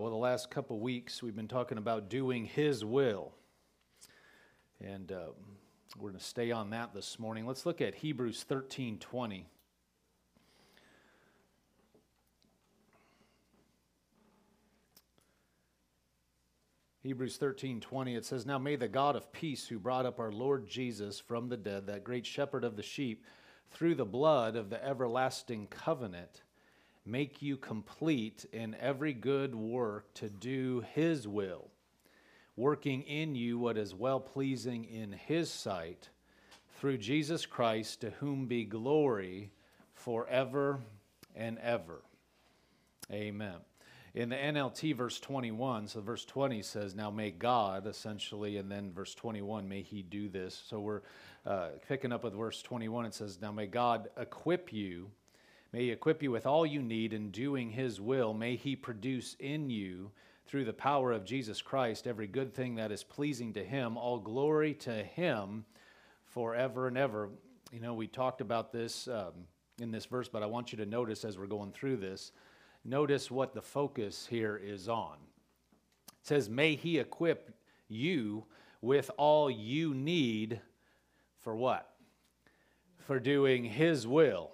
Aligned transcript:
Well, 0.00 0.10
the 0.10 0.16
last 0.16 0.48
couple 0.48 0.78
weeks 0.78 1.24
we've 1.24 1.34
been 1.34 1.48
talking 1.48 1.76
about 1.76 2.08
doing 2.08 2.44
His 2.44 2.84
will. 2.84 3.32
And 4.80 5.10
uh, 5.10 5.30
we're 5.96 6.10
going 6.10 6.20
to 6.20 6.24
stay 6.24 6.52
on 6.52 6.70
that 6.70 6.94
this 6.94 7.18
morning. 7.18 7.46
Let's 7.46 7.66
look 7.66 7.80
at 7.80 7.96
Hebrews 7.96 8.44
13 8.44 8.98
20. 8.98 9.48
Hebrews 17.02 17.36
13 17.36 17.80
20, 17.80 18.14
it 18.14 18.24
says, 18.24 18.46
Now 18.46 18.58
may 18.58 18.76
the 18.76 18.86
God 18.86 19.16
of 19.16 19.32
peace, 19.32 19.66
who 19.66 19.80
brought 19.80 20.06
up 20.06 20.20
our 20.20 20.30
Lord 20.30 20.68
Jesus 20.68 21.18
from 21.18 21.48
the 21.48 21.56
dead, 21.56 21.88
that 21.88 22.04
great 22.04 22.24
shepherd 22.24 22.62
of 22.62 22.76
the 22.76 22.84
sheep, 22.84 23.24
through 23.72 23.96
the 23.96 24.04
blood 24.04 24.54
of 24.54 24.70
the 24.70 24.84
everlasting 24.84 25.66
covenant, 25.66 26.42
make 27.08 27.40
you 27.40 27.56
complete 27.56 28.44
in 28.52 28.76
every 28.78 29.14
good 29.14 29.54
work 29.54 30.12
to 30.14 30.28
do 30.28 30.84
his 30.94 31.26
will, 31.26 31.68
working 32.54 33.02
in 33.02 33.34
you 33.34 33.58
what 33.58 33.78
is 33.78 33.94
well 33.94 34.20
pleasing 34.20 34.84
in 34.84 35.12
his 35.12 35.50
sight, 35.50 36.10
through 36.78 36.98
Jesus 36.98 37.46
Christ, 37.46 38.02
to 38.02 38.10
whom 38.10 38.46
be 38.46 38.64
glory 38.64 39.50
forever 39.94 40.80
and 41.34 41.58
ever. 41.58 42.02
Amen. 43.10 43.56
In 44.14 44.28
the 44.28 44.36
NLT, 44.36 44.94
verse 44.94 45.18
21, 45.20 45.88
so 45.88 46.00
verse 46.00 46.24
20 46.24 46.62
says, 46.62 46.94
Now 46.94 47.10
may 47.10 47.30
God, 47.30 47.86
essentially, 47.86 48.56
and 48.58 48.70
then 48.70 48.92
verse 48.92 49.14
21, 49.14 49.68
may 49.68 49.82
he 49.82 50.02
do 50.02 50.28
this. 50.28 50.60
So 50.68 50.80
we're 50.80 51.02
uh, 51.46 51.68
picking 51.88 52.12
up 52.12 52.24
with 52.24 52.34
verse 52.34 52.60
21, 52.62 53.06
it 53.06 53.14
says, 53.14 53.38
Now 53.40 53.52
may 53.52 53.66
God 53.66 54.08
equip 54.16 54.72
you 54.72 55.10
May 55.72 55.84
He 55.84 55.90
equip 55.90 56.22
you 56.22 56.30
with 56.30 56.46
all 56.46 56.64
you 56.64 56.80
need 56.80 57.12
in 57.12 57.30
doing 57.30 57.70
His 57.70 58.00
will. 58.00 58.32
May 58.32 58.56
He 58.56 58.74
produce 58.74 59.36
in 59.38 59.70
you, 59.70 60.10
through 60.48 60.64
the 60.64 60.72
power 60.72 61.12
of 61.12 61.26
Jesus 61.26 61.60
Christ, 61.60 62.06
every 62.06 62.26
good 62.26 62.54
thing 62.54 62.76
that 62.76 62.90
is 62.90 63.04
pleasing 63.04 63.52
to 63.52 63.62
Him. 63.62 63.98
All 63.98 64.18
glory 64.18 64.72
to 64.74 65.04
Him 65.04 65.66
forever 66.24 66.88
and 66.88 66.96
ever. 66.96 67.28
You 67.70 67.80
know, 67.80 67.92
we 67.92 68.06
talked 68.06 68.40
about 68.40 68.72
this 68.72 69.08
um, 69.08 69.32
in 69.78 69.90
this 69.90 70.06
verse, 70.06 70.26
but 70.26 70.42
I 70.42 70.46
want 70.46 70.72
you 70.72 70.78
to 70.78 70.86
notice 70.86 71.24
as 71.24 71.38
we're 71.38 71.46
going 71.46 71.72
through 71.72 71.98
this, 71.98 72.32
notice 72.82 73.30
what 73.30 73.52
the 73.52 73.60
focus 73.60 74.26
here 74.28 74.56
is 74.56 74.88
on. 74.88 75.16
It 76.08 76.26
says, 76.26 76.48
May 76.48 76.76
He 76.76 76.98
equip 76.98 77.54
you 77.86 78.46
with 78.80 79.10
all 79.18 79.50
you 79.50 79.92
need 79.92 80.62
for 81.40 81.54
what? 81.54 81.90
For 83.00 83.20
doing 83.20 83.64
His 83.64 84.06
will 84.06 84.50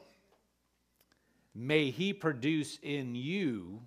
may 1.54 1.90
he 1.90 2.12
produce 2.12 2.78
in 2.82 3.14
you, 3.14 3.82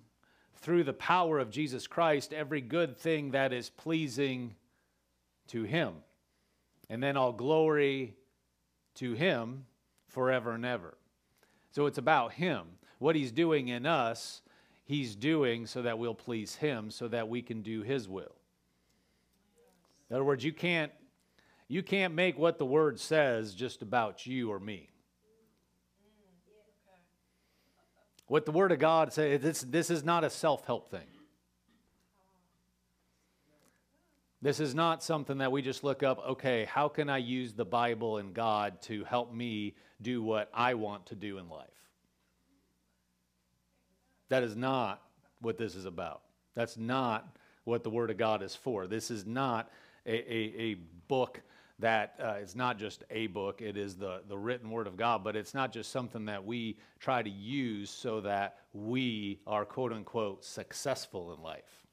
through 0.60 0.84
the 0.84 0.92
power 0.92 1.38
of 1.38 1.50
Jesus 1.50 1.86
Christ, 1.86 2.32
every 2.32 2.60
good 2.60 2.96
thing 2.96 3.30
that 3.30 3.52
is 3.52 3.70
pleasing 3.70 4.54
to 5.48 5.62
him. 5.62 5.94
And 6.90 7.02
then 7.02 7.16
all 7.16 7.32
glory 7.32 8.16
to 8.96 9.12
him 9.12 9.66
forever 10.08 10.52
and 10.52 10.64
ever. 10.64 10.96
So 11.70 11.86
it's 11.86 11.98
about 11.98 12.32
him. 12.32 12.64
What 12.98 13.14
he's 13.14 13.30
doing 13.30 13.68
in 13.68 13.86
us, 13.86 14.42
he's 14.84 15.14
doing 15.14 15.66
so 15.66 15.82
that 15.82 15.98
we'll 15.98 16.14
please 16.14 16.56
him, 16.56 16.90
so 16.90 17.06
that 17.08 17.28
we 17.28 17.42
can 17.42 17.62
do 17.62 17.82
his 17.82 18.08
will. 18.08 18.34
In 20.10 20.16
other 20.16 20.24
words, 20.24 20.44
you 20.44 20.52
can't 20.52 20.92
you 21.70 21.82
can't 21.82 22.14
make 22.14 22.38
what 22.38 22.56
the 22.56 22.64
word 22.64 22.98
says 22.98 23.54
just 23.54 23.82
about 23.82 24.26
you 24.26 24.50
or 24.50 24.58
me. 24.58 24.88
What 28.28 28.44
the 28.44 28.52
Word 28.52 28.72
of 28.72 28.78
God 28.78 29.12
says, 29.12 29.40
this, 29.40 29.62
this 29.62 29.90
is 29.90 30.04
not 30.04 30.22
a 30.22 30.30
self 30.30 30.64
help 30.66 30.90
thing. 30.90 31.06
This 34.40 34.60
is 34.60 34.74
not 34.74 35.02
something 35.02 35.38
that 35.38 35.50
we 35.50 35.62
just 35.62 35.82
look 35.82 36.04
up, 36.04 36.24
okay, 36.24 36.64
how 36.66 36.88
can 36.88 37.10
I 37.10 37.18
use 37.18 37.54
the 37.54 37.64
Bible 37.64 38.18
and 38.18 38.32
God 38.32 38.80
to 38.82 39.02
help 39.02 39.34
me 39.34 39.74
do 40.00 40.22
what 40.22 40.48
I 40.54 40.74
want 40.74 41.06
to 41.06 41.16
do 41.16 41.38
in 41.38 41.48
life? 41.48 41.66
That 44.28 44.44
is 44.44 44.54
not 44.54 45.02
what 45.40 45.58
this 45.58 45.74
is 45.74 45.86
about. 45.86 46.20
That's 46.54 46.76
not 46.76 47.36
what 47.64 47.82
the 47.82 47.90
Word 47.90 48.10
of 48.10 48.16
God 48.16 48.42
is 48.42 48.54
for. 48.54 48.86
This 48.86 49.10
is 49.10 49.26
not 49.26 49.70
a, 50.06 50.12
a, 50.12 50.60
a 50.60 50.74
book 51.08 51.40
that 51.80 52.14
uh, 52.20 52.34
it's 52.40 52.56
not 52.56 52.78
just 52.78 53.04
a 53.10 53.28
book, 53.28 53.62
it 53.62 53.76
is 53.76 53.96
the, 53.96 54.22
the 54.28 54.36
written 54.36 54.70
word 54.70 54.86
of 54.86 54.96
God, 54.96 55.22
but 55.22 55.36
it's 55.36 55.54
not 55.54 55.72
just 55.72 55.92
something 55.92 56.24
that 56.24 56.44
we 56.44 56.76
try 56.98 57.22
to 57.22 57.30
use 57.30 57.88
so 57.88 58.20
that 58.22 58.56
we 58.72 59.40
are 59.46 59.64
quote 59.64 59.92
unquote 59.92 60.44
successful 60.44 61.32
in 61.32 61.42
life. 61.42 61.86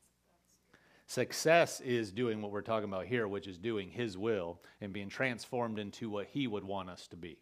Success 1.08 1.82
is 1.82 2.12
doing 2.12 2.42
what 2.42 2.52
we're 2.52 2.62
talking 2.62 2.90
about 2.90 3.06
here, 3.06 3.28
which 3.28 3.48
is 3.48 3.60
doing 3.60 3.90
His 3.90 4.18
will 4.18 4.60
and 4.82 4.92
being 4.92 5.10
transformed 5.10 5.78
into 5.78 6.10
what 6.10 6.28
He 6.32 6.48
would 6.48 6.64
want 6.64 6.90
us 6.90 7.08
to 7.10 7.16
be. 7.16 7.38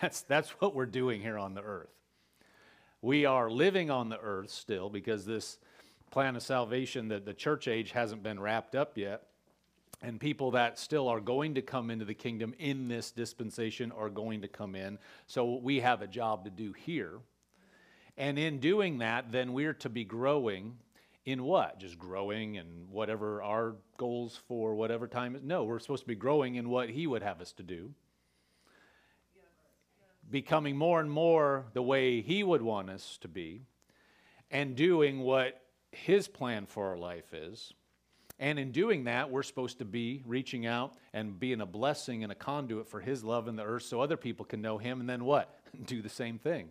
That's, 0.00 0.22
that's 0.22 0.50
what 0.60 0.74
we're 0.74 0.86
doing 0.86 1.20
here 1.20 1.38
on 1.38 1.54
the 1.54 1.62
earth. 1.62 1.90
We 3.00 3.24
are 3.24 3.50
living 3.50 3.90
on 3.90 4.08
the 4.08 4.20
earth 4.20 4.50
still 4.50 4.90
because 4.90 5.24
this 5.24 5.58
plan 6.10 6.36
of 6.36 6.42
salvation 6.42 7.08
that 7.08 7.24
the 7.24 7.34
church 7.34 7.68
age 7.68 7.92
hasn't 7.92 8.22
been 8.22 8.40
wrapped 8.40 8.74
up 8.74 8.98
yet. 8.98 9.27
And 10.00 10.20
people 10.20 10.52
that 10.52 10.78
still 10.78 11.08
are 11.08 11.20
going 11.20 11.54
to 11.56 11.62
come 11.62 11.90
into 11.90 12.04
the 12.04 12.14
kingdom 12.14 12.54
in 12.58 12.88
this 12.88 13.10
dispensation 13.10 13.90
are 13.90 14.08
going 14.08 14.42
to 14.42 14.48
come 14.48 14.74
in. 14.74 14.98
So 15.26 15.56
we 15.56 15.80
have 15.80 16.02
a 16.02 16.06
job 16.06 16.44
to 16.44 16.50
do 16.50 16.72
here. 16.72 17.18
And 18.16 18.38
in 18.38 18.60
doing 18.60 18.98
that, 18.98 19.32
then 19.32 19.52
we're 19.52 19.74
to 19.74 19.88
be 19.88 20.04
growing 20.04 20.76
in 21.24 21.42
what? 21.42 21.80
Just 21.80 21.98
growing 21.98 22.58
and 22.58 22.88
whatever 22.90 23.42
our 23.42 23.74
goals 23.96 24.40
for 24.48 24.74
whatever 24.74 25.06
time 25.08 25.34
is. 25.34 25.42
No, 25.42 25.64
we're 25.64 25.78
supposed 25.78 26.04
to 26.04 26.08
be 26.08 26.14
growing 26.14 26.54
in 26.54 26.68
what 26.68 26.88
He 26.88 27.06
would 27.06 27.22
have 27.22 27.40
us 27.40 27.52
to 27.54 27.62
do. 27.62 27.90
Becoming 30.30 30.76
more 30.76 31.00
and 31.00 31.10
more 31.10 31.66
the 31.74 31.82
way 31.82 32.22
He 32.22 32.42
would 32.42 32.62
want 32.62 32.88
us 32.88 33.18
to 33.22 33.28
be, 33.28 33.62
and 34.50 34.76
doing 34.76 35.20
what 35.20 35.60
his 35.90 36.28
plan 36.28 36.66
for 36.66 36.88
our 36.88 36.98
life 36.98 37.32
is. 37.32 37.72
And 38.40 38.58
in 38.58 38.70
doing 38.70 39.04
that, 39.04 39.30
we're 39.30 39.42
supposed 39.42 39.78
to 39.78 39.84
be 39.84 40.22
reaching 40.24 40.64
out 40.64 40.94
and 41.12 41.38
being 41.38 41.60
a 41.60 41.66
blessing 41.66 42.22
and 42.22 42.30
a 42.30 42.36
conduit 42.36 42.88
for 42.88 43.00
His 43.00 43.24
love 43.24 43.48
in 43.48 43.56
the 43.56 43.64
earth 43.64 43.82
so 43.82 44.00
other 44.00 44.16
people 44.16 44.44
can 44.44 44.62
know 44.62 44.78
Him. 44.78 45.00
And 45.00 45.08
then 45.08 45.24
what? 45.24 45.60
Do 45.86 46.02
the 46.02 46.08
same 46.08 46.38
thing. 46.38 46.68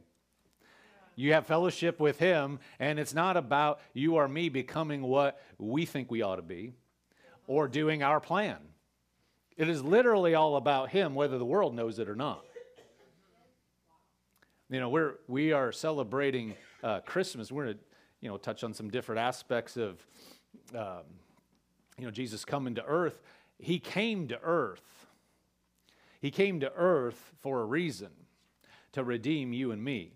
You 1.16 1.34
have 1.34 1.48
fellowship 1.48 2.00
with 2.00 2.20
Him, 2.20 2.60
and 2.80 3.00
it's 3.00 3.14
not 3.14 3.38
about 3.38 3.82
you 3.94 4.16
or 4.16 4.28
me 4.28 4.50
becoming 4.50 5.02
what 5.02 5.42
we 5.58 5.86
think 5.86 6.12
we 6.12 6.22
ought 6.22 6.36
to 6.36 6.42
be 6.42 6.74
or 7.48 7.68
doing 7.68 8.04
our 8.04 8.20
plan. 8.20 8.58
It 9.58 9.68
is 9.68 9.84
literally 9.84 10.36
all 10.36 10.56
about 10.56 10.90
Him, 10.90 11.16
whether 11.16 11.38
the 11.38 11.46
world 11.46 11.74
knows 11.76 11.98
it 11.98 12.08
or 12.08 12.16
not. 12.16 12.46
You 14.70 14.80
know, 14.80 14.90
we're, 14.90 15.16
we 15.28 15.54
are 15.54 15.72
celebrating 15.72 16.54
uh, 16.84 17.00
Christmas. 17.00 17.52
We're 17.52 17.66
going 17.66 17.76
to 17.78 17.84
you 18.22 18.30
know, 18.30 18.38
touch 18.38 18.64
on 18.64 18.74
some 18.74 18.90
different 18.90 19.20
aspects 19.20 19.78
of, 19.78 20.06
um, 20.76 21.04
you 21.98 22.06
know, 22.06 22.12
Jesus 22.12 22.46
coming 22.46 22.76
to 22.76 22.86
earth. 22.86 23.22
He 23.60 23.80
came 23.80 24.28
to 24.28 24.40
earth. 24.42 25.08
He 26.22 26.32
came 26.32 26.60
to 26.60 26.72
earth 26.74 27.34
for 27.40 27.62
a 27.62 27.66
reason 27.66 28.10
to 28.92 29.04
redeem 29.04 29.54
you 29.54 29.72
and 29.72 29.84
me, 29.84 30.12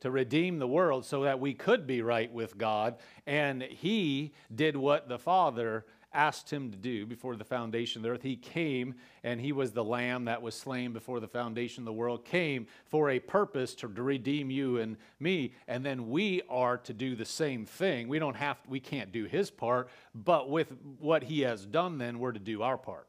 to 0.00 0.10
redeem 0.10 0.58
the 0.58 0.68
world 0.68 1.04
so 1.04 1.22
that 1.24 1.40
we 1.40 1.54
could 1.54 1.86
be 1.86 2.02
right 2.02 2.32
with 2.32 2.56
God. 2.56 2.96
And 3.26 3.62
He 3.62 4.32
did 4.54 4.76
what 4.76 5.08
the 5.08 5.18
Father 5.18 5.84
asked 6.16 6.50
him 6.50 6.70
to 6.70 6.76
do 6.76 7.04
before 7.04 7.36
the 7.36 7.44
foundation 7.44 8.00
of 8.00 8.02
the 8.02 8.08
earth. 8.10 8.22
He 8.22 8.36
came 8.36 8.94
and 9.22 9.40
he 9.40 9.52
was 9.52 9.72
the 9.72 9.84
lamb 9.84 10.24
that 10.24 10.40
was 10.40 10.54
slain 10.54 10.92
before 10.92 11.20
the 11.20 11.28
foundation 11.28 11.82
of 11.82 11.84
the 11.84 11.92
world, 11.92 12.24
came 12.24 12.66
for 12.86 13.10
a 13.10 13.20
purpose 13.20 13.74
to, 13.76 13.88
redeem 13.88 14.50
you 14.50 14.78
and 14.78 14.96
me. 15.20 15.54
And 15.68 15.84
then 15.84 16.10
we 16.10 16.42
are 16.48 16.78
to 16.78 16.92
do 16.92 17.14
the 17.14 17.24
same 17.24 17.66
thing. 17.66 18.08
We 18.08 18.18
don't 18.18 18.36
have, 18.36 18.56
we 18.66 18.80
can't 18.80 19.12
do 19.12 19.26
his 19.26 19.50
part, 19.50 19.88
but 20.14 20.48
with 20.50 20.72
what 20.98 21.22
he 21.22 21.42
has 21.42 21.66
done, 21.66 21.98
then 21.98 22.18
we're 22.18 22.32
to 22.32 22.40
do 22.40 22.62
our 22.62 22.78
part. 22.78 23.06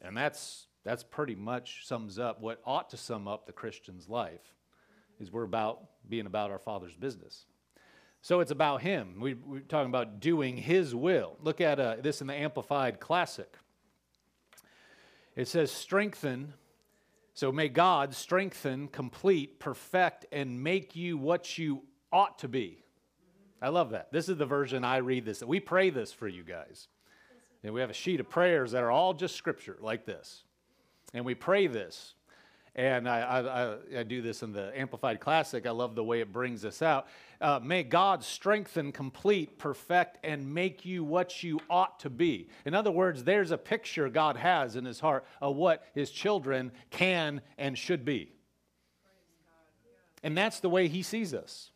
And 0.00 0.16
that's, 0.16 0.66
that's 0.84 1.02
pretty 1.02 1.34
much 1.34 1.86
sums 1.86 2.18
up 2.18 2.40
what 2.40 2.60
ought 2.64 2.90
to 2.90 2.96
sum 2.96 3.26
up 3.26 3.46
the 3.46 3.52
Christian's 3.52 4.08
life 4.08 4.54
is 5.20 5.32
we're 5.32 5.42
about 5.44 5.84
being 6.08 6.26
about 6.26 6.50
our 6.50 6.58
Father's 6.58 6.94
business. 6.94 7.46
So 8.24 8.40
it's 8.40 8.50
about 8.50 8.80
Him. 8.80 9.20
We, 9.20 9.32
are 9.32 9.60
talking 9.68 9.90
about 9.90 10.18
doing 10.18 10.56
His 10.56 10.94
will. 10.94 11.36
Look 11.42 11.60
at 11.60 11.78
uh, 11.78 11.96
this 12.00 12.22
in 12.22 12.26
the 12.26 12.32
Amplified 12.32 12.98
Classic. 12.98 13.54
It 15.36 15.46
says, 15.46 15.70
strengthen. 15.70 16.54
So 17.34 17.52
may 17.52 17.68
God 17.68 18.14
strengthen, 18.14 18.88
complete, 18.88 19.60
perfect, 19.60 20.24
and 20.32 20.64
make 20.64 20.96
you 20.96 21.18
what 21.18 21.58
you 21.58 21.82
ought 22.10 22.38
to 22.38 22.48
be. 22.48 22.82
I 23.60 23.68
love 23.68 23.90
that. 23.90 24.10
This 24.10 24.30
is 24.30 24.38
the 24.38 24.46
version 24.46 24.86
I 24.86 24.98
read 24.98 25.26
this. 25.26 25.42
We 25.42 25.60
pray 25.60 25.90
this 25.90 26.10
for 26.10 26.26
you 26.26 26.44
guys. 26.44 26.88
And 27.62 27.74
we 27.74 27.82
have 27.82 27.90
a 27.90 27.92
sheet 27.92 28.20
of 28.20 28.30
prayers 28.30 28.72
that 28.72 28.82
are 28.82 28.90
all 28.90 29.12
just 29.12 29.36
scripture 29.36 29.76
like 29.82 30.06
this. 30.06 30.44
And 31.12 31.26
we 31.26 31.34
pray 31.34 31.66
this. 31.66 32.14
And 32.76 33.08
I, 33.08 33.20
I, 33.20 34.00
I, 34.00 34.02
do 34.02 34.20
this 34.20 34.42
in 34.42 34.52
the 34.52 34.76
Amplified 34.78 35.20
Classic. 35.20 35.64
I 35.64 35.70
love 35.70 35.94
the 35.94 36.02
way 36.02 36.20
it 36.20 36.32
brings 36.32 36.62
this 36.62 36.82
out. 36.82 37.06
Uh, 37.40 37.60
may 37.62 37.84
God 37.84 38.24
strengthen, 38.24 38.90
complete, 38.90 39.58
perfect, 39.58 40.18
and 40.24 40.52
make 40.52 40.84
you 40.84 41.04
what 41.04 41.44
you 41.44 41.60
ought 41.70 42.00
to 42.00 42.10
be. 42.10 42.48
In 42.64 42.74
other 42.74 42.90
words, 42.90 43.22
there's 43.22 43.52
a 43.52 43.58
picture 43.58 44.08
God 44.08 44.36
has 44.36 44.74
in 44.74 44.84
his 44.84 44.98
heart 44.98 45.24
of 45.40 45.54
what 45.54 45.84
his 45.94 46.10
children 46.10 46.72
can 46.90 47.42
and 47.58 47.78
should 47.78 48.04
be. 48.04 48.32
And 50.24 50.36
that's 50.36 50.58
the 50.58 50.70
way 50.70 50.88
he 50.88 51.02
sees 51.02 51.32
us. 51.32 51.70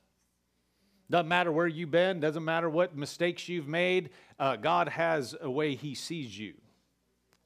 Doesn't 1.10 1.28
matter 1.28 1.52
where 1.52 1.68
you've 1.68 1.92
been, 1.92 2.18
doesn't 2.18 2.44
matter 2.44 2.68
what 2.68 2.96
mistakes 2.96 3.48
you've 3.48 3.68
made, 3.68 4.10
uh, 4.38 4.56
God 4.56 4.88
has 4.88 5.36
a 5.40 5.50
way 5.50 5.74
he 5.74 5.94
sees 5.94 6.36
you 6.36 6.54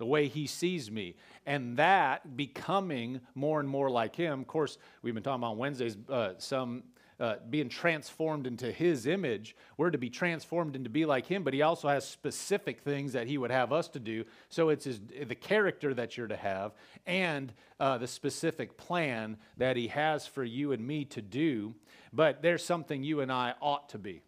the 0.03 0.07
way 0.07 0.27
he 0.27 0.49
sees 0.49 0.91
me. 0.91 1.15
And 1.47 1.77
that 1.77 2.37
becoming 2.37 3.21
more 3.37 3.61
and 3.61 3.69
more 3.69 3.89
like 3.89 4.17
him. 4.17 4.41
Of 4.41 4.49
course, 4.49 4.77
we've 5.01 5.15
been 5.15 5.23
talking 5.23 5.41
about 5.41 5.59
Wednesdays, 5.59 5.97
uh, 6.09 6.33
some 6.39 6.83
uh, 7.21 7.37
being 7.49 7.69
transformed 7.69 8.49
into 8.49 8.73
his 8.73 9.07
image. 9.07 9.55
We're 9.77 9.93
to 9.93 9.99
be 9.99 10.11
transformed 10.11 10.75
into 10.75 10.91
be 10.91 11.07
like 11.07 11.27
him, 11.27 11.45
but 11.45 11.55
he 11.55 11.63
also 11.63 11.87
has 11.87 12.05
specific 12.05 12.81
things 12.81 13.13
that 13.13 13.29
he 13.29 13.39
would 13.39 13.53
have 13.53 13.73
us 13.73 13.87
to 13.91 14.01
do. 14.01 14.25
So 14.49 14.71
it's 14.71 14.87
his, 14.87 14.99
the 15.25 15.37
character 15.37 15.95
that 15.95 16.17
you're 16.17 16.27
to 16.27 16.37
have 16.37 16.73
and 17.07 17.53
uh, 17.79 17.99
the 17.99 18.09
specific 18.09 18.77
plan 18.77 19.37
that 19.57 19.77
he 19.77 19.87
has 19.87 20.27
for 20.27 20.43
you 20.43 20.73
and 20.73 20.85
me 20.85 21.05
to 21.05 21.23
do. 21.23 21.77
But 22.13 22.43
there's 22.43 22.65
something 22.65 23.05
you 23.05 23.21
and 23.21 23.31
I 23.31 23.55
ought 23.61 23.91
to 23.91 23.99
be. 23.99 24.23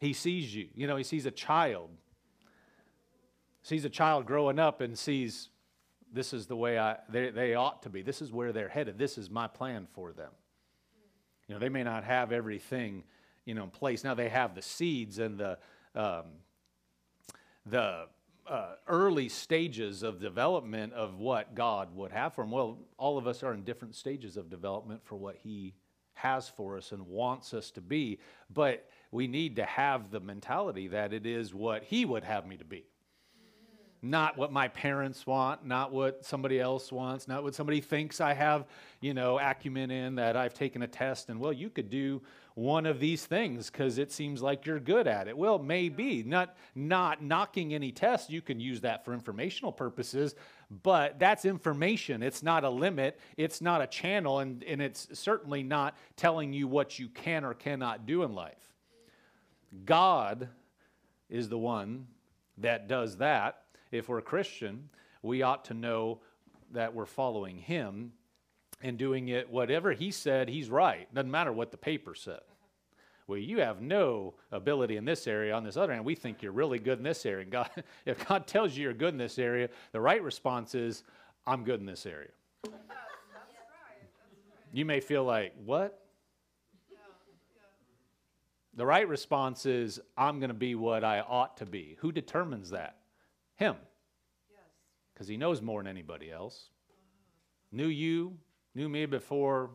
He 0.00 0.12
sees 0.12 0.54
you. 0.54 0.68
You 0.76 0.86
know, 0.86 0.96
he 0.96 1.04
sees 1.04 1.26
a 1.26 1.30
child 1.32 1.90
sees 3.62 3.84
a 3.84 3.90
child 3.90 4.26
growing 4.26 4.58
up 4.58 4.80
and 4.80 4.98
sees 4.98 5.48
this 6.12 6.32
is 6.32 6.46
the 6.46 6.56
way 6.56 6.78
I, 6.78 6.96
they, 7.08 7.30
they 7.30 7.54
ought 7.54 7.82
to 7.84 7.88
be. 7.88 8.02
This 8.02 8.20
is 8.20 8.30
where 8.30 8.52
they're 8.52 8.68
headed. 8.68 8.98
This 8.98 9.16
is 9.16 9.30
my 9.30 9.46
plan 9.46 9.86
for 9.92 10.12
them. 10.12 10.30
You 11.48 11.54
know, 11.54 11.58
they 11.58 11.70
may 11.70 11.82
not 11.82 12.04
have 12.04 12.32
everything, 12.32 13.04
you 13.46 13.54
know, 13.54 13.64
in 13.64 13.70
place. 13.70 14.04
Now 14.04 14.14
they 14.14 14.28
have 14.28 14.54
the 14.54 14.62
seeds 14.62 15.18
and 15.18 15.38
the, 15.38 15.58
um, 15.94 16.24
the 17.64 18.06
uh, 18.46 18.74
early 18.86 19.28
stages 19.28 20.02
of 20.02 20.20
development 20.20 20.92
of 20.92 21.18
what 21.18 21.54
God 21.54 21.94
would 21.96 22.12
have 22.12 22.34
for 22.34 22.44
them. 22.44 22.50
Well, 22.50 22.78
all 22.98 23.16
of 23.16 23.26
us 23.26 23.42
are 23.42 23.54
in 23.54 23.62
different 23.62 23.94
stages 23.94 24.36
of 24.36 24.50
development 24.50 25.00
for 25.04 25.16
what 25.16 25.36
He 25.36 25.74
has 26.14 26.48
for 26.48 26.76
us 26.76 26.92
and 26.92 27.06
wants 27.06 27.54
us 27.54 27.70
to 27.72 27.80
be. 27.80 28.18
But 28.52 28.86
we 29.10 29.26
need 29.26 29.56
to 29.56 29.64
have 29.64 30.10
the 30.10 30.20
mentality 30.20 30.88
that 30.88 31.14
it 31.14 31.24
is 31.24 31.54
what 31.54 31.84
He 31.84 32.04
would 32.04 32.24
have 32.24 32.46
me 32.46 32.58
to 32.58 32.64
be 32.64 32.84
not 34.02 34.36
what 34.36 34.50
my 34.50 34.66
parents 34.66 35.26
want, 35.28 35.64
not 35.64 35.92
what 35.92 36.24
somebody 36.24 36.58
else 36.58 36.90
wants, 36.90 37.28
not 37.28 37.44
what 37.44 37.54
somebody 37.54 37.80
thinks 37.80 38.20
I 38.20 38.34
have, 38.34 38.66
you 39.00 39.14
know, 39.14 39.38
acumen 39.38 39.92
in 39.92 40.16
that 40.16 40.36
I've 40.36 40.54
taken 40.54 40.82
a 40.82 40.88
test 40.88 41.28
and 41.28 41.38
well, 41.38 41.52
you 41.52 41.70
could 41.70 41.88
do 41.88 42.20
one 42.54 42.84
of 42.84 42.98
these 42.98 43.24
things 43.24 43.70
because 43.70 43.98
it 43.98 44.10
seems 44.10 44.42
like 44.42 44.66
you're 44.66 44.80
good 44.80 45.06
at 45.06 45.28
it. 45.28 45.38
Well, 45.38 45.58
maybe 45.58 46.24
not 46.24 46.56
not 46.74 47.22
knocking 47.22 47.72
any 47.72 47.92
test. 47.92 48.28
You 48.28 48.42
can 48.42 48.60
use 48.60 48.80
that 48.82 49.04
for 49.04 49.14
informational 49.14 49.72
purposes, 49.72 50.34
but 50.82 51.18
that's 51.18 51.44
information. 51.44 52.22
It's 52.22 52.42
not 52.42 52.64
a 52.64 52.68
limit. 52.68 53.18
It's 53.36 53.60
not 53.60 53.80
a 53.80 53.86
channel, 53.86 54.40
and, 54.40 54.62
and 54.64 54.82
it's 54.82 55.08
certainly 55.18 55.62
not 55.62 55.96
telling 56.16 56.52
you 56.52 56.66
what 56.66 56.98
you 56.98 57.08
can 57.08 57.44
or 57.44 57.54
cannot 57.54 58.04
do 58.04 58.22
in 58.22 58.34
life. 58.34 58.74
God 59.84 60.48
is 61.30 61.48
the 61.48 61.58
one 61.58 62.08
that 62.58 62.88
does 62.88 63.16
that 63.16 63.61
if 63.92 64.08
we're 64.08 64.18
a 64.18 64.22
Christian, 64.22 64.88
we 65.22 65.42
ought 65.42 65.64
to 65.66 65.74
know 65.74 66.20
that 66.72 66.94
we're 66.94 67.06
following 67.06 67.58
Him 67.58 68.12
and 68.82 68.98
doing 68.98 69.28
it 69.28 69.50
whatever 69.50 69.92
He 69.92 70.10
said, 70.10 70.48
He's 70.48 70.70
right. 70.70 71.12
Doesn't 71.14 71.30
matter 71.30 71.52
what 71.52 71.70
the 71.70 71.76
paper 71.76 72.14
said. 72.14 72.40
Well, 73.26 73.38
you 73.38 73.60
have 73.60 73.80
no 73.80 74.34
ability 74.50 74.96
in 74.96 75.04
this 75.04 75.26
area. 75.26 75.54
On 75.54 75.62
this 75.62 75.76
other 75.76 75.92
hand, 75.92 76.04
we 76.04 76.14
think 76.14 76.42
you're 76.42 76.52
really 76.52 76.78
good 76.78 76.98
in 76.98 77.04
this 77.04 77.24
area. 77.24 77.42
And 77.42 77.52
God, 77.52 77.70
if 78.06 78.26
God 78.26 78.46
tells 78.46 78.76
you 78.76 78.84
you're 78.84 78.92
good 78.92 79.14
in 79.14 79.18
this 79.18 79.38
area, 79.38 79.68
the 79.92 80.00
right 80.00 80.22
response 80.22 80.74
is, 80.74 81.04
I'm 81.46 81.64
good 81.64 81.80
in 81.80 81.86
this 81.86 82.04
area. 82.06 82.30
You 84.72 84.84
may 84.84 85.00
feel 85.00 85.24
like, 85.24 85.52
what? 85.64 85.98
The 88.74 88.86
right 88.86 89.06
response 89.06 89.66
is, 89.66 90.00
I'm 90.16 90.40
going 90.40 90.48
to 90.48 90.54
be 90.54 90.74
what 90.74 91.04
I 91.04 91.20
ought 91.20 91.58
to 91.58 91.66
be. 91.66 91.96
Who 92.00 92.10
determines 92.10 92.70
that? 92.70 92.96
Him. 93.62 93.76
Because 95.14 95.28
He 95.28 95.36
knows 95.36 95.62
more 95.62 95.80
than 95.80 95.86
anybody 95.88 96.30
else. 96.32 96.70
Knew 97.70 97.86
you, 97.86 98.36
knew 98.74 98.88
me 98.88 99.06
before 99.06 99.70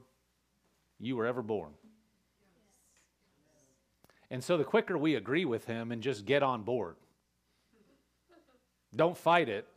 you 0.99 1.15
were 1.15 1.25
ever 1.25 1.41
born. 1.41 1.71
And 4.29 4.43
so 4.43 4.57
the 4.57 4.65
quicker 4.65 4.97
we 4.97 5.15
agree 5.15 5.45
with 5.45 5.65
Him 5.65 5.93
and 5.93 6.03
just 6.03 6.25
get 6.25 6.43
on 6.43 6.63
board, 6.63 6.97
don't 8.93 9.17
fight 9.17 9.47
it. 9.47 9.67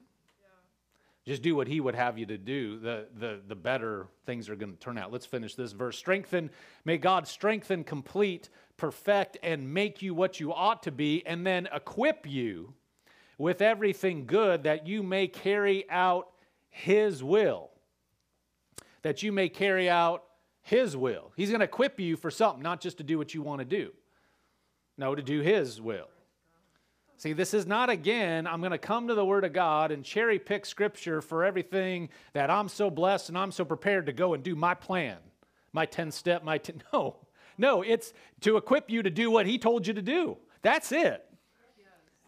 Just 1.27 1.43
do 1.43 1.55
what 1.55 1.69
he 1.69 1.81
would 1.81 1.95
have 1.95 2.19
you 2.19 2.27
to 2.27 2.39
do, 2.39 2.79
the, 2.79 3.07
the, 3.19 3.41
the 3.47 3.55
better 3.55 4.09
things 4.25 4.49
are 4.49 4.57
going 4.57 4.73
to 4.73 4.79
turn 4.79 4.97
out. 4.97 5.13
Let's 5.13 5.27
finish 5.27 5.55
this 5.55 5.73
verse. 5.73 5.99
Strengthen, 5.99 6.51
may 6.85 6.97
God 6.97 7.29
strengthen, 7.29 7.85
complete, 7.85 8.49
perfect, 8.79 9.37
and 9.43 9.73
make 9.73 10.01
you 10.01 10.15
what 10.15 10.41
you 10.41 10.53
ought 10.53 10.83
to 10.85 10.91
be, 10.91 11.25
and 11.27 11.47
then 11.47 11.69
equip 11.73 12.27
you 12.27 12.73
with 13.41 13.63
everything 13.63 14.27
good 14.27 14.65
that 14.65 14.87
you 14.87 15.03
may 15.03 15.27
carry 15.27 15.89
out 15.89 16.29
His 16.69 17.25
will. 17.25 17.71
That 19.01 19.23
you 19.23 19.33
may 19.33 19.49
carry 19.49 19.89
out 19.89 20.25
His 20.61 20.95
will. 20.95 21.33
He's 21.37 21.49
going 21.49 21.61
to 21.61 21.65
equip 21.65 21.99
you 21.99 22.19
for 22.19 22.31
something, 22.31 22.63
not 22.63 22.83
just 22.83 22.99
to 22.99 23.03
do 23.03 23.17
what 23.17 23.33
you 23.33 23.41
want 23.41 23.61
to 23.61 23.65
do. 23.65 23.93
No, 24.99 25.15
to 25.15 25.23
do 25.23 25.41
His 25.41 25.81
will. 25.81 26.09
See, 27.17 27.33
this 27.33 27.55
is 27.55 27.67
not 27.67 27.89
again, 27.89 28.47
I'm 28.47 28.61
going 28.61 28.73
to 28.73 28.79
come 28.79 29.09
to 29.09 29.15
the 29.15 29.25
Word 29.25 29.45
of 29.45 29.55
God 29.55 29.91
and 29.91 30.05
cherry 30.05 30.39
pick 30.39 30.67
Scripture 30.67 31.23
for 31.23 31.43
everything 31.43 32.11
that 32.35 32.51
I'm 32.51 32.69
so 32.69 32.91
blessed 32.91 33.31
and 33.31 33.39
I'm 33.39 33.53
so 33.53 33.65
prepared 33.65 34.05
to 34.05 34.13
go 34.13 34.35
and 34.35 34.43
do 34.43 34.55
my 34.55 34.75
plan, 34.75 35.17
my 35.73 35.87
10 35.87 36.11
step, 36.11 36.45
my 36.45 36.59
10. 36.59 36.83
No, 36.93 37.17
no, 37.57 37.81
it's 37.81 38.13
to 38.43 38.59
equip 38.59 38.91
you 38.91 39.03
to 39.03 39.11
do 39.11 39.31
what 39.31 39.47
He 39.47 39.57
told 39.59 39.87
you 39.87 39.95
to 39.95 40.03
do. 40.03 40.37
That's 40.61 40.93
it. 40.93 41.25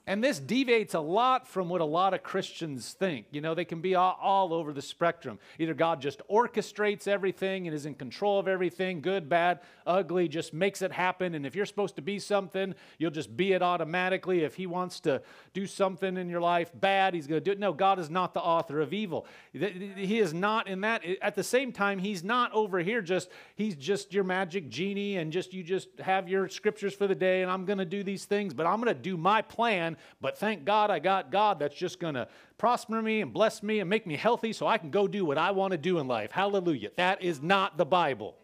And 0.05 0.23
this 0.23 0.41
deviates 0.41 0.95
a 0.95 1.01
lot 1.01 1.47
from 1.47 1.69
what 1.69 1.81
a 1.81 1.85
lot 1.85 2.13
of 2.13 2.25
Christians 2.25 2.93
think. 2.93 3.27
You 3.31 3.41
know, 3.41 3.55
they 3.55 3.65
can 3.65 3.81
be 3.81 3.95
all, 3.95 4.19
all, 4.21 4.53
over 4.53 4.73
the 4.73 4.83
spectrum. 4.83 5.39
Either 5.61 5.75
God 5.75 6.01
just 6.01 6.21
orchestrates 6.29 7.07
everything 7.07 7.69
and 7.69 7.75
is 7.75 7.87
in 7.87 7.95
control 7.95 8.41
of 8.41 8.49
everything, 8.49 9.01
good, 9.01 9.29
bad, 9.29 9.61
ugly, 9.87 10.27
just 10.27 10.53
makes 10.53 10.83
it 10.83 10.91
happen. 10.91 11.37
And 11.37 11.47
if 11.47 11.55
you're 11.55 11.67
supposed 11.67 11.95
to 11.97 12.03
be 12.03 12.19
something, 12.19 12.75
you'll 12.99 13.13
just 13.13 13.37
be 13.37 13.53
it 13.53 13.63
automatically. 13.63 14.43
If 14.43 14.57
He 14.57 14.67
wants 14.67 14.99
to 15.01 15.23
do 15.55 15.69
something 15.69 16.17
in 16.17 16.29
your 16.29 16.41
life 16.41 16.73
bad, 16.75 17.15
He's 17.15 17.29
going 17.29 17.41
to 17.41 17.45
do 17.45 17.53
it. 17.53 17.61
No, 17.61 17.73
God 17.73 18.01
is 18.01 18.11
not 18.11 18.35
the 18.35 18.41
author 18.41 18.81
of 18.81 18.93
evil. 18.93 19.25
He 19.53 20.19
is 20.19 20.35
not 20.35 20.67
in 20.67 20.81
that. 20.81 21.05
At 21.23 21.37
the 21.37 21.45
same 21.45 21.71
time, 21.71 22.01
He's 22.01 22.25
not 22.25 22.53
over 22.53 22.81
here 22.81 23.03
just, 23.03 23.29
He's 23.55 23.77
just 23.77 24.13
your 24.13 24.25
magic 24.25 24.69
genie 24.69 25.19
and 25.19 25.33
just, 25.33 25.55
you 25.55 25.63
just 25.63 26.01
have 26.01 26.29
your 26.29 26.49
scriptures 26.49 26.93
for 26.93 27.07
the 27.07 27.15
day 27.15 27.43
and 27.43 27.51
I'm 27.53 27.67
going 27.67 27.79
to 27.79 27.85
do 27.85 28.03
these 28.03 28.25
things, 28.25 28.53
but 28.53 28.67
I'm 28.67 28.81
going 28.81 28.93
to 28.93 29.01
do 29.01 29.17
my 29.17 29.43
plan 29.43 29.92
but 30.21 30.39
thank 30.39 30.65
God 30.65 30.91
I 30.91 30.99
got 30.99 31.31
God 31.31 31.59
that's 31.59 31.75
just 31.75 32.01
going 32.01 32.15
to 32.15 32.29
prosper 32.59 33.03
me 33.03 33.21
and 33.21 33.33
bless 33.33 33.63
me 33.63 33.81
and 33.81 33.89
make 33.89 34.07
me 34.07 34.17
healthy 34.17 34.53
so 34.53 34.67
I 34.67 34.79
can 34.79 34.91
go 34.91 35.09
do 35.09 35.25
what 35.25 35.39
I 35.39 35.51
want 35.51 35.73
to 35.73 35.79
do 35.79 35.99
in 35.99 36.09
life. 36.09 36.31
Hallelujah. 36.31 36.91
That 36.97 37.23
is 37.23 37.43
not 37.43 37.77
the 37.77 37.87
Bible. 37.87 38.37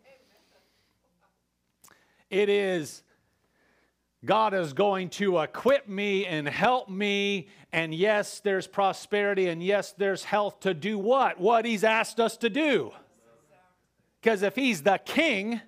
It 2.30 2.48
is 2.48 3.02
God 4.24 4.52
is 4.52 4.72
going 4.72 5.10
to 5.10 5.38
equip 5.38 5.88
me 5.88 6.26
and 6.26 6.48
help 6.48 6.88
me. 6.88 7.48
And 7.72 7.94
yes, 7.94 8.40
there's 8.40 8.66
prosperity 8.66 9.48
and 9.48 9.62
yes, 9.62 9.92
there's 9.96 10.24
health 10.24 10.60
to 10.60 10.74
do 10.74 10.98
what? 10.98 11.38
What 11.38 11.64
He's 11.64 11.84
asked 11.84 12.18
us 12.18 12.36
to 12.38 12.50
do. 12.50 12.92
Because 14.20 14.42
if 14.42 14.56
He's 14.56 14.82
the 14.82 14.98
King, 15.04 15.60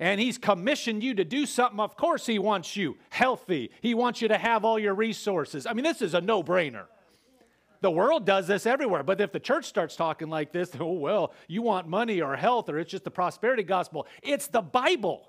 and 0.00 0.20
he's 0.20 0.38
commissioned 0.38 1.02
you 1.02 1.14
to 1.14 1.24
do 1.24 1.46
something, 1.46 1.80
of 1.80 1.96
course 1.96 2.26
he 2.26 2.38
wants 2.38 2.76
you 2.76 2.96
healthy. 3.10 3.70
He 3.80 3.94
wants 3.94 4.20
you 4.20 4.28
to 4.28 4.38
have 4.38 4.64
all 4.64 4.78
your 4.78 4.94
resources. 4.94 5.66
I 5.66 5.72
mean, 5.72 5.84
this 5.84 6.02
is 6.02 6.14
a 6.14 6.20
no 6.20 6.42
brainer. 6.42 6.86
The 7.80 7.90
world 7.90 8.24
does 8.24 8.46
this 8.46 8.64
everywhere. 8.64 9.02
But 9.02 9.20
if 9.20 9.30
the 9.30 9.38
church 9.38 9.66
starts 9.66 9.94
talking 9.94 10.28
like 10.28 10.52
this, 10.52 10.70
oh, 10.80 10.92
well, 10.92 11.32
you 11.48 11.62
want 11.62 11.86
money 11.86 12.22
or 12.22 12.34
health 12.34 12.68
or 12.68 12.78
it's 12.78 12.90
just 12.90 13.04
the 13.04 13.10
prosperity 13.10 13.62
gospel, 13.62 14.06
it's 14.22 14.46
the 14.46 14.62
Bible. 14.62 15.28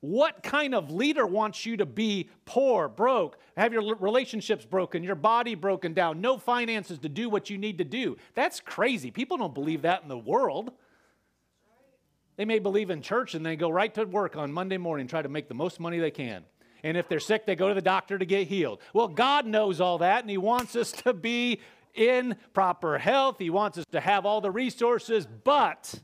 What 0.00 0.42
kind 0.42 0.74
of 0.74 0.90
leader 0.90 1.26
wants 1.26 1.66
you 1.66 1.76
to 1.76 1.84
be 1.84 2.30
poor, 2.46 2.88
broke, 2.88 3.38
have 3.56 3.72
your 3.72 3.96
relationships 3.96 4.64
broken, 4.64 5.02
your 5.02 5.14
body 5.14 5.54
broken 5.54 5.92
down, 5.92 6.22
no 6.22 6.38
finances 6.38 6.98
to 7.00 7.08
do 7.08 7.28
what 7.28 7.50
you 7.50 7.58
need 7.58 7.78
to 7.78 7.84
do? 7.84 8.16
That's 8.34 8.60
crazy. 8.60 9.10
People 9.10 9.36
don't 9.36 9.52
believe 9.52 9.82
that 9.82 10.02
in 10.02 10.08
the 10.08 10.16
world. 10.16 10.72
They 12.40 12.46
may 12.46 12.58
believe 12.58 12.88
in 12.88 13.02
church 13.02 13.34
and 13.34 13.44
they 13.44 13.54
go 13.54 13.68
right 13.68 13.92
to 13.92 14.04
work 14.04 14.34
on 14.34 14.50
Monday 14.50 14.78
morning, 14.78 15.06
try 15.06 15.20
to 15.20 15.28
make 15.28 15.48
the 15.48 15.54
most 15.54 15.78
money 15.78 15.98
they 15.98 16.10
can. 16.10 16.42
And 16.82 16.96
if 16.96 17.06
they're 17.06 17.20
sick, 17.20 17.44
they 17.44 17.54
go 17.54 17.68
to 17.68 17.74
the 17.74 17.82
doctor 17.82 18.16
to 18.16 18.24
get 18.24 18.46
healed. 18.48 18.80
Well, 18.94 19.08
God 19.08 19.44
knows 19.44 19.78
all 19.78 19.98
that, 19.98 20.22
and 20.22 20.30
He 20.30 20.38
wants 20.38 20.74
us 20.74 20.90
to 20.92 21.12
be 21.12 21.60
in 21.92 22.34
proper 22.54 22.96
health. 22.96 23.36
He 23.38 23.50
wants 23.50 23.76
us 23.76 23.84
to 23.92 24.00
have 24.00 24.24
all 24.24 24.40
the 24.40 24.50
resources, 24.50 25.28
but 25.44 25.94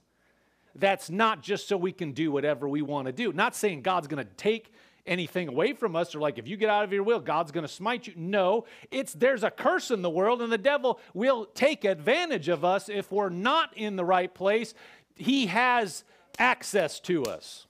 that's 0.74 1.08
not 1.08 1.42
just 1.42 1.68
so 1.68 1.78
we 1.78 1.90
can 1.90 2.12
do 2.12 2.30
whatever 2.30 2.68
we 2.68 2.82
want 2.82 3.06
to 3.06 3.12
do. 3.12 3.32
Not 3.32 3.56
saying 3.56 3.80
God's 3.80 4.06
going 4.06 4.22
to 4.22 4.30
take 4.34 4.74
anything 5.06 5.48
away 5.48 5.72
from 5.72 5.96
us 5.96 6.14
or 6.14 6.18
like 6.18 6.36
if 6.36 6.46
you 6.46 6.58
get 6.58 6.68
out 6.68 6.82
of 6.82 6.92
your 6.92 7.04
will 7.04 7.20
god's 7.20 7.52
going 7.52 7.62
to 7.62 7.72
smite 7.72 8.08
you 8.08 8.12
no 8.16 8.64
it's 8.90 9.12
there's 9.12 9.44
a 9.44 9.50
curse 9.52 9.92
in 9.92 10.02
the 10.02 10.10
world 10.10 10.42
and 10.42 10.50
the 10.50 10.58
devil 10.58 10.98
will 11.14 11.46
take 11.54 11.84
advantage 11.84 12.48
of 12.48 12.64
us 12.64 12.88
if 12.88 13.12
we're 13.12 13.28
not 13.28 13.70
in 13.76 13.94
the 13.94 14.04
right 14.04 14.34
place 14.34 14.74
he 15.14 15.46
has 15.46 16.02
access 16.38 17.00
to 17.00 17.24
us 17.24 17.66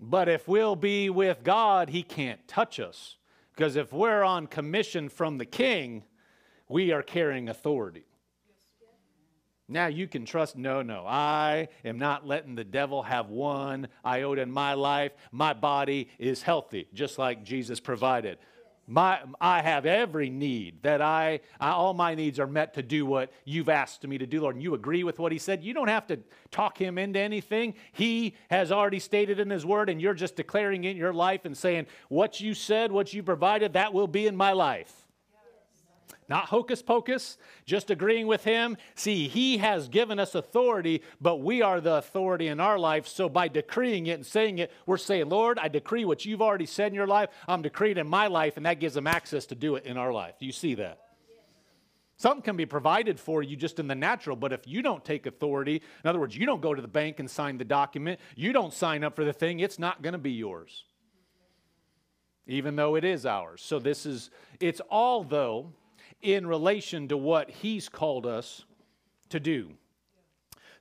but 0.00 0.28
if 0.28 0.48
we'll 0.48 0.76
be 0.76 1.10
with 1.10 1.42
god 1.44 1.90
he 1.90 2.02
can't 2.02 2.46
touch 2.48 2.80
us 2.80 3.16
because 3.54 3.76
if 3.76 3.92
we're 3.92 4.22
on 4.22 4.46
commission 4.46 5.08
from 5.08 5.38
the 5.38 5.46
king 5.46 6.02
we 6.68 6.92
are 6.92 7.02
carrying 7.02 7.48
authority 7.48 8.04
now 9.70 9.86
you 9.86 10.08
can 10.08 10.24
trust, 10.24 10.56
no, 10.58 10.82
no, 10.82 11.04
I 11.06 11.68
am 11.84 11.96
not 11.96 12.26
letting 12.26 12.56
the 12.56 12.64
devil 12.64 13.04
have 13.04 13.30
one 13.30 13.86
iota 14.04 14.42
in 14.42 14.50
my 14.50 14.74
life. 14.74 15.12
My 15.30 15.52
body 15.52 16.08
is 16.18 16.42
healthy, 16.42 16.88
just 16.92 17.18
like 17.18 17.44
Jesus 17.44 17.78
provided. 17.78 18.38
My, 18.90 19.20
I 19.40 19.62
have 19.62 19.86
every 19.86 20.30
need 20.30 20.82
that 20.82 21.00
I, 21.00 21.38
I, 21.60 21.70
all 21.70 21.94
my 21.94 22.16
needs 22.16 22.40
are 22.40 22.48
met 22.48 22.74
to 22.74 22.82
do 22.82 23.06
what 23.06 23.32
you've 23.44 23.68
asked 23.68 24.04
me 24.04 24.18
to 24.18 24.26
do, 24.26 24.40
Lord. 24.40 24.56
And 24.56 24.62
you 24.64 24.74
agree 24.74 25.04
with 25.04 25.20
what 25.20 25.30
he 25.30 25.38
said. 25.38 25.62
You 25.62 25.72
don't 25.72 25.86
have 25.86 26.08
to 26.08 26.18
talk 26.50 26.76
him 26.76 26.98
into 26.98 27.20
anything. 27.20 27.74
He 27.92 28.34
has 28.50 28.72
already 28.72 28.98
stated 28.98 29.38
in 29.38 29.48
his 29.48 29.64
word, 29.64 29.90
and 29.90 30.02
you're 30.02 30.12
just 30.12 30.34
declaring 30.34 30.82
in 30.82 30.96
your 30.96 31.12
life 31.12 31.44
and 31.44 31.56
saying, 31.56 31.86
What 32.08 32.40
you 32.40 32.52
said, 32.52 32.90
what 32.90 33.14
you 33.14 33.22
provided, 33.22 33.74
that 33.74 33.94
will 33.94 34.08
be 34.08 34.26
in 34.26 34.34
my 34.34 34.50
life. 34.54 35.06
Not 36.30 36.44
hocus 36.44 36.80
pocus, 36.80 37.36
just 37.66 37.90
agreeing 37.90 38.28
with 38.28 38.44
him. 38.44 38.76
See, 38.94 39.26
he 39.26 39.58
has 39.58 39.88
given 39.88 40.20
us 40.20 40.36
authority, 40.36 41.02
but 41.20 41.40
we 41.40 41.60
are 41.60 41.80
the 41.80 41.94
authority 41.94 42.46
in 42.46 42.60
our 42.60 42.78
life. 42.78 43.08
So 43.08 43.28
by 43.28 43.48
decreeing 43.48 44.06
it 44.06 44.12
and 44.12 44.24
saying 44.24 44.58
it, 44.58 44.70
we're 44.86 44.96
saying, 44.96 45.28
Lord, 45.28 45.58
I 45.58 45.66
decree 45.66 46.04
what 46.04 46.24
you've 46.24 46.40
already 46.40 46.66
said 46.66 46.92
in 46.92 46.94
your 46.94 47.08
life. 47.08 47.30
I'm 47.48 47.62
decreeing 47.62 47.98
in 47.98 48.06
my 48.06 48.28
life, 48.28 48.56
and 48.56 48.64
that 48.64 48.78
gives 48.78 48.96
him 48.96 49.08
access 49.08 49.46
to 49.46 49.56
do 49.56 49.74
it 49.74 49.86
in 49.86 49.96
our 49.96 50.12
life. 50.12 50.36
You 50.38 50.52
see 50.52 50.76
that? 50.76 51.00
Something 52.16 52.42
can 52.42 52.56
be 52.56 52.66
provided 52.66 53.18
for 53.18 53.42
you 53.42 53.56
just 53.56 53.80
in 53.80 53.88
the 53.88 53.96
natural, 53.96 54.36
but 54.36 54.52
if 54.52 54.68
you 54.68 54.82
don't 54.82 55.04
take 55.04 55.26
authority, 55.26 55.82
in 56.04 56.08
other 56.08 56.20
words, 56.20 56.36
you 56.36 56.46
don't 56.46 56.62
go 56.62 56.74
to 56.74 56.82
the 56.82 56.86
bank 56.86 57.18
and 57.18 57.28
sign 57.28 57.58
the 57.58 57.64
document, 57.64 58.20
you 58.36 58.52
don't 58.52 58.72
sign 58.72 59.02
up 59.02 59.16
for 59.16 59.24
the 59.24 59.32
thing, 59.32 59.58
it's 59.58 59.80
not 59.80 60.00
going 60.00 60.12
to 60.12 60.18
be 60.18 60.30
yours, 60.30 60.84
even 62.46 62.76
though 62.76 62.94
it 62.94 63.02
is 63.02 63.26
ours. 63.26 63.62
So 63.62 63.80
this 63.80 64.06
is, 64.06 64.30
it's 64.60 64.80
all 64.90 65.24
though 65.24 65.72
in 66.22 66.46
relation 66.46 67.08
to 67.08 67.16
what 67.16 67.50
He's 67.50 67.88
called 67.88 68.26
us 68.26 68.64
to 69.30 69.40
do. 69.40 69.72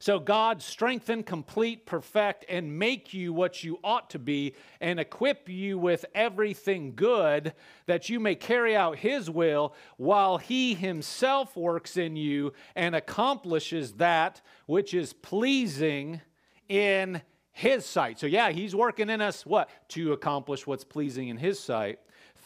So, 0.01 0.17
God 0.17 0.61
strengthen, 0.61 1.23
complete, 1.23 1.85
perfect, 1.85 2.45
and 2.47 2.79
make 2.79 3.13
you 3.13 3.33
what 3.33 3.65
you 3.65 3.79
ought 3.83 4.09
to 4.11 4.19
be, 4.19 4.55
and 4.79 4.97
equip 4.97 5.49
you 5.49 5.77
with 5.77 6.05
everything 6.15 6.93
good 6.95 7.53
that 7.85 8.07
you 8.07 8.21
may 8.21 8.35
carry 8.35 8.77
out 8.77 8.97
His 8.97 9.29
will 9.29 9.75
while 9.97 10.37
He 10.37 10.73
Himself 10.73 11.57
works 11.57 11.97
in 11.97 12.15
you 12.15 12.53
and 12.77 12.95
accomplishes 12.95 13.93
that 13.93 14.39
which 14.67 14.93
is 14.93 15.11
pleasing 15.11 16.21
in 16.69 17.21
His 17.51 17.85
sight. 17.85 18.19
So, 18.19 18.25
yeah, 18.25 18.51
He's 18.51 18.73
working 18.73 19.09
in 19.09 19.19
us 19.19 19.45
what? 19.45 19.69
To 19.89 20.13
accomplish 20.13 20.65
what's 20.65 20.85
pleasing 20.85 21.27
in 21.27 21.35
His 21.35 21.59
sight 21.59 21.99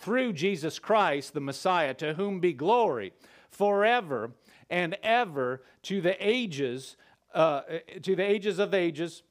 through 0.03 0.33
Jesus 0.33 0.79
Christ, 0.79 1.33
the 1.33 1.39
Messiah, 1.39 1.93
to 1.95 2.13
whom 2.15 2.41
be 2.41 2.51
glory 2.51 3.13
forever 3.49 4.31
and 4.69 4.97
ever 5.01 5.63
to 5.83 6.01
the 6.01 6.15
ages, 6.19 6.97
uh, 7.33 7.61
to 8.01 8.15
the 8.15 8.23
ages 8.23 8.59
of 8.59 8.73
ages. 8.73 9.23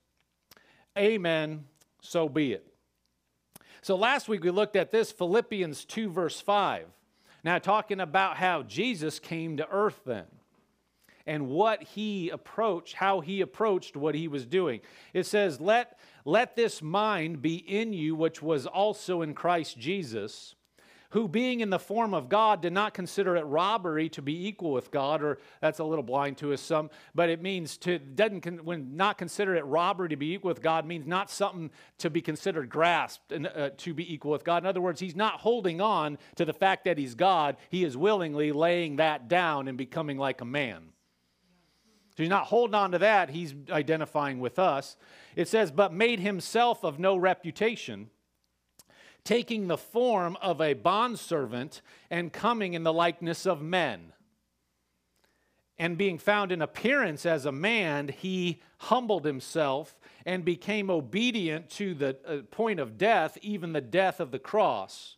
Amen. 0.96 1.64
So 2.00 2.26
be 2.28 2.54
it. 2.54 2.66
So 3.82 3.96
last 3.96 4.28
week 4.28 4.44
we 4.44 4.50
looked 4.50 4.76
at 4.76 4.90
this 4.90 5.12
Philippians 5.12 5.84
2, 5.84 6.08
verse 6.08 6.40
5. 6.40 6.86
Now, 7.44 7.58
talking 7.58 8.00
about 8.00 8.36
how 8.36 8.62
Jesus 8.62 9.18
came 9.18 9.58
to 9.58 9.68
earth 9.68 10.00
then 10.06 10.26
and 11.26 11.48
what 11.48 11.82
he 11.82 12.30
approached, 12.30 12.94
how 12.94 13.20
he 13.20 13.40
approached 13.42 13.96
what 13.96 14.14
he 14.14 14.26
was 14.26 14.46
doing. 14.46 14.80
It 15.12 15.26
says, 15.26 15.60
Let, 15.60 15.98
let 16.24 16.56
this 16.56 16.80
mind 16.80 17.42
be 17.42 17.56
in 17.56 17.92
you, 17.92 18.14
which 18.14 18.40
was 18.40 18.66
also 18.66 19.20
in 19.22 19.34
Christ 19.34 19.76
Jesus 19.76 20.54
who 21.12 21.28
being 21.28 21.60
in 21.60 21.68
the 21.68 21.78
form 21.78 22.14
of 22.14 22.30
God 22.30 22.62
did 22.62 22.72
not 22.72 22.94
consider 22.94 23.36
it 23.36 23.42
robbery 23.42 24.08
to 24.10 24.22
be 24.22 24.48
equal 24.48 24.72
with 24.72 24.90
God, 24.90 25.22
or 25.22 25.38
that's 25.60 25.78
a 25.78 25.84
little 25.84 26.02
blind 26.02 26.38
to 26.38 26.54
us 26.54 26.60
some, 26.60 26.88
but 27.14 27.28
it 27.28 27.42
means 27.42 27.76
to 27.78 27.98
doesn't 27.98 28.64
when 28.64 28.96
not 28.96 29.18
consider 29.18 29.54
it 29.54 29.64
robbery 29.66 30.08
to 30.08 30.16
be 30.16 30.32
equal 30.32 30.48
with 30.48 30.62
God 30.62 30.86
means 30.86 31.06
not 31.06 31.30
something 31.30 31.70
to 31.98 32.08
be 32.08 32.22
considered 32.22 32.70
grasped 32.70 33.30
and 33.30 33.46
uh, 33.46 33.70
to 33.76 33.92
be 33.92 34.12
equal 34.12 34.32
with 34.32 34.42
God. 34.42 34.62
In 34.62 34.66
other 34.66 34.80
words, 34.80 35.00
he's 35.00 35.14
not 35.14 35.40
holding 35.40 35.82
on 35.82 36.16
to 36.36 36.46
the 36.46 36.54
fact 36.54 36.84
that 36.84 36.96
he's 36.96 37.14
God. 37.14 37.56
He 37.68 37.84
is 37.84 37.94
willingly 37.94 38.50
laying 38.50 38.96
that 38.96 39.28
down 39.28 39.68
and 39.68 39.76
becoming 39.76 40.16
like 40.16 40.40
a 40.40 40.46
man. 40.46 40.92
So 42.16 42.22
he's 42.22 42.30
not 42.30 42.46
holding 42.46 42.74
on 42.74 42.92
to 42.92 42.98
that. 42.98 43.28
He's 43.28 43.54
identifying 43.70 44.40
with 44.40 44.58
us. 44.58 44.96
It 45.36 45.48
says, 45.48 45.70
but 45.70 45.92
made 45.92 46.20
himself 46.20 46.84
of 46.84 46.98
no 46.98 47.16
reputation 47.16 48.08
taking 49.24 49.68
the 49.68 49.76
form 49.76 50.36
of 50.42 50.60
a 50.60 50.74
bondservant 50.74 51.80
and 52.10 52.32
coming 52.32 52.74
in 52.74 52.82
the 52.82 52.92
likeness 52.92 53.46
of 53.46 53.62
men. 53.62 54.12
And 55.78 55.98
being 55.98 56.18
found 56.18 56.52
in 56.52 56.62
appearance 56.62 57.24
as 57.24 57.46
a 57.46 57.52
man, 57.52 58.08
he 58.08 58.60
humbled 58.78 59.24
himself 59.24 59.98
and 60.26 60.44
became 60.44 60.90
obedient 60.90 61.70
to 61.70 61.94
the 61.94 62.16
uh, 62.26 62.42
point 62.50 62.78
of 62.78 62.98
death, 62.98 63.38
even 63.42 63.72
the 63.72 63.80
death 63.80 64.20
of 64.20 64.30
the 64.30 64.38
cross. 64.38 65.16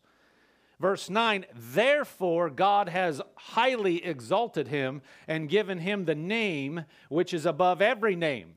Verse 0.80 1.08
9, 1.08 1.46
therefore 1.54 2.50
God 2.50 2.88
has 2.88 3.20
highly 3.36 4.04
exalted 4.04 4.68
him 4.68 5.02
and 5.26 5.48
given 5.48 5.78
him 5.78 6.04
the 6.04 6.14
name 6.14 6.84
which 7.08 7.32
is 7.32 7.46
above 7.46 7.80
every 7.80 8.16
name. 8.16 8.54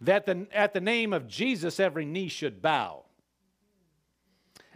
That 0.00 0.26
the, 0.26 0.48
at 0.52 0.74
the 0.74 0.80
name 0.80 1.12
of 1.12 1.28
Jesus 1.28 1.78
every 1.78 2.04
knee 2.04 2.28
should 2.28 2.60
bow 2.60 3.04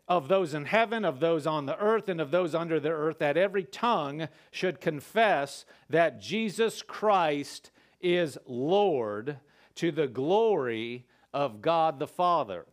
of 0.08 0.28
those 0.28 0.54
in 0.54 0.66
heaven, 0.66 1.04
of 1.04 1.20
those 1.20 1.46
on 1.46 1.66
the 1.66 1.78
earth, 1.78 2.08
and 2.08 2.20
of 2.20 2.30
those 2.30 2.54
under 2.54 2.78
the 2.78 2.90
earth, 2.90 3.18
that 3.18 3.36
every 3.36 3.64
tongue 3.64 4.28
should 4.50 4.80
confess 4.80 5.64
that 5.90 6.20
Jesus 6.20 6.82
Christ 6.82 7.70
is 8.00 8.38
Lord 8.46 9.38
to 9.76 9.90
the 9.90 10.06
glory 10.06 11.06
of 11.34 11.60
God 11.60 11.98
the 11.98 12.06
Father. 12.06 12.66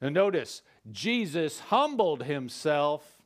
Now, 0.00 0.08
notice, 0.08 0.62
Jesus 0.90 1.60
humbled 1.60 2.24
himself 2.24 3.18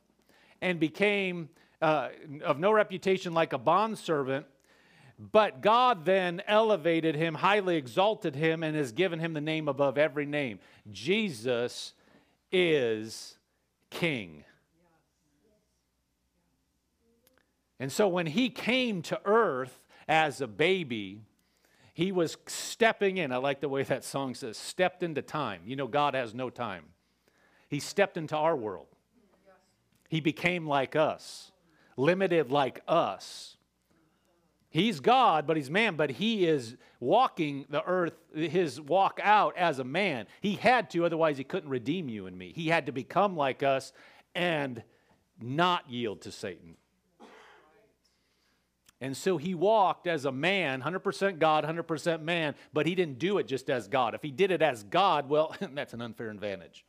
and 0.61 0.79
became 0.79 1.49
uh, 1.81 2.09
of 2.43 2.59
no 2.59 2.71
reputation 2.71 3.33
like 3.33 3.53
a 3.53 3.57
bondservant. 3.57 4.45
But 5.17 5.61
God 5.61 6.03
then 6.03 6.41
elevated 6.45 7.15
him, 7.15 7.35
highly 7.35 7.77
exalted 7.77 8.35
him, 8.35 8.63
and 8.63 8.75
has 8.75 8.91
given 8.91 9.19
him 9.19 9.33
the 9.33 9.41
name 9.41 9.69
above 9.69 9.97
every 9.97 10.25
name. 10.25 10.59
Jesus 10.91 11.93
is 12.55 13.37
king. 13.89 14.45
And 17.79 17.91
so 17.91 18.07
when 18.07 18.25
he 18.25 18.49
came 18.49 19.01
to 19.03 19.19
earth 19.25 19.81
as 20.07 20.39
a 20.39 20.47
baby, 20.47 21.23
he 21.93 22.11
was 22.11 22.37
stepping 22.47 23.17
in. 23.17 23.31
I 23.31 23.37
like 23.37 23.59
the 23.59 23.69
way 23.69 23.83
that 23.83 24.03
song 24.03 24.33
says, 24.33 24.57
stepped 24.57 25.03
into 25.03 25.21
time. 25.21 25.61
You 25.65 25.75
know, 25.75 25.87
God 25.87 26.13
has 26.13 26.33
no 26.33 26.49
time. 26.49 26.85
He 27.67 27.79
stepped 27.79 28.15
into 28.15 28.37
our 28.37 28.55
world. 28.55 28.87
He 30.07 30.21
became 30.21 30.67
like 30.67 30.95
us, 30.95 31.51
limited 31.97 32.51
like 32.51 32.81
us. 32.87 33.54
He's 34.75 34.99
God, 34.99 35.47
but 35.47 35.55
he's 35.55 35.69
man, 35.69 35.95
but 35.95 36.09
he 36.09 36.45
is 36.45 36.75
walking 36.99 37.65
the 37.69 37.81
earth, 37.85 38.17
his 38.35 38.81
walk 38.81 39.21
out 39.23 39.55
as 39.55 39.79
a 39.79 39.85
man. 39.85 40.27
He 40.41 40.55
had 40.55 40.89
to, 40.89 41.05
otherwise, 41.05 41.37
he 41.37 41.45
couldn't 41.45 41.69
redeem 41.69 42.09
you 42.09 42.27
and 42.27 42.37
me. 42.37 42.51
He 42.53 42.67
had 42.67 42.87
to 42.87 42.91
become 42.91 43.37
like 43.37 43.63
us 43.63 43.93
and 44.35 44.83
not 45.39 45.89
yield 45.89 46.23
to 46.23 46.31
Satan. 46.33 46.75
And 48.99 49.15
so 49.15 49.37
he 49.37 49.55
walked 49.55 50.07
as 50.07 50.25
a 50.25 50.31
man, 50.33 50.81
100% 50.81 51.39
God, 51.39 51.63
100% 51.63 52.21
man, 52.21 52.53
but 52.73 52.85
he 52.85 52.95
didn't 52.95 53.17
do 53.17 53.37
it 53.37 53.47
just 53.47 53.69
as 53.69 53.87
God. 53.87 54.13
If 54.13 54.23
he 54.23 54.31
did 54.31 54.51
it 54.51 54.61
as 54.61 54.83
God, 54.83 55.29
well, 55.29 55.55
that's 55.73 55.93
an 55.93 56.01
unfair 56.01 56.29
advantage. 56.29 56.83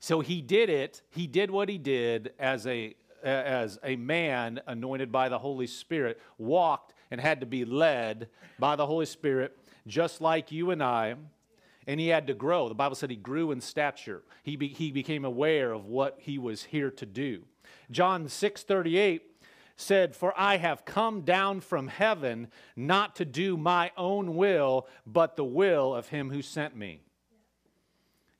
So 0.00 0.20
he 0.20 0.42
did 0.42 0.68
it, 0.68 1.00
he 1.08 1.26
did 1.26 1.50
what 1.50 1.70
he 1.70 1.78
did 1.78 2.34
as 2.38 2.66
a 2.66 2.94
as 3.22 3.78
a 3.82 3.96
man 3.96 4.60
anointed 4.66 5.10
by 5.10 5.28
the 5.28 5.38
Holy 5.38 5.66
Spirit 5.66 6.20
walked 6.38 6.94
and 7.10 7.20
had 7.20 7.40
to 7.40 7.46
be 7.46 7.64
led 7.64 8.28
by 8.58 8.76
the 8.76 8.86
Holy 8.86 9.06
Spirit, 9.06 9.56
just 9.86 10.20
like 10.20 10.52
you 10.52 10.70
and 10.70 10.82
I. 10.82 11.14
and 11.86 12.00
he 12.00 12.08
had 12.08 12.26
to 12.26 12.34
grow. 12.34 12.68
The 12.68 12.74
Bible 12.74 12.96
said 12.96 13.10
he 13.10 13.16
grew 13.16 13.52
in 13.52 13.60
stature. 13.60 14.22
He, 14.42 14.56
be, 14.56 14.68
he 14.68 14.90
became 14.90 15.24
aware 15.24 15.72
of 15.72 15.86
what 15.86 16.16
he 16.18 16.36
was 16.38 16.64
here 16.64 16.90
to 16.90 17.06
do. 17.06 17.42
John 17.90 18.28
6 18.28 18.62
38 18.64 19.22
said, 19.76 20.16
For 20.16 20.32
I 20.36 20.56
have 20.56 20.84
come 20.84 21.20
down 21.20 21.60
from 21.60 21.88
heaven 21.88 22.48
not 22.74 23.14
to 23.16 23.24
do 23.24 23.56
my 23.56 23.92
own 23.96 24.34
will, 24.34 24.88
but 25.06 25.36
the 25.36 25.44
will 25.44 25.94
of 25.94 26.08
him 26.08 26.30
who 26.30 26.42
sent 26.42 26.74
me. 26.76 27.02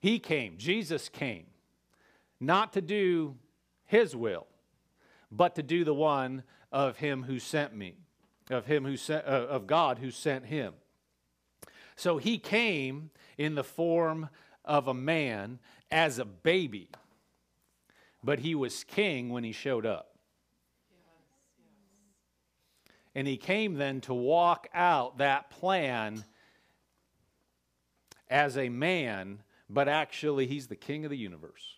He 0.00 0.18
came, 0.18 0.56
Jesus 0.56 1.08
came, 1.08 1.46
not 2.40 2.72
to 2.72 2.80
do 2.80 3.36
his 3.84 4.16
will, 4.16 4.46
but 5.30 5.54
to 5.56 5.62
do 5.62 5.84
the 5.84 5.94
one 5.94 6.42
of 6.72 6.98
him 6.98 7.22
who 7.24 7.38
sent 7.38 7.74
me, 7.74 7.94
of 8.50 8.66
him 8.66 8.84
who 8.84 8.96
sent, 8.96 9.26
uh, 9.26 9.46
of 9.48 9.66
God 9.66 9.98
who 9.98 10.10
sent 10.10 10.46
him. 10.46 10.74
So 11.96 12.18
he 12.18 12.38
came 12.38 13.10
in 13.38 13.54
the 13.54 13.64
form 13.64 14.28
of 14.64 14.88
a 14.88 14.94
man 14.94 15.58
as 15.90 16.18
a 16.18 16.24
baby, 16.24 16.90
but 18.22 18.40
he 18.40 18.54
was 18.54 18.84
king 18.84 19.30
when 19.30 19.44
he 19.44 19.52
showed 19.52 19.86
up. 19.86 20.12
And 23.14 23.26
he 23.26 23.38
came 23.38 23.74
then 23.74 24.02
to 24.02 24.12
walk 24.12 24.68
out 24.74 25.18
that 25.18 25.48
plan 25.48 26.22
as 28.28 28.58
a 28.58 28.68
man, 28.68 29.42
but 29.70 29.88
actually 29.88 30.46
he's 30.46 30.66
the 30.66 30.76
king 30.76 31.04
of 31.04 31.10
the 31.10 31.16
universe. 31.16 31.75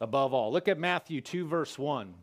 Above 0.00 0.32
all, 0.32 0.52
look 0.52 0.68
at 0.68 0.78
Matthew 0.78 1.20
2, 1.20 1.46
verse 1.46 1.78
1. 1.78 2.14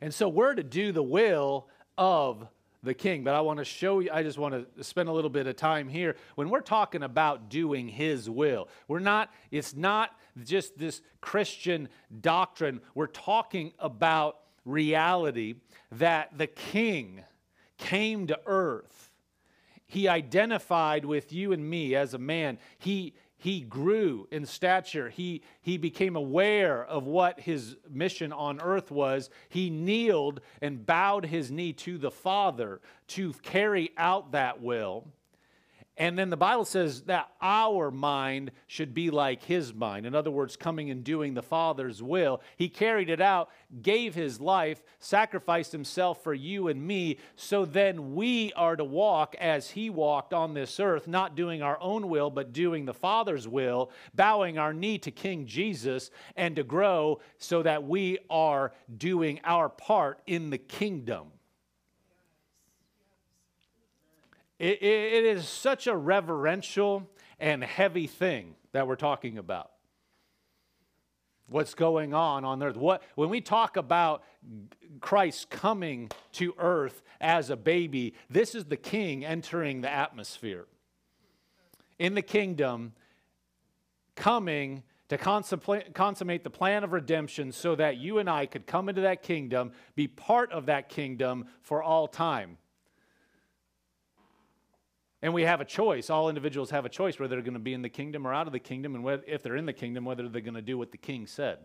And 0.00 0.12
so 0.12 0.28
we're 0.28 0.54
to 0.54 0.62
do 0.62 0.92
the 0.92 1.02
will 1.02 1.68
of 1.96 2.46
the 2.82 2.94
king. 2.94 3.24
But 3.24 3.34
I 3.34 3.40
want 3.40 3.58
to 3.58 3.64
show 3.64 4.00
you, 4.00 4.10
I 4.12 4.22
just 4.22 4.38
want 4.38 4.54
to 4.76 4.84
spend 4.84 5.08
a 5.08 5.12
little 5.12 5.30
bit 5.30 5.46
of 5.46 5.56
time 5.56 5.88
here. 5.88 6.16
When 6.36 6.50
we're 6.50 6.60
talking 6.60 7.02
about 7.02 7.48
doing 7.48 7.88
his 7.88 8.30
will, 8.30 8.68
we're 8.86 8.98
not, 8.98 9.32
it's 9.50 9.74
not 9.74 10.10
just 10.44 10.78
this 10.78 11.02
Christian 11.20 11.88
doctrine. 12.20 12.80
We're 12.94 13.06
talking 13.06 13.72
about 13.78 14.38
reality 14.64 15.56
that 15.92 16.36
the 16.36 16.46
king 16.46 17.24
came 17.78 18.26
to 18.28 18.38
earth. 18.46 19.10
He 19.86 20.06
identified 20.06 21.04
with 21.04 21.32
you 21.32 21.52
and 21.52 21.68
me 21.68 21.94
as 21.94 22.12
a 22.14 22.18
man. 22.18 22.58
He, 22.78 23.14
he 23.38 23.60
grew 23.60 24.26
in 24.32 24.44
stature. 24.44 25.08
He, 25.08 25.42
he 25.60 25.78
became 25.78 26.16
aware 26.16 26.84
of 26.84 27.06
what 27.06 27.38
his 27.38 27.76
mission 27.88 28.32
on 28.32 28.60
earth 28.60 28.90
was. 28.90 29.30
He 29.48 29.70
kneeled 29.70 30.40
and 30.60 30.84
bowed 30.84 31.24
his 31.24 31.50
knee 31.50 31.72
to 31.74 31.98
the 31.98 32.10
Father 32.10 32.80
to 33.08 33.32
carry 33.34 33.92
out 33.96 34.32
that 34.32 34.60
will. 34.60 35.06
And 35.98 36.16
then 36.16 36.30
the 36.30 36.36
Bible 36.36 36.64
says 36.64 37.02
that 37.02 37.28
our 37.42 37.90
mind 37.90 38.52
should 38.68 38.94
be 38.94 39.10
like 39.10 39.42
his 39.42 39.74
mind. 39.74 40.06
In 40.06 40.14
other 40.14 40.30
words, 40.30 40.56
coming 40.56 40.92
and 40.92 41.02
doing 41.02 41.34
the 41.34 41.42
Father's 41.42 42.00
will. 42.00 42.40
He 42.56 42.68
carried 42.68 43.10
it 43.10 43.20
out, 43.20 43.50
gave 43.82 44.14
his 44.14 44.40
life, 44.40 44.80
sacrificed 45.00 45.72
himself 45.72 46.22
for 46.22 46.32
you 46.32 46.68
and 46.68 46.80
me, 46.80 47.18
so 47.34 47.64
then 47.64 48.14
we 48.14 48.52
are 48.52 48.76
to 48.76 48.84
walk 48.84 49.34
as 49.40 49.70
he 49.70 49.90
walked 49.90 50.32
on 50.32 50.54
this 50.54 50.78
earth, 50.78 51.08
not 51.08 51.34
doing 51.34 51.62
our 51.62 51.80
own 51.80 52.08
will, 52.08 52.30
but 52.30 52.52
doing 52.52 52.84
the 52.84 52.94
Father's 52.94 53.48
will, 53.48 53.90
bowing 54.14 54.56
our 54.56 54.72
knee 54.72 54.98
to 54.98 55.10
King 55.10 55.46
Jesus, 55.46 56.12
and 56.36 56.54
to 56.54 56.62
grow 56.62 57.18
so 57.38 57.64
that 57.64 57.82
we 57.82 58.18
are 58.30 58.72
doing 58.98 59.40
our 59.42 59.68
part 59.68 60.20
in 60.28 60.50
the 60.50 60.58
kingdom. 60.58 61.32
It, 64.58 64.82
it 64.82 65.24
is 65.24 65.48
such 65.48 65.86
a 65.86 65.96
reverential 65.96 67.08
and 67.38 67.62
heavy 67.62 68.06
thing 68.06 68.54
that 68.72 68.86
we're 68.86 68.96
talking 68.96 69.38
about. 69.38 69.70
What's 71.48 71.74
going 71.74 72.12
on 72.12 72.44
on 72.44 72.62
earth? 72.62 72.76
What, 72.76 73.02
when 73.14 73.30
we 73.30 73.40
talk 73.40 73.76
about 73.76 74.22
Christ 75.00 75.48
coming 75.48 76.10
to 76.32 76.54
earth 76.58 77.02
as 77.20 77.48
a 77.48 77.56
baby, 77.56 78.14
this 78.28 78.54
is 78.54 78.66
the 78.66 78.76
king 78.76 79.24
entering 79.24 79.80
the 79.80 79.90
atmosphere. 79.90 80.66
In 81.98 82.14
the 82.14 82.22
kingdom, 82.22 82.92
coming 84.14 84.82
to 85.08 85.16
consummate 85.16 86.44
the 86.44 86.50
plan 86.50 86.84
of 86.84 86.92
redemption 86.92 87.50
so 87.50 87.74
that 87.76 87.96
you 87.96 88.18
and 88.18 88.28
I 88.28 88.44
could 88.44 88.66
come 88.66 88.90
into 88.90 89.00
that 89.02 89.22
kingdom, 89.22 89.72
be 89.94 90.06
part 90.06 90.52
of 90.52 90.66
that 90.66 90.90
kingdom 90.90 91.46
for 91.62 91.82
all 91.82 92.08
time. 92.08 92.58
And 95.20 95.34
we 95.34 95.42
have 95.42 95.60
a 95.60 95.64
choice. 95.64 96.10
All 96.10 96.28
individuals 96.28 96.70
have 96.70 96.84
a 96.84 96.88
choice 96.88 97.18
whether 97.18 97.34
they're 97.34 97.42
going 97.42 97.54
to 97.54 97.60
be 97.60 97.74
in 97.74 97.82
the 97.82 97.88
kingdom 97.88 98.26
or 98.26 98.32
out 98.32 98.46
of 98.46 98.52
the 98.52 98.60
kingdom, 98.60 98.94
and 98.94 99.02
whether, 99.02 99.22
if 99.26 99.42
they're 99.42 99.56
in 99.56 99.66
the 99.66 99.72
kingdom, 99.72 100.04
whether 100.04 100.28
they're 100.28 100.40
going 100.40 100.54
to 100.54 100.62
do 100.62 100.78
what 100.78 100.92
the 100.92 100.98
king 100.98 101.26
said. 101.26 101.58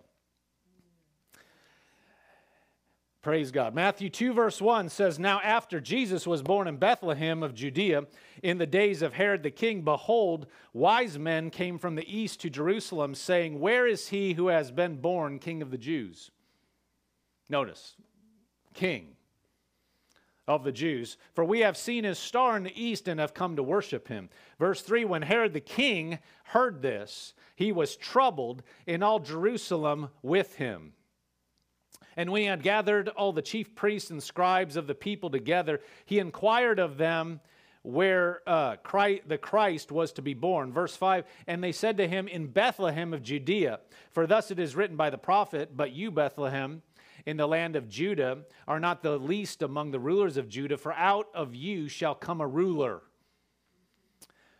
Praise 3.22 3.52
God. 3.52 3.74
Matthew 3.74 4.10
2, 4.10 4.34
verse 4.34 4.60
1 4.60 4.90
says, 4.90 5.18
Now 5.18 5.40
after 5.42 5.80
Jesus 5.80 6.28
was 6.28 6.42
born 6.42 6.68
in 6.68 6.76
Bethlehem 6.76 7.42
of 7.42 7.54
Judea, 7.54 8.04
in 8.42 8.58
the 8.58 8.66
days 8.66 9.02
of 9.02 9.14
Herod 9.14 9.44
the 9.44 9.52
king, 9.52 9.82
behold, 9.84 10.48
wise 10.74 11.18
men 11.18 11.50
came 11.50 11.80
from 11.80 11.96
the 11.96 12.06
east 12.06 12.42
to 12.42 12.50
Jerusalem, 12.50 13.16
saying, 13.16 13.62
Where 13.62 13.88
is 13.88 14.10
he 14.10 14.34
who 14.34 14.48
has 14.48 14.72
been 14.72 14.98
born 14.98 15.40
king 15.40 15.62
of 15.62 15.72
the 15.72 15.78
Jews? 15.78 16.32
Notice, 17.50 17.96
king 18.74 19.13
of 20.48 20.64
the 20.64 20.72
Jews, 20.72 21.18
for 21.34 21.46
we 21.46 21.62
have 21.62 21.78
seen 21.78 22.04
his 22.04 22.20
star 22.20 22.58
in 22.58 22.64
the 22.64 22.82
east 22.82 23.08
and 23.08 23.20
have 23.20 23.34
come 23.34 23.56
to 23.56 23.64
worship 23.64 24.08
him. 24.08 24.30
Verse 24.60 24.82
3 24.82 25.06
When 25.06 25.22
Herod 25.22 25.54
the 25.54 25.62
king 25.62 26.20
heard 26.46 26.82
this, 26.82 27.34
he 27.56 27.72
was 27.72 27.96
troubled, 27.96 28.64
in 28.86 29.04
all 29.04 29.20
Jerusalem 29.20 30.10
with 30.22 30.56
him. 30.56 30.94
And 32.16 32.32
when 32.32 32.42
he 32.42 32.48
had 32.48 32.62
gathered 32.62 33.10
all 33.10 33.34
the 33.34 33.42
chief 33.42 33.74
priests 33.74 34.12
and 34.12 34.22
scribes 34.22 34.76
of 34.76 34.88
the 34.88 34.96
people 34.96 35.30
together, 35.30 35.82
he 36.06 36.20
inquired 36.20 36.80
of 36.80 36.98
them 36.98 37.40
where 37.82 38.42
uh, 38.48 38.78
Christ, 38.78 39.24
the 39.28 39.38
Christ 39.38 39.92
was 39.92 40.14
to 40.14 40.22
be 40.22 40.34
born. 40.34 40.72
Verse 40.72 40.96
5 40.96 41.26
And 41.48 41.64
they 41.64 41.72
said 41.72 41.98
to 41.98 42.08
him, 42.08 42.28
In 42.28 42.48
Bethlehem 42.48 43.14
of 43.14 43.24
Judea, 43.24 43.80
for 44.12 44.26
thus 44.26 44.52
it 44.52 44.60
is 44.60 44.76
written 44.76 44.96
by 44.96 45.10
the 45.10 45.18
prophet, 45.18 45.76
But 45.76 45.92
you, 45.92 46.12
Bethlehem, 46.12 46.82
in 47.26 47.38
the 47.38 47.48
land 47.48 47.76
of 47.76 47.90
Judah 47.90 48.40
are 48.68 48.80
not 48.80 49.02
the 49.02 49.18
least 49.18 49.62
among 49.62 49.92
the 49.92 50.00
rulers 50.00 50.38
of 50.38 50.50
Judah, 50.50 50.78
for 50.78 50.94
out 50.94 51.28
of 51.34 51.56
you 51.56 51.88
shall 51.88 52.16
come 52.16 52.42
a 52.42 52.48
ruler. 52.48 53.02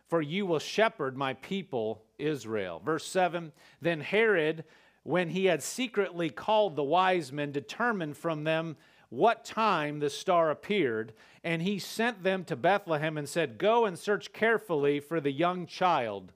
For 0.08 0.22
you 0.22 0.46
will 0.46 0.58
shepherd 0.58 1.16
my 1.16 1.34
people 1.34 2.04
Israel. 2.18 2.80
Verse 2.84 3.06
7 3.06 3.52
Then 3.80 4.00
Herod, 4.00 4.64
when 5.02 5.30
he 5.30 5.46
had 5.46 5.62
secretly 5.62 6.30
called 6.30 6.76
the 6.76 6.84
wise 6.84 7.32
men, 7.32 7.52
determined 7.52 8.16
from 8.16 8.44
them 8.44 8.76
what 9.10 9.44
time 9.44 10.00
the 10.00 10.10
star 10.10 10.50
appeared, 10.50 11.12
and 11.42 11.62
he 11.62 11.78
sent 11.78 12.22
them 12.22 12.44
to 12.44 12.56
Bethlehem 12.56 13.16
and 13.16 13.28
said, 13.28 13.58
Go 13.58 13.84
and 13.84 13.98
search 13.98 14.32
carefully 14.32 15.00
for 15.00 15.20
the 15.20 15.30
young 15.30 15.66
child. 15.66 16.32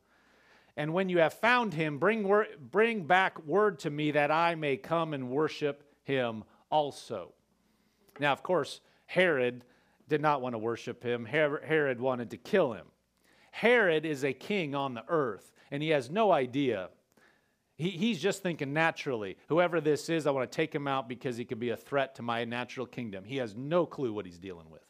And 0.77 0.95
when 0.95 1.09
you 1.09 1.19
have 1.19 1.35
found 1.35 1.75
him, 1.75 1.99
bring, 1.99 2.23
wor- 2.23 2.47
bring 2.61 3.03
back 3.03 3.45
word 3.45 3.81
to 3.81 3.91
me 3.91 4.13
that 4.13 4.31
I 4.31 4.55
may 4.55 4.77
come 4.77 5.13
and 5.13 5.29
worship 5.29 5.83
him 6.09 6.43
also. 6.71 7.35
Now, 8.19 8.33
of 8.33 8.43
course, 8.43 8.81
Herod 9.07 9.63
did 10.09 10.21
not 10.21 10.41
want 10.41 10.55
to 10.55 10.59
worship 10.59 11.05
him, 11.05 11.25
Herod 11.25 12.01
wanted 12.01 12.31
to 12.31 12.37
kill 12.39 12.73
him. 12.73 12.87
Herod 13.53 14.05
is 14.05 14.25
a 14.25 14.33
king 14.33 14.75
on 14.75 14.95
the 14.95 15.05
earth, 15.09 15.53
and 15.71 15.83
he 15.83 15.91
has 15.91 16.11
no 16.11 16.33
idea. 16.33 16.89
He, 17.77 17.91
he's 17.91 18.21
just 18.21 18.43
thinking 18.43 18.73
naturally, 18.73 19.37
whoever 19.49 19.81
this 19.81 20.09
is, 20.09 20.27
I 20.27 20.31
want 20.31 20.51
to 20.51 20.57
take 20.57 20.75
him 20.75 20.89
out 20.89 21.09
because 21.09 21.37
he 21.37 21.45
could 21.45 21.61
be 21.61 21.71
a 21.71 21.77
threat 21.77 22.15
to 22.17 22.23
my 22.23 22.45
natural 22.45 22.87
kingdom. 22.87 23.25
He 23.25 23.37
has 23.37 23.55
no 23.55 23.87
clue 23.87 24.13
what 24.13 24.25
he's 24.27 24.39
dealing 24.39 24.71
with. 24.71 24.83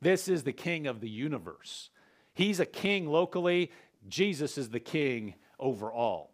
This 0.00 0.28
is 0.28 0.44
the 0.44 0.52
king 0.52 0.86
of 0.86 1.00
the 1.00 1.10
universe. 1.10 1.90
He's 2.32 2.60
a 2.60 2.66
king 2.66 3.06
locally, 3.06 3.70
Jesus 4.08 4.56
is 4.56 4.70
the 4.70 4.80
king 4.80 5.34
over 5.58 5.92
all. 5.92 6.30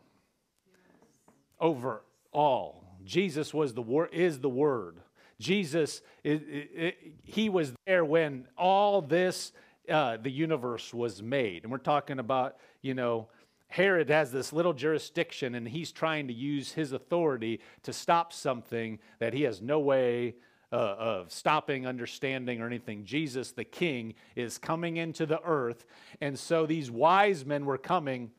Over 1.58 2.02
all. 2.32 2.83
Jesus 3.04 3.52
was 3.52 3.74
the 3.74 3.82
word 3.82 4.10
is 4.12 4.40
the 4.40 4.48
word. 4.48 5.00
Jesus, 5.40 6.00
it, 6.22 6.42
it, 6.48 6.96
he 7.24 7.48
was 7.48 7.72
there 7.86 8.04
when 8.04 8.46
all 8.56 9.02
this, 9.02 9.52
uh, 9.88 10.16
the 10.16 10.30
universe 10.30 10.94
was 10.94 11.22
made. 11.22 11.64
And 11.64 11.72
we're 11.72 11.78
talking 11.78 12.18
about, 12.18 12.56
you 12.82 12.94
know, 12.94 13.28
Herod 13.68 14.08
has 14.10 14.30
this 14.30 14.52
little 14.52 14.72
jurisdiction 14.72 15.56
and 15.56 15.66
he's 15.66 15.90
trying 15.90 16.28
to 16.28 16.32
use 16.32 16.72
his 16.72 16.92
authority 16.92 17.60
to 17.82 17.92
stop 17.92 18.32
something 18.32 19.00
that 19.18 19.34
he 19.34 19.42
has 19.42 19.60
no 19.60 19.80
way 19.80 20.36
uh, 20.72 20.76
of 20.98 21.32
stopping, 21.32 21.86
understanding, 21.86 22.60
or 22.60 22.66
anything. 22.66 23.04
Jesus, 23.04 23.52
the 23.52 23.64
king, 23.64 24.14
is 24.36 24.58
coming 24.58 24.96
into 24.96 25.26
the 25.26 25.40
earth. 25.42 25.86
And 26.20 26.38
so 26.38 26.66
these 26.66 26.90
wise 26.90 27.44
men 27.44 27.64
were 27.64 27.78
coming 27.78 28.30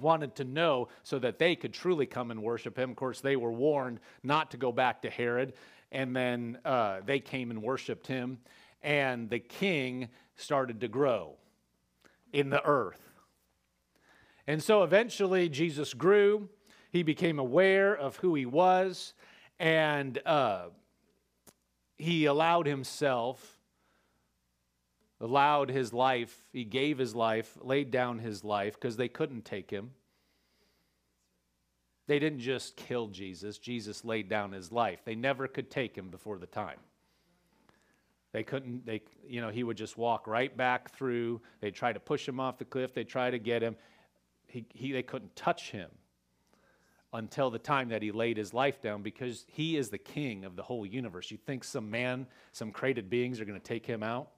wanted 0.00 0.34
to 0.36 0.44
know 0.44 0.88
so 1.02 1.18
that 1.18 1.38
they 1.38 1.56
could 1.56 1.72
truly 1.72 2.06
come 2.06 2.30
and 2.30 2.42
worship 2.42 2.78
him. 2.78 2.90
Of 2.90 2.96
course, 2.96 3.20
they 3.20 3.36
were 3.36 3.52
warned 3.52 4.00
not 4.22 4.50
to 4.50 4.56
go 4.56 4.72
back 4.72 5.02
to 5.02 5.10
Herod, 5.10 5.54
and 5.92 6.14
then 6.14 6.58
uh, 6.64 7.00
they 7.06 7.20
came 7.20 7.50
and 7.50 7.62
worshiped 7.62 8.06
him, 8.06 8.38
and 8.82 9.30
the 9.30 9.38
king 9.38 10.08
started 10.36 10.80
to 10.80 10.88
grow. 10.88 11.36
in 12.34 12.50
the 12.50 12.60
earth. 12.66 13.00
And 14.48 14.60
so 14.60 14.82
eventually 14.82 15.48
Jesus 15.48 15.94
grew. 15.94 16.48
He 16.90 17.04
became 17.04 17.38
aware 17.38 17.94
of 17.96 18.16
who 18.16 18.34
he 18.34 18.44
was, 18.44 19.14
and 19.60 20.18
uh, 20.26 20.70
he 21.96 22.24
allowed 22.26 22.66
himself, 22.66 23.60
allowed 25.24 25.70
his 25.70 25.92
life, 25.92 26.44
he 26.52 26.64
gave 26.64 26.98
his 26.98 27.14
life, 27.14 27.56
laid 27.62 27.90
down 27.90 28.18
his 28.18 28.44
life 28.44 28.74
because 28.74 28.96
they 28.98 29.08
couldn't 29.08 29.44
take 29.44 29.70
him. 29.70 29.90
They 32.06 32.18
didn't 32.18 32.40
just 32.40 32.76
kill 32.76 33.08
Jesus, 33.08 33.56
Jesus 33.56 34.04
laid 34.04 34.28
down 34.28 34.52
his 34.52 34.70
life. 34.70 35.00
They 35.06 35.14
never 35.14 35.48
could 35.48 35.70
take 35.70 35.96
him 35.96 36.10
before 36.10 36.38
the 36.38 36.46
time. 36.46 36.78
They 38.32 38.42
couldn't, 38.42 38.84
they, 38.84 39.00
you 39.26 39.40
know, 39.40 39.48
he 39.48 39.64
would 39.64 39.78
just 39.78 39.96
walk 39.96 40.26
right 40.26 40.54
back 40.54 40.94
through. 40.94 41.40
They'd 41.60 41.74
try 41.74 41.94
to 41.94 42.00
push 42.00 42.28
him 42.28 42.38
off 42.38 42.58
the 42.58 42.66
cliff, 42.66 42.92
they'd 42.92 43.08
try 43.08 43.30
to 43.30 43.38
get 43.38 43.62
him. 43.62 43.76
He, 44.46 44.66
he, 44.74 44.92
they 44.92 45.02
couldn't 45.02 45.34
touch 45.34 45.70
him 45.70 45.88
until 47.14 47.48
the 47.48 47.58
time 47.58 47.88
that 47.88 48.02
he 48.02 48.12
laid 48.12 48.36
his 48.36 48.52
life 48.52 48.82
down 48.82 49.02
because 49.02 49.46
he 49.48 49.78
is 49.78 49.88
the 49.88 49.98
king 49.98 50.44
of 50.44 50.54
the 50.54 50.62
whole 50.62 50.84
universe. 50.84 51.30
You 51.30 51.38
think 51.38 51.64
some 51.64 51.90
man, 51.90 52.26
some 52.52 52.72
created 52.72 53.08
beings 53.08 53.40
are 53.40 53.46
going 53.46 53.58
to 53.58 53.64
take 53.64 53.86
him 53.86 54.02
out? 54.02 54.28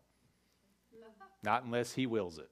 Not 1.47 1.63
unless 1.65 1.93
he 1.93 2.07
wills 2.07 2.39
it 2.39 2.51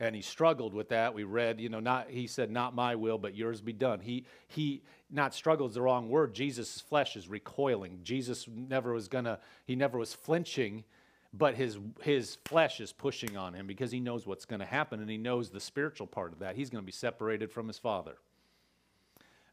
and 0.00 0.14
he 0.14 0.22
struggled 0.22 0.74
with 0.74 0.88
that. 0.88 1.14
We 1.14 1.24
read, 1.24 1.60
you 1.60 1.68
know, 1.68 1.80
not 1.80 2.10
he 2.10 2.26
said, 2.26 2.50
"Not 2.50 2.74
my 2.74 2.94
will, 2.94 3.18
but 3.18 3.34
yours 3.34 3.60
be 3.60 3.72
done." 3.72 4.00
He 4.00 4.24
he 4.46 4.82
not 5.10 5.34
struggled 5.34 5.70
is 5.70 5.74
the 5.74 5.82
wrong 5.82 6.08
word. 6.08 6.34
Jesus' 6.34 6.80
flesh 6.80 7.16
is 7.16 7.28
recoiling. 7.28 8.00
Jesus 8.02 8.46
never 8.48 8.92
was 8.92 9.08
gonna. 9.08 9.40
He 9.66 9.76
never 9.76 9.98
was 9.98 10.14
flinching, 10.14 10.84
but 11.32 11.54
his 11.54 11.78
his 12.02 12.36
flesh 12.44 12.80
is 12.80 12.92
pushing 12.92 13.36
on 13.36 13.54
him 13.54 13.66
because 13.66 13.90
he 13.90 14.00
knows 14.00 14.26
what's 14.26 14.44
going 14.44 14.60
to 14.60 14.66
happen 14.66 15.00
and 15.00 15.10
he 15.10 15.18
knows 15.18 15.50
the 15.50 15.60
spiritual 15.60 16.06
part 16.06 16.32
of 16.32 16.38
that. 16.40 16.56
He's 16.56 16.70
going 16.70 16.82
to 16.82 16.86
be 16.86 16.92
separated 16.92 17.50
from 17.50 17.68
his 17.68 17.78
Father, 17.78 18.16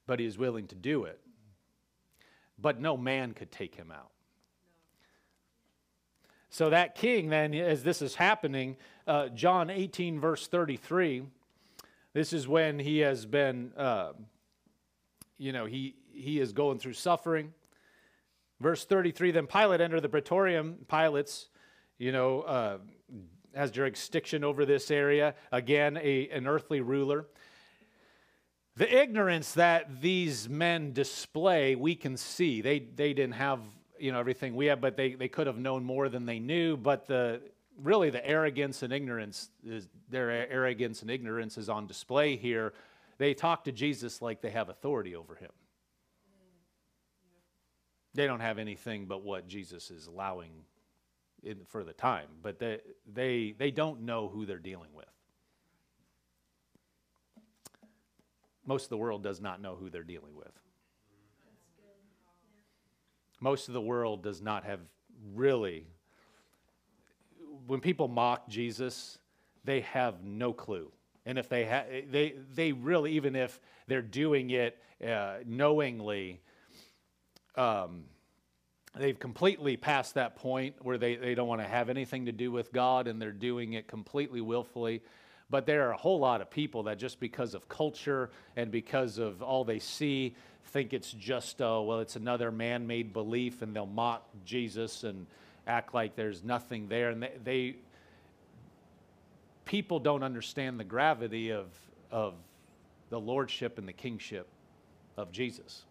but 0.05 0.19
he 0.19 0.25
is 0.25 0.37
willing 0.37 0.67
to 0.67 0.75
do 0.75 1.05
it. 1.05 1.19
But 2.59 2.79
no 2.79 2.97
man 2.97 3.33
could 3.33 3.51
take 3.51 3.75
him 3.75 3.91
out. 3.91 4.11
So 6.51 6.69
that 6.69 6.95
king, 6.95 7.29
then, 7.29 7.53
as 7.53 7.81
this 7.81 8.01
is 8.01 8.15
happening, 8.15 8.75
uh, 9.07 9.29
John 9.29 9.69
18, 9.69 10.19
verse 10.19 10.47
33, 10.47 11.23
this 12.13 12.33
is 12.33 12.45
when 12.45 12.77
he 12.77 12.99
has 12.99 13.25
been, 13.25 13.71
uh, 13.77 14.11
you 15.37 15.53
know, 15.53 15.65
he, 15.65 15.95
he 16.11 16.41
is 16.41 16.51
going 16.51 16.77
through 16.77 16.93
suffering. 16.93 17.53
Verse 18.59 18.83
33 18.83 19.31
Then 19.31 19.47
Pilate 19.47 19.79
entered 19.79 20.01
the 20.01 20.09
praetorium. 20.09 20.79
Pilate's, 20.89 21.47
you 21.97 22.11
know, 22.11 22.41
uh, 22.41 22.77
has 23.55 23.71
jurisdiction 23.71 24.43
over 24.43 24.65
this 24.65 24.91
area. 24.91 25.35
Again, 25.53 25.97
a, 26.03 26.27
an 26.29 26.47
earthly 26.47 26.81
ruler. 26.81 27.27
The 28.75 29.01
ignorance 29.01 29.53
that 29.53 30.01
these 30.01 30.49
men 30.49 30.91
display, 30.91 31.75
we 31.75 31.95
can 31.95 32.17
see. 32.17 32.59
They, 32.59 32.79
they 32.79 33.13
didn't 33.13 33.35
have 33.35 33.61
you 34.01 34.11
know 34.11 34.19
everything 34.19 34.55
we 34.55 34.65
have, 34.67 34.81
but 34.81 34.97
they, 34.97 35.13
they 35.13 35.27
could 35.27 35.47
have 35.47 35.57
known 35.57 35.83
more 35.83 36.09
than 36.09 36.25
they 36.25 36.39
knew. 36.39 36.75
But 36.75 37.07
the 37.07 37.41
really 37.77 38.09
the 38.09 38.25
arrogance 38.25 38.83
and 38.83 38.91
ignorance 38.91 39.49
is 39.63 39.87
their 40.09 40.31
arrogance 40.51 41.01
and 41.01 41.11
ignorance 41.11 41.57
is 41.57 41.69
on 41.69 41.87
display 41.87 42.35
here. 42.35 42.73
They 43.17 43.33
talk 43.33 43.65
to 43.65 43.71
Jesus 43.71 44.21
like 44.21 44.41
they 44.41 44.49
have 44.49 44.69
authority 44.69 45.15
over 45.15 45.35
him. 45.35 45.51
They 48.13 48.27
don't 48.27 48.41
have 48.41 48.57
anything 48.57 49.05
but 49.05 49.23
what 49.23 49.47
Jesus 49.47 49.89
is 49.89 50.07
allowing 50.07 50.51
in, 51.43 51.59
for 51.67 51.83
the 51.83 51.93
time, 51.93 52.27
but 52.41 52.59
they, 52.59 52.79
they, 53.11 53.55
they 53.57 53.71
don't 53.71 54.01
know 54.01 54.27
who 54.27 54.45
they're 54.45 54.59
dealing 54.59 54.89
with. 54.93 55.05
Most 58.65 58.83
of 58.83 58.89
the 58.89 58.97
world 58.97 59.23
does 59.23 59.39
not 59.39 59.61
know 59.61 59.75
who 59.75 59.89
they're 59.89 60.03
dealing 60.03 60.35
with 60.35 60.51
most 63.41 63.67
of 63.67 63.73
the 63.73 63.81
world 63.81 64.23
does 64.23 64.41
not 64.41 64.63
have 64.63 64.79
really. 65.33 65.85
When 67.67 67.81
people 67.81 68.07
mock 68.07 68.47
Jesus, 68.47 69.17
they 69.65 69.81
have 69.81 70.23
no 70.23 70.53
clue. 70.53 70.91
And 71.25 71.37
if 71.37 71.49
they 71.49 71.65
have, 71.65 71.85
they, 72.09 72.35
they 72.53 72.71
really, 72.71 73.13
even 73.13 73.35
if 73.35 73.59
they're 73.87 74.01
doing 74.01 74.51
it 74.51 74.77
uh, 75.05 75.37
knowingly, 75.45 76.39
um, 77.55 78.05
they've 78.95 79.19
completely 79.19 79.77
passed 79.77 80.15
that 80.15 80.35
point 80.35 80.75
where 80.81 80.97
they, 80.97 81.15
they 81.15 81.35
don't 81.35 81.47
want 81.47 81.61
to 81.61 81.67
have 81.67 81.89
anything 81.89 82.25
to 82.25 82.31
do 82.31 82.51
with 82.51 82.71
God 82.71 83.07
and 83.07 83.21
they're 83.21 83.31
doing 83.31 83.73
it 83.73 83.87
completely 83.87 84.41
willfully. 84.41 85.01
But 85.49 85.65
there 85.65 85.87
are 85.87 85.91
a 85.91 85.97
whole 85.97 86.19
lot 86.19 86.41
of 86.41 86.49
people 86.49 86.83
that 86.83 86.97
just 86.97 87.19
because 87.19 87.53
of 87.53 87.67
culture 87.67 88.31
and 88.55 88.71
because 88.71 89.17
of 89.17 89.41
all 89.41 89.63
they 89.63 89.79
see, 89.79 90.35
think 90.71 90.93
it's 90.93 91.11
just, 91.11 91.61
uh, 91.61 91.81
well, 91.83 91.99
it's 91.99 92.15
another 92.15 92.51
man 92.51 92.87
made 92.87 93.13
belief, 93.13 93.61
and 93.61 93.75
they'll 93.75 93.85
mock 93.85 94.27
Jesus 94.45 95.03
and 95.03 95.27
act 95.67 95.93
like 95.93 96.15
there's 96.15 96.43
nothing 96.43 96.87
there. 96.87 97.09
And 97.09 97.23
they, 97.23 97.31
they 97.43 97.75
people 99.65 99.99
don't 99.99 100.23
understand 100.23 100.79
the 100.79 100.83
gravity 100.83 101.51
of, 101.51 101.67
of 102.11 102.33
the 103.09 103.19
lordship 103.19 103.77
and 103.77 103.87
the 103.87 103.93
kingship 103.93 104.47
of 105.17 105.31
Jesus. 105.31 105.83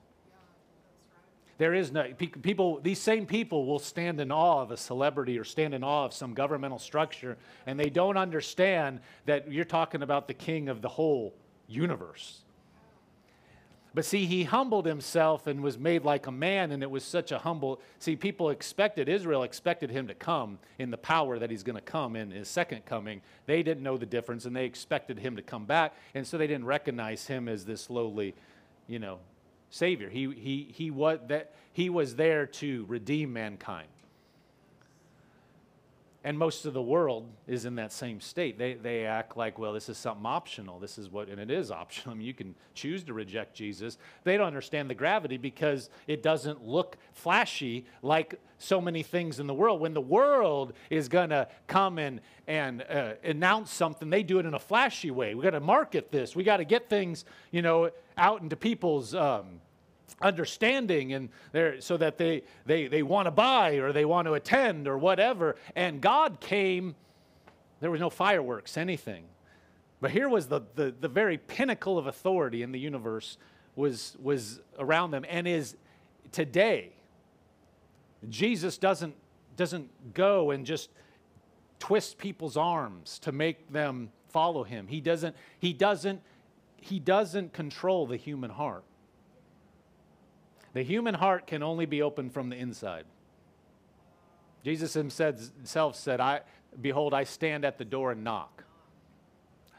There 1.58 1.74
is 1.74 1.92
no, 1.92 2.10
people, 2.14 2.80
these 2.80 2.98
same 2.98 3.26
people 3.26 3.66
will 3.66 3.78
stand 3.78 4.18
in 4.18 4.32
awe 4.32 4.62
of 4.62 4.70
a 4.70 4.78
celebrity 4.78 5.38
or 5.38 5.44
stand 5.44 5.74
in 5.74 5.84
awe 5.84 6.06
of 6.06 6.14
some 6.14 6.32
governmental 6.32 6.78
structure, 6.78 7.36
and 7.66 7.78
they 7.78 7.90
don't 7.90 8.16
understand 8.16 9.00
that 9.26 9.52
you're 9.52 9.66
talking 9.66 10.02
about 10.02 10.26
the 10.26 10.32
king 10.32 10.70
of 10.70 10.80
the 10.80 10.88
whole 10.88 11.34
universe. 11.68 12.40
But 13.92 14.04
see, 14.04 14.26
he 14.26 14.44
humbled 14.44 14.86
himself 14.86 15.48
and 15.48 15.62
was 15.62 15.76
made 15.76 16.04
like 16.04 16.28
a 16.28 16.32
man, 16.32 16.70
and 16.70 16.82
it 16.82 16.90
was 16.90 17.02
such 17.02 17.32
a 17.32 17.38
humble. 17.38 17.80
See, 17.98 18.14
people 18.14 18.50
expected, 18.50 19.08
Israel 19.08 19.42
expected 19.42 19.90
him 19.90 20.06
to 20.06 20.14
come 20.14 20.58
in 20.78 20.90
the 20.90 20.96
power 20.96 21.38
that 21.40 21.50
he's 21.50 21.64
going 21.64 21.76
to 21.76 21.82
come 21.82 22.14
in 22.14 22.30
his 22.30 22.48
second 22.48 22.86
coming. 22.86 23.20
They 23.46 23.64
didn't 23.64 23.82
know 23.82 23.96
the 23.96 24.06
difference, 24.06 24.44
and 24.44 24.54
they 24.54 24.64
expected 24.64 25.18
him 25.18 25.36
to 25.36 25.42
come 25.42 25.64
back, 25.64 25.94
and 26.14 26.24
so 26.24 26.38
they 26.38 26.46
didn't 26.46 26.66
recognize 26.66 27.26
him 27.26 27.48
as 27.48 27.64
this 27.64 27.90
lowly, 27.90 28.34
you 28.86 29.00
know, 29.00 29.18
Savior. 29.70 30.08
He, 30.08 30.32
he, 30.34 30.68
he, 30.72 30.90
was, 30.92 31.18
that, 31.26 31.52
he 31.72 31.90
was 31.90 32.14
there 32.14 32.46
to 32.46 32.84
redeem 32.88 33.32
mankind. 33.32 33.88
And 36.22 36.38
most 36.38 36.66
of 36.66 36.74
the 36.74 36.82
world 36.82 37.30
is 37.46 37.64
in 37.64 37.76
that 37.76 37.92
same 37.92 38.20
state. 38.20 38.58
They, 38.58 38.74
they 38.74 39.06
act 39.06 39.38
like, 39.38 39.58
well, 39.58 39.72
this 39.72 39.88
is 39.88 39.96
something 39.96 40.26
optional. 40.26 40.78
This 40.78 40.98
is 40.98 41.08
what, 41.08 41.28
and 41.28 41.40
it 41.40 41.50
is 41.50 41.70
optional. 41.70 42.10
I 42.14 42.18
mean, 42.18 42.26
you 42.26 42.34
can 42.34 42.54
choose 42.74 43.02
to 43.04 43.14
reject 43.14 43.54
Jesus. 43.54 43.96
They 44.24 44.36
don't 44.36 44.46
understand 44.46 44.90
the 44.90 44.94
gravity 44.94 45.38
because 45.38 45.88
it 46.06 46.22
doesn't 46.22 46.62
look 46.62 46.98
flashy 47.14 47.86
like 48.02 48.38
so 48.58 48.82
many 48.82 49.02
things 49.02 49.40
in 49.40 49.46
the 49.46 49.54
world. 49.54 49.80
When 49.80 49.94
the 49.94 50.00
world 50.02 50.74
is 50.90 51.08
going 51.08 51.30
to 51.30 51.48
come 51.66 51.98
and, 51.98 52.20
and 52.46 52.82
uh, 52.82 53.14
announce 53.24 53.72
something, 53.72 54.10
they 54.10 54.22
do 54.22 54.38
it 54.38 54.44
in 54.44 54.52
a 54.52 54.58
flashy 54.58 55.10
way. 55.10 55.34
We 55.34 55.42
got 55.42 55.50
to 55.50 55.60
market 55.60 56.12
this. 56.12 56.36
We 56.36 56.44
got 56.44 56.58
to 56.58 56.66
get 56.66 56.90
things, 56.90 57.24
you 57.50 57.62
know, 57.62 57.90
out 58.18 58.42
into 58.42 58.56
people's. 58.56 59.14
Um, 59.14 59.60
understanding 60.20 61.12
and 61.12 61.28
so 61.82 61.96
that 61.96 62.18
they, 62.18 62.42
they, 62.66 62.88
they 62.88 63.02
want 63.02 63.26
to 63.26 63.30
buy 63.30 63.74
or 63.74 63.92
they 63.92 64.04
want 64.04 64.26
to 64.26 64.34
attend 64.34 64.88
or 64.88 64.98
whatever. 64.98 65.56
And 65.74 66.00
God 66.00 66.40
came, 66.40 66.94
there 67.80 67.90
was 67.90 68.00
no 68.00 68.10
fireworks, 68.10 68.76
anything. 68.76 69.24
But 70.00 70.10
here 70.10 70.28
was 70.28 70.48
the, 70.48 70.62
the, 70.74 70.94
the 70.98 71.08
very 71.08 71.38
pinnacle 71.38 71.98
of 71.98 72.06
authority 72.06 72.62
in 72.62 72.72
the 72.72 72.80
universe 72.80 73.36
was, 73.76 74.16
was 74.22 74.60
around 74.78 75.10
them 75.10 75.24
and 75.28 75.46
is 75.46 75.76
today. 76.32 76.92
Jesus 78.28 78.78
doesn't, 78.78 79.14
doesn't 79.56 80.14
go 80.14 80.50
and 80.50 80.64
just 80.64 80.90
twist 81.78 82.18
people's 82.18 82.56
arms 82.56 83.18
to 83.20 83.32
make 83.32 83.72
them 83.72 84.10
follow 84.28 84.62
him. 84.64 84.86
He 84.86 85.00
doesn't, 85.00 85.34
he 85.58 85.72
doesn't, 85.72 86.20
he 86.76 86.98
doesn't 86.98 87.52
control 87.52 88.06
the 88.06 88.16
human 88.16 88.50
heart. 88.50 88.84
The 90.72 90.82
human 90.82 91.14
heart 91.14 91.46
can 91.46 91.62
only 91.62 91.86
be 91.86 92.02
opened 92.02 92.32
from 92.32 92.48
the 92.48 92.56
inside. 92.56 93.04
Jesus 94.62 94.94
himself 94.94 95.96
said, 95.96 96.20
I, 96.20 96.42
Behold, 96.80 97.14
I 97.14 97.24
stand 97.24 97.64
at 97.64 97.78
the 97.78 97.84
door 97.84 98.12
and 98.12 98.22
knock. 98.22 98.64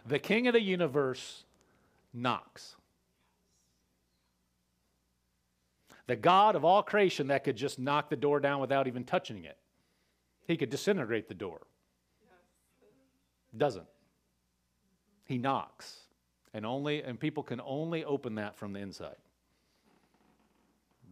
The 0.05 0.19
king 0.19 0.47
of 0.47 0.53
the 0.53 0.61
universe 0.61 1.43
knocks. 2.13 2.75
The 6.07 6.15
God 6.15 6.55
of 6.55 6.65
all 6.65 6.83
creation 6.83 7.27
that 7.27 7.43
could 7.43 7.55
just 7.55 7.79
knock 7.79 8.09
the 8.09 8.15
door 8.15 8.39
down 8.39 8.59
without 8.59 8.87
even 8.87 9.03
touching 9.03 9.45
it. 9.45 9.57
He 10.47 10.57
could 10.57 10.69
disintegrate 10.69 11.27
the 11.27 11.33
door. 11.33 11.61
Doesn't. 13.55 13.87
He 15.25 15.37
knocks. 15.37 15.97
And 16.53 16.65
only 16.65 17.01
and 17.03 17.17
people 17.17 17.43
can 17.43 17.61
only 17.63 18.03
open 18.03 18.35
that 18.35 18.57
from 18.57 18.73
the 18.73 18.79
inside. 18.79 19.15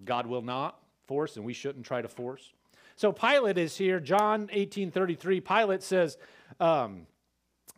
God 0.06 0.28
will 0.28 0.42
not 0.42 0.80
force, 1.08 1.36
and 1.36 1.46
we 1.46 1.54
shouldn't 1.54 1.86
try 1.86 2.02
to 2.02 2.08
force. 2.08 2.54
So 2.96 3.12
Pilate 3.12 3.58
is 3.58 3.78
here. 3.78 4.00
John 4.00 4.48
18:33. 4.50 5.40
Pilate 5.40 5.84
says, 5.84 6.18
um, 6.60 7.08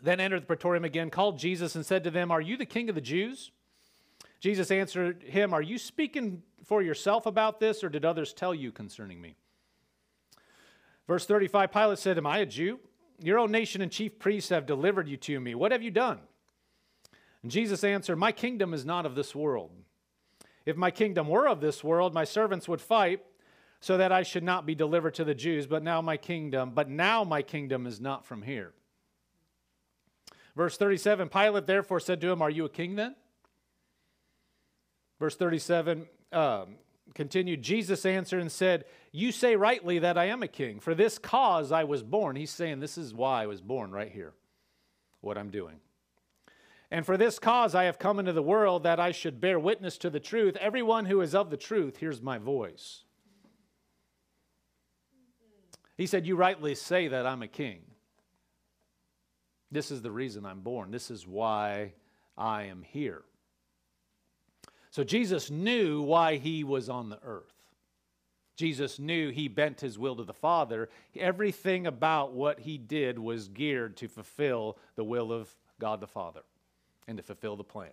then 0.02 0.20
entered 0.20 0.44
the 0.44 0.48
praetorium 0.48 0.84
again, 0.84 1.10
called 1.10 1.38
Jesus, 1.38 1.76
and 1.76 1.86
said 1.86 2.04
to 2.04 2.12
them, 2.12 2.32
Are 2.32 2.42
you 2.42 2.58
the 2.58 2.66
king 2.66 2.90
of 2.90 2.96
the 2.96 3.02
Jews? 3.02 3.52
Jesus 4.40 4.72
answered 4.72 5.24
him, 5.24 5.54
Are 5.54 5.62
you 5.62 5.78
speaking 5.78 6.42
for 6.66 6.82
yourself 6.82 7.26
about 7.26 7.60
this, 7.60 7.84
or 7.84 7.90
did 7.90 8.06
others 8.06 8.34
tell 8.34 8.56
you 8.56 8.72
concerning 8.72 9.22
me? 9.22 9.36
Verse 11.08 11.26
35 11.26 11.72
Pilate 11.72 12.00
said, 12.00 12.18
Am 12.18 12.26
I 12.26 12.40
a 12.40 12.46
Jew? 12.46 12.80
Your 13.20 13.38
own 13.38 13.52
nation 13.52 13.82
and 13.82 13.92
chief 13.92 14.18
priests 14.18 14.50
have 14.50 14.66
delivered 14.66 15.08
you 15.08 15.18
to 15.18 15.40
me. 15.40 15.54
What 15.54 15.72
have 15.72 15.84
you 15.84 15.92
done? 15.92 16.20
And 17.44 17.52
Jesus 17.52 17.84
answered, 17.84 18.16
My 18.16 18.32
kingdom 18.32 18.74
is 18.74 18.86
not 18.86 19.06
of 19.06 19.14
this 19.14 19.36
world. 19.36 19.72
If 20.66 20.78
my 20.78 20.92
kingdom 20.92 21.28
were 21.28 21.48
of 21.48 21.62
this 21.62 21.84
world, 21.84 22.14
my 22.14 22.24
servants 22.24 22.68
would 22.68 22.82
fight 22.82 23.22
so 23.80 23.98
that 23.98 24.12
I 24.12 24.24
should 24.24 24.44
not 24.44 24.66
be 24.66 24.76
delivered 24.76 25.16
to 25.16 25.24
the 25.24 25.34
Jews, 25.34 25.66
but 25.66 25.84
now 25.84 26.02
my 26.02 26.18
kingdom, 26.18 26.72
but 26.74 26.90
now 26.90 27.24
my 27.24 27.42
kingdom 27.42 27.88
is 27.88 28.00
not 28.00 28.26
from 28.26 28.44
here. 28.44 28.74
Verse 30.56 30.78
37 30.78 31.30
Pilate 31.30 31.66
therefore 31.66 32.00
said 32.00 32.22
to 32.22 32.32
him, 32.32 32.42
Are 32.42 32.50
you 32.50 32.66
a 32.66 32.70
king 32.70 32.96
then? 32.96 33.16
Verse 35.20 35.36
37 35.36 36.08
um, 36.32 36.76
continued 37.14 37.62
Jesus 37.62 38.06
answered 38.06 38.42
and 38.42 38.52
said, 38.52 38.86
You 39.12 39.32
say 39.32 39.56
rightly 39.56 40.00
that 40.00 40.18
I 40.18 40.26
am 40.26 40.44
a 40.44 40.48
king. 40.48 40.80
For 40.80 40.94
this 40.94 41.18
cause 41.18 41.72
I 41.72 41.84
was 41.84 42.04
born. 42.04 42.36
He's 42.36 42.52
saying, 42.52 42.80
This 42.80 42.98
is 42.98 43.14
why 43.14 43.44
I 43.44 43.48
was 43.48 43.62
born 43.62 43.92
right 43.92 44.12
here, 44.12 44.34
what 45.22 45.38
I'm 45.38 45.50
doing. 45.50 45.80
And 46.92 47.06
for 47.06 47.16
this 47.16 47.40
cause 47.40 47.74
I 47.74 47.86
have 47.86 47.98
come 47.98 48.20
into 48.20 48.34
the 48.34 48.44
world 48.44 48.84
that 48.84 49.00
I 49.00 49.12
should 49.12 49.40
bear 49.40 49.58
witness 49.58 49.98
to 50.00 50.10
the 50.10 50.20
truth. 50.20 50.58
Everyone 50.58 51.06
who 51.06 51.22
is 51.22 51.34
of 51.34 51.50
the 51.50 51.58
truth 51.58 51.98
hears 51.98 52.22
my 52.22 52.38
voice. 52.38 53.06
He 55.98 56.06
said, 56.06 56.28
You 56.28 56.36
rightly 56.36 56.76
say 56.76 57.08
that 57.08 57.26
I'm 57.26 57.42
a 57.42 57.48
king. 57.48 57.80
This 59.72 59.90
is 59.90 60.02
the 60.02 60.12
reason 60.12 60.46
I'm 60.46 60.60
born. 60.60 60.92
This 60.92 61.10
is 61.10 61.26
why 61.26 61.94
I 62.38 62.64
am 62.64 62.84
here. 62.84 63.24
So 64.90 65.06
Jesus 65.06 65.50
knew 65.50 66.02
why 66.02 66.36
he 66.36 66.66
was 66.66 66.90
on 66.90 67.08
the 67.08 67.20
earth. 67.24 67.54
Jesus 68.58 69.00
knew 69.00 69.30
he 69.30 69.48
bent 69.48 69.80
his 69.80 69.98
will 69.98 70.18
to 70.18 70.26
the 70.26 70.34
Father. 70.34 70.90
Everything 71.16 71.88
about 71.88 72.34
what 72.34 72.60
he 72.60 72.78
did 72.78 73.18
was 73.18 73.48
geared 73.48 73.96
to 73.98 74.10
fulfill 74.10 74.78
the 74.98 75.06
will 75.06 75.32
of 75.32 75.56
God 75.80 76.02
the 76.02 76.08
Father 76.08 76.42
and 77.08 77.18
to 77.18 77.24
fulfill 77.24 77.56
the 77.56 77.64
plan. 77.64 77.92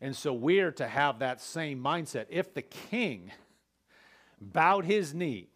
And 0.00 0.16
so 0.16 0.32
we're 0.32 0.72
to 0.72 0.88
have 0.88 1.20
that 1.20 1.40
same 1.40 1.82
mindset. 1.82 2.26
If 2.28 2.54
the 2.54 2.62
king 2.62 3.30
bowed 4.40 4.84
his 4.84 5.14
knee 5.14 5.48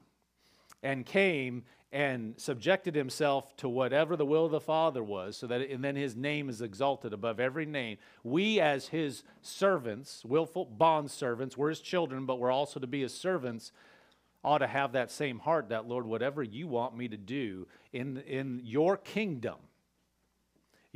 and 0.83 1.05
came 1.05 1.65
and 1.93 2.35
subjected 2.37 2.95
himself 2.95 3.57
to 3.57 3.69
whatever 3.69 4.17
the 4.17 4.27
will 4.27 4.45
of 4.45 4.51
the 4.51 4.61
Father 4.61 5.03
was, 5.03 5.37
so 5.37 5.47
that 5.47 5.63
and 5.63 5.83
then 5.83 5.97
his 5.97 6.15
name 6.15 6.49
is 6.49 6.61
exalted 6.61 7.13
above 7.13 7.41
every 7.41 7.67
name. 7.67 7.97
We, 8.23 8.61
as 8.61 8.89
his 8.89 9.23
servants, 9.41 10.25
willful 10.25 10.67
bond 10.67 11.11
servants, 11.11 11.57
we're 11.57 11.71
his 11.71 11.81
children, 11.81 12.27
but 12.27 12.39
we're 12.39 12.53
also 12.53 12.81
to 12.81 12.87
be 12.87 13.03
his 13.03 13.15
servants, 13.15 13.73
ought 14.45 14.59
to 14.59 14.67
have 14.67 14.93
that 14.93 15.11
same 15.11 15.41
heart 15.41 15.71
that, 15.71 15.89
Lord, 15.89 16.07
whatever 16.07 16.43
you 16.43 16.69
want 16.69 16.97
me 16.97 17.09
to 17.09 17.17
do 17.17 17.67
in, 17.93 18.19
in 18.19 18.61
your 18.63 18.97
kingdom, 18.97 19.57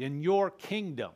in 0.00 0.22
your 0.22 0.50
kingdom, 0.50 1.12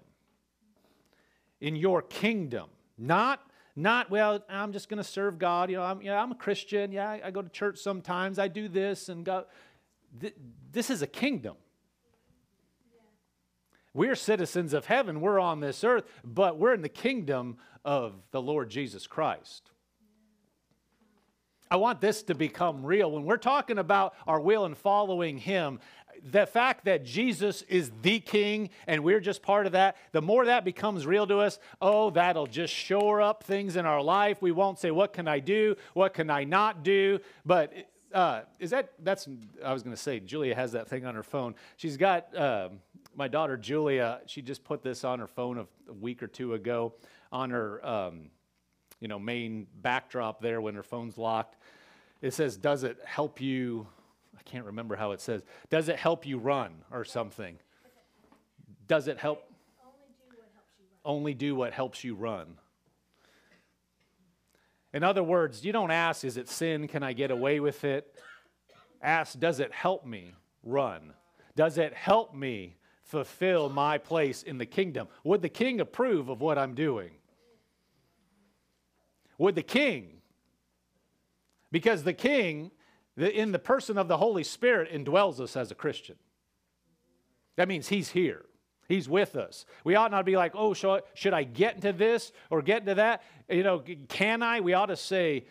in 1.60 1.76
your 1.76 2.02
kingdom, 2.02 2.68
not 2.98 3.40
not 3.76 4.08
well 4.08 4.40
i'm 4.48 4.72
just 4.72 4.88
going 4.88 4.98
to 4.98 5.02
serve 5.02 5.36
god 5.36 5.68
you 5.68 5.74
know 5.74 5.82
i'm, 5.82 6.00
yeah, 6.00 6.22
I'm 6.22 6.30
a 6.30 6.36
christian 6.36 6.92
yeah 6.92 7.10
I, 7.10 7.22
I, 7.24 7.30
go 7.32 7.42
to 7.42 7.48
church 7.48 7.80
sometimes 7.80 8.38
i 8.38 8.46
do 8.46 8.68
this 8.68 9.08
and 9.08 9.24
god 9.24 9.46
th- 10.20 10.34
this 10.72 10.90
is 10.90 11.02
a 11.02 11.06
kingdom. 11.06 11.56
We're 13.92 14.16
citizens 14.16 14.72
of 14.72 14.86
heaven. 14.86 15.20
We're 15.20 15.38
on 15.38 15.60
this 15.60 15.84
earth, 15.84 16.04
but 16.24 16.58
we're 16.58 16.74
in 16.74 16.82
the 16.82 16.88
kingdom 16.88 17.58
of 17.84 18.14
the 18.32 18.42
Lord 18.42 18.70
Jesus 18.70 19.06
Christ. 19.06 19.70
I 21.70 21.76
want 21.76 22.00
this 22.00 22.22
to 22.24 22.34
become 22.34 22.84
real. 22.84 23.10
When 23.10 23.24
we're 23.24 23.36
talking 23.36 23.78
about 23.78 24.14
our 24.26 24.40
will 24.40 24.64
and 24.64 24.76
following 24.76 25.38
Him, 25.38 25.80
the 26.24 26.46
fact 26.46 26.86
that 26.86 27.04
Jesus 27.04 27.62
is 27.62 27.90
the 28.00 28.18
King 28.18 28.70
and 28.86 29.04
we're 29.04 29.20
just 29.20 29.42
part 29.42 29.66
of 29.66 29.72
that, 29.72 29.96
the 30.12 30.22
more 30.22 30.46
that 30.46 30.64
becomes 30.64 31.06
real 31.06 31.26
to 31.26 31.38
us, 31.38 31.58
oh, 31.82 32.10
that'll 32.10 32.46
just 32.46 32.72
shore 32.72 33.20
up 33.20 33.44
things 33.44 33.76
in 33.76 33.84
our 33.84 34.02
life. 34.02 34.40
We 34.40 34.50
won't 34.50 34.78
say, 34.78 34.90
What 34.90 35.12
can 35.12 35.28
I 35.28 35.40
do? 35.40 35.76
What 35.92 36.14
can 36.14 36.30
I 36.30 36.44
not 36.44 36.82
do? 36.82 37.20
But 37.44 37.74
uh, 38.14 38.42
is 38.58 38.70
that 38.70 38.92
that's 39.02 39.28
I 39.62 39.72
was 39.72 39.82
going 39.82 39.94
to 39.94 40.00
say 40.00 40.20
Julia 40.20 40.54
has 40.54 40.72
that 40.72 40.88
thing 40.88 41.04
on 41.04 41.14
her 41.14 41.22
phone. 41.22 41.56
She's 41.76 41.96
got 41.96 42.34
uh, 42.34 42.68
my 43.14 43.28
daughter 43.28 43.56
Julia. 43.56 44.20
She 44.26 44.40
just 44.40 44.64
put 44.64 44.82
this 44.82 45.04
on 45.04 45.18
her 45.18 45.26
phone 45.26 45.58
a, 45.58 45.92
week 45.92 46.22
or 46.22 46.28
two 46.28 46.54
ago 46.54 46.94
on 47.32 47.50
her 47.50 47.84
um, 47.84 48.30
you 49.00 49.08
know 49.08 49.18
main 49.18 49.66
backdrop 49.82 50.40
there 50.40 50.60
when 50.60 50.76
her 50.76 50.82
phone's 50.82 51.18
locked. 51.18 51.56
It 52.22 52.32
says, 52.32 52.56
"Does 52.56 52.84
it 52.84 52.98
help 53.04 53.40
you?" 53.40 53.88
Can't 54.44 54.66
remember 54.66 54.96
how 54.96 55.12
it 55.12 55.20
says. 55.20 55.42
Does 55.70 55.88
it 55.88 55.96
help 55.96 56.26
you 56.26 56.38
run 56.38 56.72
or 56.90 57.04
something? 57.04 57.58
Does 58.86 59.08
it 59.08 59.18
help? 59.18 59.50
Only 61.04 61.34
do 61.34 61.54
what 61.54 61.72
helps 61.72 62.04
you 62.04 62.14
run. 62.14 62.58
In 64.92 65.02
other 65.02 65.22
words, 65.22 65.64
you 65.64 65.72
don't 65.72 65.90
ask, 65.90 66.24
is 66.24 66.36
it 66.36 66.48
sin? 66.48 66.86
Can 66.86 67.02
I 67.02 67.12
get 67.12 67.30
away 67.30 67.58
with 67.60 67.84
it? 67.84 68.14
Ask, 69.02 69.38
does 69.38 69.60
it 69.60 69.72
help 69.72 70.06
me 70.06 70.34
run? 70.62 71.12
Does 71.56 71.78
it 71.78 71.92
help 71.92 72.34
me 72.34 72.76
fulfill 73.02 73.68
my 73.68 73.98
place 73.98 74.42
in 74.42 74.58
the 74.58 74.66
kingdom? 74.66 75.08
Would 75.24 75.42
the 75.42 75.48
king 75.48 75.80
approve 75.80 76.28
of 76.28 76.40
what 76.40 76.58
I'm 76.58 76.74
doing? 76.74 77.10
Would 79.38 79.56
the 79.56 79.62
king? 79.62 80.22
Because 81.72 82.04
the 82.04 82.12
king, 82.12 82.70
in 83.16 83.52
the 83.52 83.58
person 83.58 83.98
of 83.98 84.08
the 84.08 84.16
Holy 84.16 84.44
Spirit, 84.44 84.92
indwells 84.92 85.40
us 85.40 85.56
as 85.56 85.70
a 85.70 85.74
Christian. 85.74 86.16
That 87.56 87.68
means 87.68 87.88
he's 87.88 88.10
here. 88.10 88.44
He's 88.88 89.08
with 89.08 89.36
us. 89.36 89.64
We 89.82 89.94
ought 89.94 90.10
not 90.10 90.26
be 90.26 90.36
like, 90.36 90.52
oh, 90.54 90.74
should 90.74 91.32
I 91.32 91.44
get 91.44 91.76
into 91.76 91.92
this 91.92 92.32
or 92.50 92.60
get 92.60 92.80
into 92.82 92.96
that? 92.96 93.22
You 93.48 93.62
know, 93.62 93.82
can 94.08 94.42
I? 94.42 94.60
We 94.60 94.74
ought 94.74 94.86
to 94.86 94.96
say, 94.96 95.46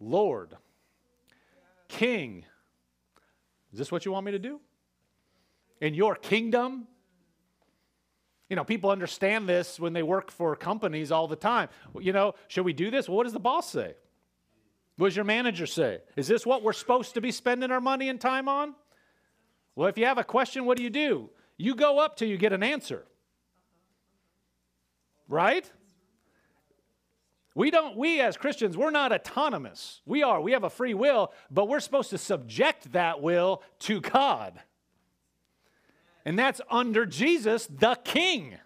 Lord, 0.00 0.56
King, 1.88 2.44
is 3.72 3.78
this 3.78 3.92
what 3.92 4.06
you 4.06 4.12
want 4.12 4.24
me 4.24 4.32
to 4.32 4.38
do? 4.38 4.60
In 5.80 5.94
your 5.94 6.14
kingdom? 6.14 6.86
You 8.48 8.56
know, 8.56 8.64
people 8.64 8.90
understand 8.90 9.48
this 9.48 9.78
when 9.78 9.92
they 9.92 10.02
work 10.02 10.30
for 10.30 10.56
companies 10.56 11.12
all 11.12 11.26
the 11.26 11.36
time. 11.36 11.68
You 12.00 12.12
know, 12.12 12.34
should 12.48 12.64
we 12.64 12.72
do 12.72 12.90
this? 12.90 13.08
Well, 13.08 13.16
what 13.16 13.24
does 13.24 13.32
the 13.32 13.40
boss 13.40 13.70
say? 13.70 13.94
What 14.96 15.08
does 15.08 15.16
your 15.16 15.24
manager 15.24 15.66
say? 15.66 16.00
Is 16.16 16.28
this 16.28 16.44
what 16.44 16.62
we're 16.62 16.72
supposed 16.72 17.14
to 17.14 17.20
be 17.20 17.32
spending 17.32 17.70
our 17.70 17.80
money 17.80 18.08
and 18.08 18.20
time 18.20 18.48
on? 18.48 18.74
Well, 19.74 19.88
if 19.88 19.96
you 19.96 20.04
have 20.04 20.18
a 20.18 20.24
question, 20.24 20.64
what 20.64 20.76
do 20.76 20.82
you 20.82 20.90
do? 20.90 21.30
You 21.56 21.74
go 21.74 21.98
up 21.98 22.16
till 22.16 22.28
you 22.28 22.36
get 22.36 22.52
an 22.52 22.62
answer. 22.62 23.04
Right? 25.28 25.70
We 27.54 27.70
don't, 27.70 27.96
we 27.96 28.20
as 28.20 28.36
Christians, 28.36 28.76
we're 28.76 28.90
not 28.90 29.12
autonomous. 29.12 30.00
We 30.06 30.22
are, 30.22 30.40
we 30.40 30.52
have 30.52 30.64
a 30.64 30.70
free 30.70 30.94
will, 30.94 31.32
but 31.50 31.68
we're 31.68 31.80
supposed 31.80 32.10
to 32.10 32.18
subject 32.18 32.92
that 32.92 33.20
will 33.20 33.62
to 33.80 34.00
God. 34.00 34.60
And 36.24 36.38
that's 36.38 36.60
under 36.70 37.04
Jesus, 37.04 37.66
the 37.66 37.96
King. 38.04 38.56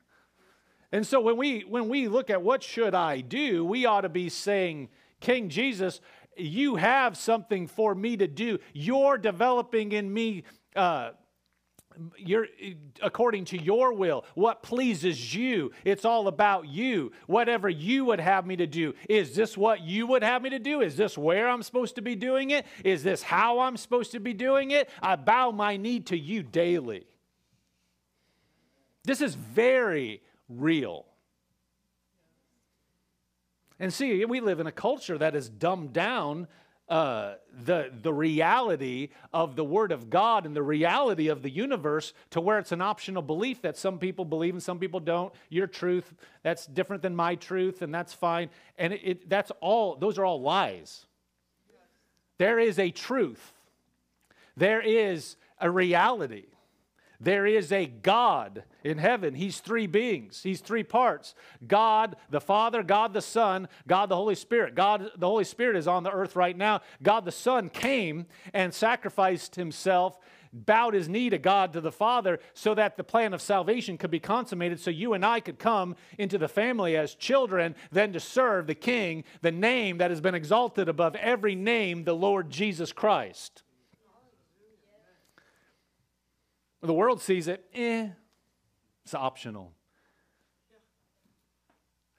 And 0.92 1.06
so 1.06 1.20
when 1.20 1.36
we 1.36 1.60
when 1.62 1.88
we 1.88 2.06
look 2.06 2.30
at 2.30 2.42
what 2.42 2.62
should 2.62 2.94
I 2.94 3.20
do, 3.20 3.64
we 3.64 3.86
ought 3.86 4.02
to 4.02 4.08
be 4.08 4.28
saying, 4.28 4.88
King 5.20 5.48
Jesus, 5.48 6.00
you 6.36 6.76
have 6.76 7.16
something 7.16 7.66
for 7.66 7.94
me 7.94 8.16
to 8.16 8.26
do. 8.26 8.58
You're 8.72 9.18
developing 9.18 9.92
in 9.92 10.12
me 10.12 10.44
uh, 10.74 11.10
you're, 12.18 12.46
according 13.02 13.46
to 13.46 13.58
your 13.62 13.92
will, 13.92 14.24
what 14.34 14.62
pleases 14.62 15.34
you. 15.34 15.72
It's 15.84 16.04
all 16.04 16.28
about 16.28 16.68
you. 16.68 17.12
Whatever 17.26 17.68
you 17.68 18.04
would 18.06 18.20
have 18.20 18.46
me 18.46 18.56
to 18.56 18.66
do. 18.66 18.94
Is 19.08 19.34
this 19.34 19.56
what 19.56 19.80
you 19.82 20.06
would 20.06 20.22
have 20.22 20.42
me 20.42 20.50
to 20.50 20.58
do? 20.58 20.80
Is 20.80 20.96
this 20.96 21.16
where 21.16 21.48
I'm 21.48 21.62
supposed 21.62 21.94
to 21.96 22.02
be 22.02 22.14
doing 22.14 22.50
it? 22.50 22.66
Is 22.84 23.02
this 23.02 23.22
how 23.22 23.60
I'm 23.60 23.76
supposed 23.76 24.12
to 24.12 24.20
be 24.20 24.32
doing 24.34 24.70
it? 24.70 24.90
I 25.02 25.16
bow 25.16 25.50
my 25.50 25.76
knee 25.76 26.00
to 26.00 26.18
you 26.18 26.42
daily. 26.42 27.06
This 29.04 29.20
is 29.20 29.34
very 29.34 30.22
real. 30.48 31.06
And 33.78 33.92
see, 33.92 34.24
we 34.24 34.40
live 34.40 34.60
in 34.60 34.66
a 34.66 34.72
culture 34.72 35.18
that 35.18 35.34
has 35.34 35.48
dumbed 35.48 35.92
down 35.92 36.48
uh, 36.88 37.34
the, 37.64 37.90
the 38.02 38.12
reality 38.12 39.08
of 39.32 39.56
the 39.56 39.64
Word 39.64 39.90
of 39.90 40.08
God 40.08 40.46
and 40.46 40.54
the 40.54 40.62
reality 40.62 41.28
of 41.28 41.42
the 41.42 41.50
universe 41.50 42.12
to 42.30 42.40
where 42.40 42.58
it's 42.58 42.72
an 42.72 42.80
optional 42.80 43.22
belief 43.22 43.62
that 43.62 43.76
some 43.76 43.98
people 43.98 44.24
believe 44.24 44.54
and 44.54 44.62
some 44.62 44.78
people 44.78 45.00
don't. 45.00 45.34
Your 45.48 45.66
truth, 45.66 46.14
that's 46.42 46.66
different 46.66 47.02
than 47.02 47.16
my 47.16 47.34
truth, 47.34 47.82
and 47.82 47.92
that's 47.92 48.12
fine. 48.12 48.50
And 48.78 48.92
it, 48.92 49.00
it, 49.02 49.28
that's 49.28 49.50
all, 49.60 49.96
those 49.96 50.16
are 50.16 50.24
all 50.24 50.40
lies. 50.40 51.06
There 52.38 52.58
is 52.58 52.78
a 52.78 52.90
truth, 52.90 53.52
there 54.56 54.80
is 54.80 55.36
a 55.58 55.70
reality. 55.70 56.44
There 57.20 57.46
is 57.46 57.72
a 57.72 57.86
God 57.86 58.64
in 58.84 58.98
heaven. 58.98 59.34
He's 59.34 59.60
three 59.60 59.86
beings, 59.86 60.42
He's 60.42 60.60
three 60.60 60.84
parts 60.84 61.34
God 61.66 62.16
the 62.30 62.40
Father, 62.40 62.82
God 62.82 63.12
the 63.12 63.22
Son, 63.22 63.68
God 63.86 64.08
the 64.08 64.16
Holy 64.16 64.34
Spirit. 64.34 64.74
God 64.74 65.10
the 65.16 65.26
Holy 65.26 65.44
Spirit 65.44 65.76
is 65.76 65.88
on 65.88 66.02
the 66.02 66.12
earth 66.12 66.36
right 66.36 66.56
now. 66.56 66.80
God 67.02 67.24
the 67.24 67.32
Son 67.32 67.68
came 67.68 68.26
and 68.52 68.72
sacrificed 68.72 69.56
Himself. 69.56 70.18
Bowed 70.52 70.94
his 70.94 71.08
knee 71.08 71.28
to 71.28 71.36
God, 71.36 71.74
to 71.74 71.82
the 71.82 71.92
Father, 71.92 72.40
so 72.54 72.72
that 72.74 72.96
the 72.96 73.04
plan 73.04 73.34
of 73.34 73.42
salvation 73.42 73.98
could 73.98 74.10
be 74.10 74.20
consummated, 74.20 74.80
so 74.80 74.90
you 74.90 75.12
and 75.12 75.22
I 75.22 75.40
could 75.40 75.58
come 75.58 75.96
into 76.16 76.38
the 76.38 76.48
family 76.48 76.96
as 76.96 77.14
children, 77.14 77.74
then 77.92 78.14
to 78.14 78.20
serve 78.20 78.66
the 78.66 78.74
King, 78.74 79.24
the 79.42 79.52
name 79.52 79.98
that 79.98 80.10
has 80.10 80.22
been 80.22 80.34
exalted 80.34 80.88
above 80.88 81.14
every 81.16 81.54
name, 81.54 82.04
the 82.04 82.14
Lord 82.14 82.48
Jesus 82.48 82.90
Christ. 82.90 83.64
The 86.86 86.94
world 86.94 87.20
sees 87.20 87.48
it, 87.48 87.64
eh, 87.74 88.08
it's 89.04 89.14
optional. 89.14 89.72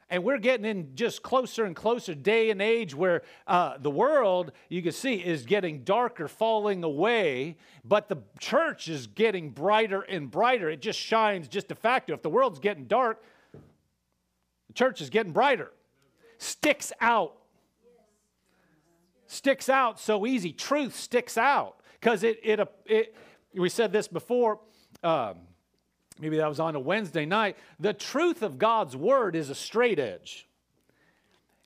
And 0.09 0.23
we're 0.23 0.37
getting 0.37 0.65
in 0.65 0.95
just 0.95 1.21
closer 1.21 1.65
and 1.65 1.75
closer 1.75 2.13
day 2.13 2.49
and 2.49 2.61
age 2.61 2.95
where 2.95 3.23
uh, 3.45 3.77
the 3.77 3.91
world, 3.91 4.53
you 4.69 4.81
can 4.81 4.93
see, 4.93 5.15
is 5.15 5.45
getting 5.45 5.83
darker, 5.83 6.29
falling 6.29 6.85
away, 6.85 7.57
but 7.83 8.07
the 8.07 8.17
church 8.39 8.87
is 8.87 9.07
getting 9.07 9.49
brighter 9.49 10.01
and 10.01 10.31
brighter. 10.31 10.69
It 10.69 10.81
just 10.81 10.97
shines 10.97 11.49
just 11.49 11.71
a 11.71 11.75
factor. 11.75 12.13
If 12.13 12.21
the 12.21 12.29
world's 12.29 12.59
getting 12.59 12.85
dark, 12.85 13.21
the 13.51 14.73
church 14.73 15.01
is 15.01 15.09
getting 15.09 15.33
brighter. 15.33 15.71
Sticks 16.37 16.93
out. 17.01 17.35
Sticks 19.25 19.67
out 19.67 19.99
so 19.99 20.25
easy. 20.25 20.53
Truth 20.53 20.95
sticks 20.95 21.37
out 21.37 21.81
because 21.99 22.23
it, 22.23 22.39
it, 22.43 22.61
it, 22.85 23.15
we 23.57 23.69
said 23.69 23.91
this 23.91 24.07
before. 24.07 24.59
Um, 25.03 25.39
maybe 26.19 26.37
that 26.37 26.47
was 26.47 26.59
on 26.59 26.75
a 26.75 26.79
Wednesday 26.79 27.25
night. 27.25 27.57
The 27.79 27.93
truth 27.93 28.41
of 28.41 28.57
God's 28.57 28.95
word 28.95 29.35
is 29.35 29.49
a 29.49 29.55
straight 29.55 29.99
edge. 29.99 30.47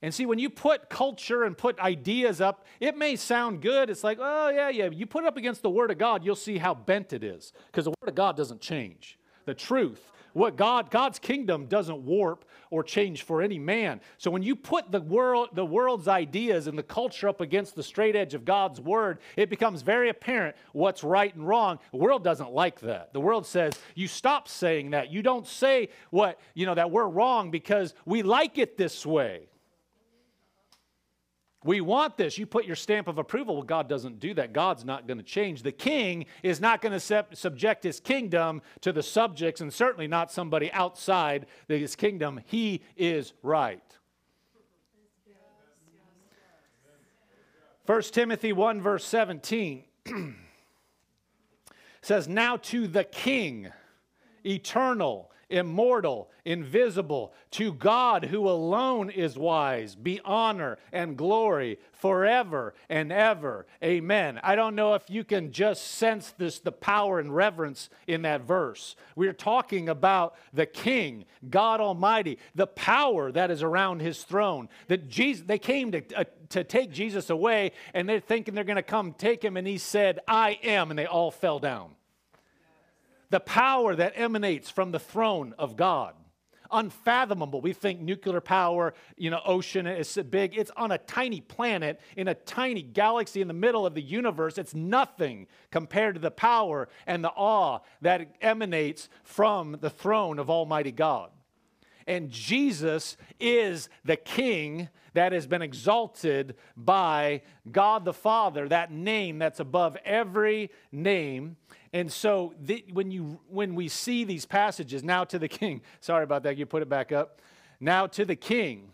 And 0.04 0.14
see, 0.14 0.26
when 0.26 0.40
you 0.40 0.50
put 0.50 0.90
culture 0.90 1.44
and 1.44 1.56
put 1.56 1.80
ideas 1.80 2.42
up, 2.42 2.66
it 2.80 2.98
may 2.98 3.16
sound 3.16 3.62
good. 3.62 3.90
It's 3.90 4.04
like, 4.04 4.18
oh, 4.20 4.50
yeah, 4.50 4.70
yeah. 4.70 4.90
You 4.90 5.06
put 5.06 5.24
it 5.24 5.28
up 5.28 5.38
against 5.38 5.62
the 5.62 5.70
Word 5.70 5.92
of 5.92 6.00
God, 6.00 6.26
you'll 6.26 6.36
see 6.36 6.58
how 6.58 6.74
bent 6.74 7.14
it 7.14 7.24
is. 7.24 7.54
Because 7.68 7.86
the 7.86 7.92
Word 7.92 8.10
of 8.10 8.16
God 8.16 8.36
doesn't 8.36 8.62
change. 8.62 9.20
The 9.46 9.54
truth 9.54 10.12
what 10.34 10.56
God, 10.56 10.90
God's 10.90 11.20
kingdom 11.20 11.66
doesn't 11.66 12.06
warp 12.06 12.46
or 12.70 12.84
change 12.84 13.24
for 13.24 13.42
any 13.42 13.60
man. 13.60 14.00
So 14.18 14.32
when 14.32 14.42
you 14.42 14.56
put 14.56 14.92
the 14.92 15.02
world, 15.02 15.50
the 15.54 15.66
world's 15.66 16.08
ideas 16.08 16.68
and 16.68 16.78
the 16.78 16.84
culture 16.84 17.28
up 17.28 17.42
against 17.42 17.76
the 17.76 17.84
straight 17.84 18.16
edge 18.16 18.34
of 18.34 18.46
God's 18.46 18.80
word, 18.80 19.20
it 19.36 19.50
becomes 19.50 19.82
very 19.82 20.10
apparent 20.10 20.56
what's 20.72 21.04
right 21.04 21.34
and 21.36 21.48
wrong. 21.48 21.80
The 21.92 21.98
world 21.98 22.24
doesn't 22.24 22.52
like 22.52 22.80
that. 22.82 23.14
The 23.14 23.20
world 23.20 23.46
says, 23.46 23.74
you 23.94 24.08
stop 24.08 24.48
saying 24.48 24.92
that. 24.92 25.12
You 25.12 25.22
don't 25.22 25.46
say 25.46 25.90
what, 26.10 26.40
you 26.54 26.66
know, 26.66 26.76
that 26.76 26.92
we're 26.92 27.08
wrong 27.08 27.52
because 27.52 27.94
we 28.06 28.24
like 28.24 28.58
it 28.58 28.78
this 28.78 29.06
way. 29.06 29.48
We 31.64 31.80
want 31.80 32.18
this. 32.18 32.40
You 32.40 32.48
put 32.48 32.66
your 32.66 32.76
stamp 32.76 33.08
of 33.08 33.20
approval. 33.20 33.56
Well, 33.56 33.64
God 33.64 33.88
doesn't 33.88 34.20
do 34.20 34.34
that. 34.34 34.52
God's 34.52 34.84
not 34.84 35.06
going 35.08 35.20
to 35.20 35.24
change. 35.24 35.62
The 35.62 35.72
king 35.72 36.26
is 36.42 36.60
not 36.60 36.82
going 36.82 37.00
to 37.00 37.26
subject 37.36 37.84
his 37.84 38.00
kingdom 38.00 38.64
to 38.82 38.92
the 38.92 39.04
subjects, 39.04 39.62
and 39.62 39.72
certainly 39.72 40.08
not 40.08 40.32
somebody 40.32 40.72
outside 40.72 41.46
his 41.68 41.96
kingdom. 41.96 42.42
He 42.46 42.82
is 42.98 43.34
right. 43.44 43.84
1 47.86 48.02
Timothy 48.04 48.54
1, 48.54 48.82
verse 48.82 49.06
17 49.06 49.84
says, 52.02 52.28
Now 52.28 52.58
to 52.58 52.88
the 52.88 53.04
king, 53.04 53.70
eternal 54.46 55.31
immortal, 55.52 56.30
invisible, 56.46 57.34
to 57.52 57.74
God 57.74 58.26
who 58.26 58.50
alone 58.50 59.10
is 59.10 59.38
wise, 59.38 59.96
be 59.96 60.20
honor 60.24 60.78
and 60.92 61.18
glory 61.18 61.78
forever 61.92 62.74
and 62.90 63.12
ever. 63.12 63.66
Amen. 63.84 64.40
I 64.44 64.56
don't 64.56 64.76
know 64.76 64.96
if 64.96 65.10
you 65.10 65.24
can 65.24 65.52
just 65.52 65.84
sense 65.84 66.34
this 66.38 66.60
the 66.60 66.72
power 66.72 67.20
and 67.20 67.36
reverence 67.36 67.90
in 68.08 68.24
that 68.24 68.42
verse. 68.42 68.96
We're 69.16 69.34
talking 69.34 69.90
about 69.90 70.36
the 70.54 70.66
king, 70.66 71.26
God 71.50 71.82
Almighty, 71.82 72.40
the 72.56 72.68
power 72.68 73.32
that 73.32 73.52
is 73.52 73.62
around 73.62 74.02
his 74.02 74.24
throne. 74.24 74.70
That 74.88 75.10
Jesus 75.10 75.46
they 75.46 75.60
came 75.60 75.92
to 75.92 76.04
uh, 76.16 76.24
to 76.50 76.64
take 76.64 76.92
Jesus 76.92 77.30
away 77.30 77.72
and 77.94 78.08
they're 78.08 78.20
thinking 78.20 78.56
they're 78.56 78.64
going 78.64 78.76
to 78.76 78.84
come 78.84 79.14
take 79.14 79.44
him 79.44 79.58
and 79.58 79.68
he 79.68 79.78
said, 79.78 80.20
"I 80.28 80.60
am," 80.64 80.90
and 80.90 80.98
they 80.98 81.06
all 81.06 81.32
fell 81.32 81.60
down 81.60 81.92
the 83.32 83.40
power 83.40 83.96
that 83.96 84.14
emanates 84.16 84.70
from 84.70 84.92
the 84.92 85.00
throne 85.00 85.56
of 85.58 85.76
God. 85.76 86.14
Unfathomable. 86.70 87.60
We 87.60 87.74
think 87.74 88.00
nuclear 88.00 88.40
power, 88.40 88.94
you 89.18 89.30
know, 89.30 89.42
ocean 89.46 89.88
is 89.88 90.18
big. 90.30 90.58
It's 90.58 90.72
on 90.78 90.92
a 90.92 90.98
tiny 90.98 91.42
planet 91.42 92.00
in 92.16 92.30
a 92.30 92.34
tiny 92.34 92.82
galaxy 92.82 93.42
in 93.42 93.48
the 93.48 93.54
middle 93.54 93.86
of 93.86 93.94
the 93.94 94.02
universe. 94.02 94.58
It's 94.58 94.74
nothing 94.74 95.48
compared 95.70 96.16
to 96.16 96.22
the 96.22 96.32
power 96.32 96.88
and 97.08 97.24
the 97.24 97.32
awe 97.32 97.80
that 98.02 98.36
emanates 98.40 99.10
from 99.24 99.78
the 99.82 99.90
throne 99.90 100.40
of 100.40 100.50
Almighty 100.50 100.94
God. 100.94 101.32
And 102.08 102.30
Jesus 102.30 103.18
is 103.40 103.90
the 104.04 104.18
King 104.18 104.90
that 105.14 105.34
has 105.34 105.46
been 105.46 105.62
exalted 105.62 106.56
by 106.78 107.42
God 107.70 108.06
the 108.06 108.14
Father, 108.14 108.68
that 108.70 108.92
name 108.92 109.40
that's 109.40 109.60
above 109.60 109.98
every 110.06 110.72
name. 110.92 111.58
And 111.94 112.12
so 112.12 112.54
the, 112.62 112.86
when, 112.94 113.12
you, 113.12 113.40
when 113.50 113.76
we 113.76 113.88
see 113.88 114.24
these 114.24 114.46
passages, 114.46 115.04
now 115.04 115.24
to 115.26 115.38
the 115.38 115.50
king, 115.50 115.82
sorry 116.00 116.24
about 116.24 116.44
that, 116.44 116.58
you 116.58 116.66
put 116.66 116.82
it 116.82 116.90
back 116.90 117.12
up. 117.12 117.42
Now 117.80 118.08
to 118.08 118.24
the 118.24 118.36
king, 118.36 118.92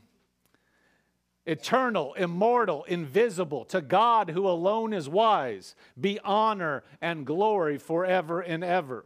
eternal, 1.45 2.13
immortal, 2.15 2.83
invisible, 2.85 3.65
to 3.65 3.81
God 3.81 4.31
who 4.31 4.47
alone 4.47 4.93
is 4.93 5.07
wise, 5.07 5.75
be 5.99 6.19
honor 6.23 6.83
and 7.01 7.25
glory 7.25 7.77
forever 7.77 8.41
and 8.41 8.63
ever. 8.63 9.05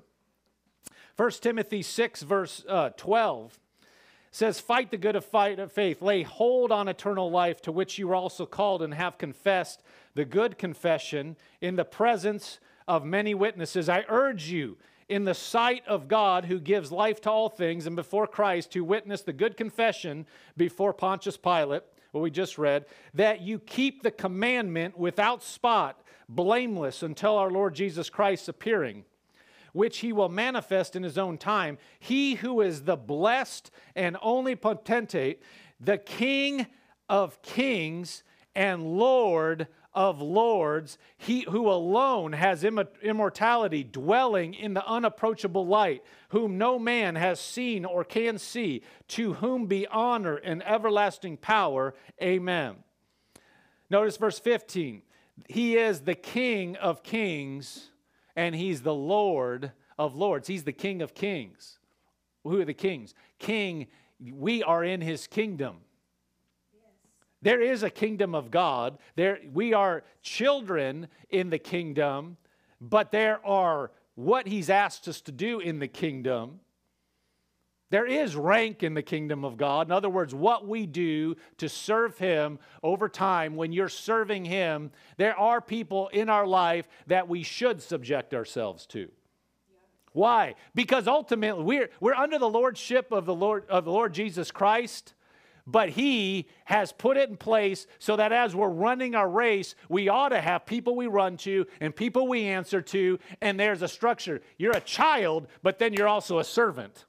1 1.17 1.31
Timothy 1.41 1.81
6, 1.81 2.21
verse 2.21 2.63
uh, 2.69 2.89
12 2.95 3.59
says, 4.32 4.60
Fight 4.60 4.89
the 4.89 4.98
good 4.98 5.15
of 5.15 5.26
fight 5.26 5.60
of 5.60 5.72
faith, 5.72 6.02
lay 6.02 6.24
hold 6.24 6.72
on 6.72 6.88
eternal 6.88 7.30
life, 7.30 7.62
to 7.62 7.72
which 7.72 7.98
you 7.98 8.08
were 8.08 8.15
also 8.15 8.46
called 8.46 8.82
and 8.82 8.94
have 8.94 9.17
confessed 9.17 9.84
the 10.15 10.26
good 10.26 10.58
confession 10.58 11.36
in 11.60 11.76
the 11.76 11.86
presence 11.86 12.60
of 12.88 13.06
many 13.06 13.34
witnesses. 13.34 13.89
I 13.89 14.06
urge 14.08 14.50
you, 14.50 14.78
in 15.10 15.26
the 15.26 15.34
sight 15.34 15.84
of 15.88 16.08
God 16.08 16.46
who 16.46 16.60
gives 16.60 16.91
life 16.91 17.20
to 17.22 17.30
all 17.30 17.50
things, 17.50 17.86
and 17.86 17.98
before 17.98 18.26
Christ, 18.26 18.72
to 18.72 18.84
witness 18.84 19.22
the 19.22 19.34
good 19.34 19.58
confession 19.58 20.26
before 20.56 20.94
Pontius 20.94 21.36
Pilate, 21.36 21.84
what 22.12 22.22
we 22.22 22.32
just 22.32 22.58
read, 22.58 22.86
that 23.13 23.41
you 23.41 23.60
keep 23.60 24.04
the 24.04 24.12
commandment 24.12 24.98
without 24.98 25.44
spot, 25.44 26.02
blameless, 26.30 27.04
until 27.04 27.38
our 27.38 27.52
Lord 27.52 27.76
Jesus 27.76 28.10
Christ's 28.10 28.48
appearing 28.48 29.04
which 29.73 29.99
he 29.99 30.13
will 30.13 30.29
manifest 30.29 30.95
in 30.95 31.03
his 31.03 31.17
own 31.17 31.38
time. 31.38 31.77
He 31.99 32.36
who 32.36 32.62
is 32.62 32.84
the 32.84 32.97
blessed 32.97 33.71
and 33.95 34.17
only 34.21 34.55
potentate, 34.55 35.41
the 35.79 35.97
King 35.97 36.67
of 37.10 37.41
kings 37.41 38.23
and 38.55 38.97
Lord 38.97 39.67
of 39.93 40.21
lords, 40.21 40.97
he 41.17 41.41
who 41.41 41.69
alone 41.69 42.31
has 42.31 42.63
immortality, 42.63 43.84
dwelling 43.84 44.53
in 44.53 44.73
the 44.73 44.88
unapproachable 44.88 45.67
light, 45.67 46.01
whom 46.29 46.57
no 46.57 46.79
man 46.79 47.15
has 47.15 47.39
seen 47.39 47.84
or 47.84 48.05
can 48.05 48.38
see, 48.38 48.84
to 49.10 49.34
whom 49.34 49.65
be 49.65 49.86
honor 49.88 50.38
and 50.38 50.63
everlasting 50.65 51.36
power. 51.36 51.93
Amen. 52.21 52.75
Notice 53.89 54.15
verse 54.15 54.39
15. 54.39 55.01
He 55.49 55.75
is 55.75 56.01
the 56.01 56.15
King 56.15 56.77
of 56.77 57.03
kings 57.03 57.90
and 58.36 58.56
he's 58.56 58.82
the 58.82 58.94
Lord 58.94 59.71
of 59.98 60.15
lords. 60.15 60.48
He's 60.48 60.63
the 60.63 60.71
King 60.71 61.02
of 61.02 61.13
kings. 61.13 61.79
Who 62.44 62.60
are 62.60 62.65
the 62.65 62.73
kings? 62.73 63.13
King, 63.40 63.88
we 64.19 64.63
are 64.63 64.84
in 64.84 65.02
his 65.02 65.27
kingdom. 65.27 65.77
There 67.42 67.62
is 67.62 67.82
a 67.84 67.90
kingdom 67.90 68.36
of 68.36 68.52
God. 68.52 69.00
There, 69.15 69.40
we 69.52 69.73
are 69.73 70.04
children 70.21 71.08
in 71.29 71.50
the 71.50 71.58
kingdom, 71.58 72.38
but 72.79 73.12
there 73.12 73.46
are 73.46 73.92
what 74.15 74.48
He's 74.48 74.69
asked 74.69 75.08
us 75.08 75.21
to 75.21 75.32
do 75.32 75.60
in 75.60 75.79
the 75.79 75.88
kingdom. 75.88 76.60
There 77.92 78.08
is 78.08 78.35
rank 78.35 78.83
in 78.83 78.94
the 78.94 79.04
kingdom 79.04 79.46
of 79.46 79.58
God. 79.58 79.87
In 79.87 79.92
other 79.92 80.10
words, 80.10 80.33
what 80.33 80.67
we 80.67 80.85
do 80.87 81.35
to 81.58 81.69
serve 81.69 82.17
Him 82.17 82.58
over 82.81 83.08
time, 83.08 83.56
when 83.56 83.73
you're 83.73 83.89
serving 83.89 84.46
Him, 84.46 84.92
there 85.17 85.37
are 85.37 85.62
people 85.62 86.08
in 86.08 86.29
our 86.29 86.48
life 86.48 86.87
that 87.08 87.27
we 87.27 87.44
should 87.44 87.81
subject 87.81 88.33
ourselves 88.33 88.85
to. 88.87 89.10
Why? 90.13 90.56
Because 90.73 91.08
ultimately 91.08 91.63
we're, 91.63 91.89
we're 92.00 92.15
under 92.15 92.39
the 92.39 92.50
lordship 92.50 93.12
of 93.12 93.25
the 93.25 93.35
Lord 93.35 93.65
of 93.69 93.85
the 93.85 93.92
Lord 93.92 94.13
Jesus 94.13 94.52
Christ 94.52 95.13
but 95.67 95.89
he 95.89 96.48
has 96.65 96.92
put 96.92 97.17
it 97.17 97.29
in 97.29 97.37
place 97.37 97.85
so 98.00 98.15
that 98.15 98.31
as 98.31 98.56
we're 98.56 98.67
running 98.67 99.13
our 99.13 99.29
race, 99.29 99.75
we 99.89 100.10
ought 100.10 100.29
to 100.29 100.42
have 100.42 100.65
people 100.65 100.96
we 100.96 101.06
run 101.06 101.37
to 101.37 101.65
and 101.79 101.96
people 101.96 102.27
we 102.27 102.46
answer 102.46 102.81
to, 102.81 103.19
and 103.42 103.60
there's 103.60 103.83
a 103.83 103.87
structure. 103.87 104.42
You're 104.58 104.75
a 104.75 104.81
child, 104.81 105.48
but 105.62 105.77
then 105.77 105.94
you're 105.94 106.08
also 106.08 106.39
a 106.39 106.44
servant. 106.44 107.06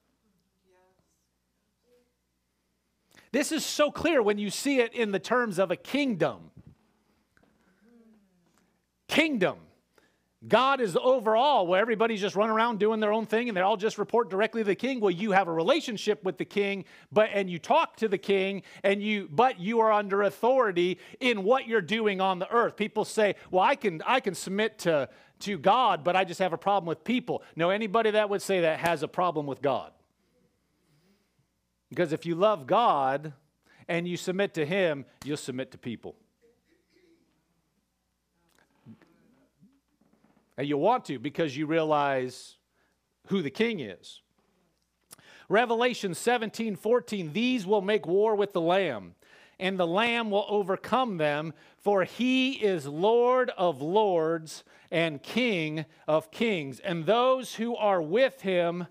This 3.32 3.50
is 3.50 3.64
so 3.64 3.90
clear 3.90 4.22
when 4.22 4.38
you 4.38 4.50
see 4.50 4.78
it 4.78 4.92
in 4.92 5.10
the 5.10 5.18
terms 5.18 5.58
of 5.58 5.70
a 5.70 5.76
kingdom. 5.76 6.50
Kingdom. 9.08 9.56
God 10.46 10.80
is 10.80 10.98
overall, 11.00 11.68
where 11.68 11.80
everybody's 11.80 12.20
just 12.20 12.34
running 12.34 12.52
around 12.52 12.80
doing 12.80 12.98
their 12.98 13.12
own 13.12 13.26
thing 13.26 13.48
and 13.48 13.56
they 13.56 13.60
all 13.60 13.76
just 13.76 13.96
report 13.96 14.28
directly 14.28 14.62
to 14.62 14.66
the 14.66 14.74
king. 14.74 14.98
Well, 14.98 15.12
you 15.12 15.32
have 15.32 15.46
a 15.46 15.52
relationship 15.52 16.24
with 16.24 16.36
the 16.36 16.44
king, 16.44 16.84
but 17.12 17.30
and 17.32 17.48
you 17.48 17.60
talk 17.60 17.96
to 17.98 18.08
the 18.08 18.18
king, 18.18 18.62
and 18.82 19.00
you 19.00 19.28
but 19.30 19.60
you 19.60 19.78
are 19.80 19.92
under 19.92 20.22
authority 20.22 20.98
in 21.20 21.44
what 21.44 21.68
you're 21.68 21.80
doing 21.80 22.20
on 22.20 22.40
the 22.40 22.50
earth. 22.52 22.76
People 22.76 23.04
say, 23.04 23.36
Well, 23.52 23.62
I 23.62 23.76
can 23.76 24.02
I 24.04 24.18
can 24.18 24.34
submit 24.34 24.78
to, 24.80 25.08
to 25.40 25.58
God, 25.58 26.02
but 26.02 26.16
I 26.16 26.24
just 26.24 26.40
have 26.40 26.52
a 26.52 26.58
problem 26.58 26.88
with 26.88 27.04
people. 27.04 27.44
No, 27.54 27.70
anybody 27.70 28.10
that 28.10 28.28
would 28.28 28.42
say 28.42 28.62
that 28.62 28.80
has 28.80 29.04
a 29.04 29.08
problem 29.08 29.46
with 29.46 29.62
God. 29.62 29.92
Because 31.92 32.14
if 32.14 32.24
you 32.24 32.34
love 32.34 32.66
God 32.66 33.34
and 33.86 34.08
you 34.08 34.16
submit 34.16 34.54
to 34.54 34.64
him, 34.64 35.04
you'll 35.26 35.36
submit 35.36 35.72
to 35.72 35.78
people. 35.78 36.14
And 40.56 40.66
you'll 40.66 40.80
want 40.80 41.04
to 41.06 41.18
because 41.18 41.54
you 41.54 41.66
realize 41.66 42.56
who 43.26 43.42
the 43.42 43.50
king 43.50 43.80
is. 43.80 44.22
Revelation 45.50 46.14
17 46.14 46.76
14, 46.76 47.34
these 47.34 47.66
will 47.66 47.82
make 47.82 48.06
war 48.06 48.36
with 48.36 48.54
the 48.54 48.60
Lamb, 48.62 49.14
and 49.60 49.78
the 49.78 49.86
Lamb 49.86 50.30
will 50.30 50.46
overcome 50.48 51.18
them, 51.18 51.52
for 51.76 52.04
he 52.04 52.52
is 52.52 52.86
Lord 52.86 53.50
of 53.58 53.82
lords 53.82 54.64
and 54.90 55.22
King 55.22 55.84
of 56.08 56.30
kings. 56.30 56.80
And 56.80 57.04
those 57.04 57.56
who 57.56 57.76
are 57.76 58.00
with 58.00 58.40
him 58.40 58.86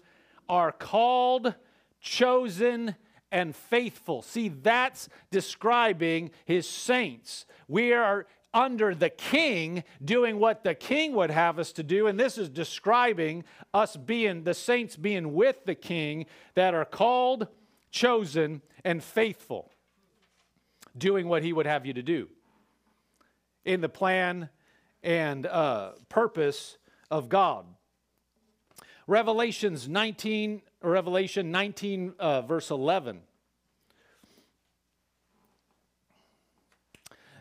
are 0.48 0.72
called, 0.72 1.56
chosen, 2.02 2.96
and 3.32 3.56
faithful. 3.56 4.22
See, 4.22 4.50
that's 4.50 5.08
describing 5.32 6.32
his 6.46 6.68
saints. 6.68 7.46
We 7.68 7.94
are 7.94 8.28
under 8.54 8.94
the 8.94 9.10
king, 9.10 9.84
doing 10.04 10.38
what 10.38 10.64
the 10.64 10.76
king 10.76 11.14
would 11.14 11.32
have 11.32 11.58
us 11.58 11.72
to 11.74 11.84
do. 11.84 12.08
And 12.08 12.20
this 12.20 12.38
is 12.38 12.50
describing 12.50 13.46
us 13.74 13.96
being 13.96 14.44
the 14.44 14.54
saints 14.54 14.98
being 14.98 15.34
with 15.34 15.64
the 15.66 15.76
king 15.76 16.26
that 16.56 16.74
are 16.74 16.84
called, 16.84 17.48
chosen, 17.92 18.62
and 18.84 19.02
faithful, 19.02 19.72
doing 20.98 21.30
what 21.30 21.44
he 21.44 21.54
would 21.54 21.66
have 21.66 21.86
you 21.86 21.94
to 21.94 22.04
do 22.04 22.28
in 23.64 23.80
the 23.80 23.90
plan 23.90 24.50
and 25.04 25.46
uh, 25.46 25.92
purpose 26.10 26.78
of 27.10 27.30
God. 27.30 27.66
Revelations 29.08 29.88
19, 29.88 30.62
Revelation 30.82 31.52
19, 31.52 32.14
uh, 32.20 32.42
verse 32.42 32.72
11. 32.72 33.22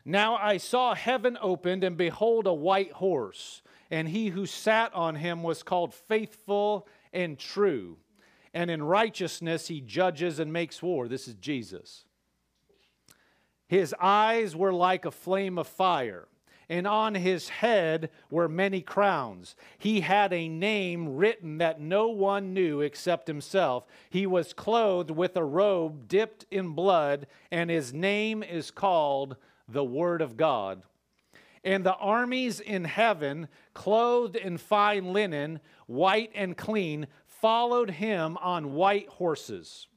Now 0.04 0.36
I 0.36 0.56
saw 0.56 0.94
heaven 0.94 1.38
opened, 1.40 1.84
and 1.84 1.96
behold, 1.96 2.46
a 2.46 2.52
white 2.52 2.92
horse, 2.92 3.62
and 3.90 4.08
he 4.08 4.28
who 4.28 4.46
sat 4.46 4.92
on 4.94 5.16
him 5.16 5.42
was 5.42 5.62
called 5.62 5.94
faithful 5.94 6.86
and 7.12 7.38
true. 7.38 7.98
And 8.52 8.70
in 8.70 8.82
righteousness 8.82 9.68
he 9.68 9.80
judges 9.80 10.38
and 10.38 10.52
makes 10.52 10.82
war. 10.82 11.06
This 11.08 11.28
is 11.28 11.34
Jesus. 11.34 12.04
His 13.68 13.94
eyes 14.00 14.56
were 14.56 14.72
like 14.72 15.04
a 15.04 15.12
flame 15.12 15.58
of 15.58 15.68
fire, 15.68 16.26
and 16.70 16.86
on 16.86 17.16
his 17.16 17.48
head 17.48 18.10
were 18.30 18.48
many 18.48 18.80
crowns. 18.80 19.56
He 19.76 20.02
had 20.02 20.32
a 20.32 20.48
name 20.48 21.16
written 21.16 21.58
that 21.58 21.80
no 21.80 22.08
one 22.08 22.54
knew 22.54 22.80
except 22.80 23.26
himself. 23.26 23.84
He 24.08 24.24
was 24.24 24.52
clothed 24.52 25.10
with 25.10 25.36
a 25.36 25.42
robe 25.42 26.06
dipped 26.06 26.46
in 26.48 26.68
blood, 26.70 27.26
and 27.50 27.68
his 27.68 27.92
name 27.92 28.44
is 28.44 28.70
called 28.70 29.36
the 29.68 29.82
Word 29.82 30.22
of 30.22 30.36
God. 30.36 30.82
And 31.64 31.84
the 31.84 31.96
armies 31.96 32.60
in 32.60 32.84
heaven, 32.84 33.48
clothed 33.74 34.36
in 34.36 34.56
fine 34.56 35.12
linen, 35.12 35.58
white 35.88 36.30
and 36.36 36.56
clean, 36.56 37.08
followed 37.26 37.90
him 37.90 38.36
on 38.38 38.74
white 38.74 39.08
horses. 39.08 39.88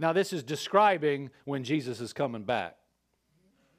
Now, 0.00 0.12
this 0.12 0.32
is 0.32 0.42
describing 0.42 1.30
when 1.44 1.62
Jesus 1.62 2.00
is 2.00 2.12
coming 2.12 2.42
back. 2.42 2.77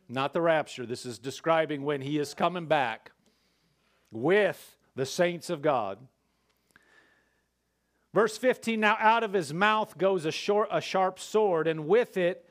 Not 0.09 0.33
the 0.33 0.41
rapture. 0.41 0.87
This 0.87 1.05
is 1.05 1.19
describing 1.19 1.83
when 1.83 2.01
he 2.01 2.17
is 2.17 2.33
coming 2.33 2.65
back 2.65 3.11
with 4.11 4.75
the 4.95 5.05
saints 5.05 5.51
of 5.51 5.61
God. 5.61 5.99
Verse 8.11 8.35
15 8.35 8.79
Now 8.79 8.97
out 8.99 9.23
of 9.23 9.33
his 9.33 9.53
mouth 9.53 9.97
goes 9.99 10.25
a, 10.25 10.31
short, 10.31 10.67
a 10.71 10.81
sharp 10.81 11.19
sword, 11.19 11.67
and 11.67 11.87
with 11.87 12.17
it 12.17 12.49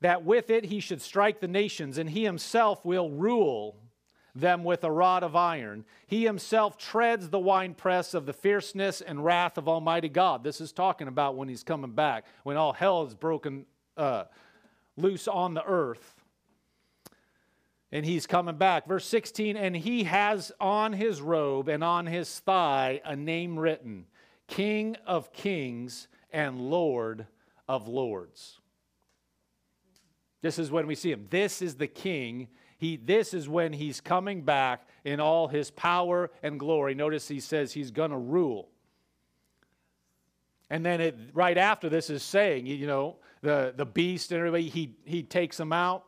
that 0.00 0.24
with 0.24 0.50
it 0.50 0.64
he 0.64 0.80
should 0.80 1.00
strike 1.00 1.40
the 1.40 1.48
nations, 1.48 1.96
and 1.96 2.10
he 2.10 2.24
himself 2.24 2.84
will 2.84 3.10
rule 3.10 3.76
them 4.34 4.64
with 4.64 4.84
a 4.84 4.90
rod 4.90 5.22
of 5.22 5.34
iron. 5.34 5.84
He 6.08 6.24
himself 6.24 6.76
treads 6.76 7.30
the 7.30 7.38
winepress 7.38 8.14
of 8.14 8.26
the 8.26 8.34
fierceness 8.34 9.00
and 9.00 9.24
wrath 9.24 9.56
of 9.56 9.68
Almighty 9.68 10.08
God. 10.08 10.44
This 10.44 10.60
is 10.60 10.72
talking 10.72 11.08
about 11.08 11.36
when 11.36 11.48
he's 11.48 11.62
coming 11.62 11.92
back, 11.92 12.26
when 12.42 12.56
all 12.56 12.72
hell 12.72 13.04
is 13.06 13.14
broken 13.14 13.64
uh, 13.96 14.24
loose 14.96 15.28
on 15.28 15.54
the 15.54 15.64
earth. 15.64 16.15
And 17.92 18.04
he's 18.04 18.26
coming 18.26 18.56
back. 18.56 18.86
Verse 18.86 19.06
16, 19.06 19.56
and 19.56 19.76
he 19.76 20.04
has 20.04 20.52
on 20.60 20.92
his 20.92 21.20
robe 21.20 21.68
and 21.68 21.84
on 21.84 22.06
his 22.06 22.40
thigh 22.40 23.00
a 23.04 23.14
name 23.14 23.58
written 23.58 24.06
King 24.48 24.96
of 25.06 25.32
Kings 25.32 26.08
and 26.32 26.60
Lord 26.60 27.26
of 27.68 27.88
Lords. 27.88 28.60
This 30.42 30.58
is 30.58 30.70
when 30.70 30.86
we 30.86 30.94
see 30.94 31.10
him. 31.12 31.26
This 31.30 31.62
is 31.62 31.76
the 31.76 31.86
king. 31.86 32.48
He, 32.78 32.96
this 32.96 33.34
is 33.34 33.48
when 33.48 33.72
he's 33.72 34.00
coming 34.00 34.42
back 34.42 34.86
in 35.04 35.18
all 35.18 35.48
his 35.48 35.70
power 35.70 36.30
and 36.42 36.60
glory. 36.60 36.94
Notice 36.94 37.26
he 37.26 37.40
says 37.40 37.72
he's 37.72 37.90
going 37.90 38.10
to 38.10 38.18
rule. 38.18 38.68
And 40.68 40.84
then 40.84 41.00
it, 41.00 41.16
right 41.32 41.56
after 41.56 41.88
this 41.88 42.10
is 42.10 42.22
saying, 42.22 42.66
you 42.66 42.86
know, 42.86 43.16
the, 43.42 43.72
the 43.76 43.86
beast 43.86 44.32
and 44.32 44.38
everybody, 44.38 44.68
he, 44.68 44.96
he 45.04 45.22
takes 45.22 45.56
them 45.56 45.72
out 45.72 46.04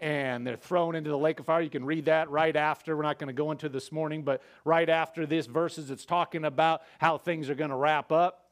and 0.00 0.46
they're 0.46 0.56
thrown 0.56 0.94
into 0.94 1.10
the 1.10 1.18
lake 1.18 1.40
of 1.40 1.46
fire. 1.46 1.60
You 1.60 1.70
can 1.70 1.84
read 1.84 2.06
that 2.06 2.30
right 2.30 2.54
after. 2.54 2.96
We're 2.96 3.02
not 3.02 3.18
going 3.18 3.28
to 3.28 3.34
go 3.34 3.50
into 3.50 3.68
this 3.68 3.90
morning, 3.90 4.22
but 4.22 4.42
right 4.64 4.88
after 4.88 5.26
this 5.26 5.46
verses, 5.46 5.90
it's 5.90 6.04
talking 6.04 6.44
about 6.44 6.82
how 6.98 7.18
things 7.18 7.48
are 7.48 7.54
going 7.54 7.70
to 7.70 7.76
wrap 7.76 8.12
up 8.12 8.46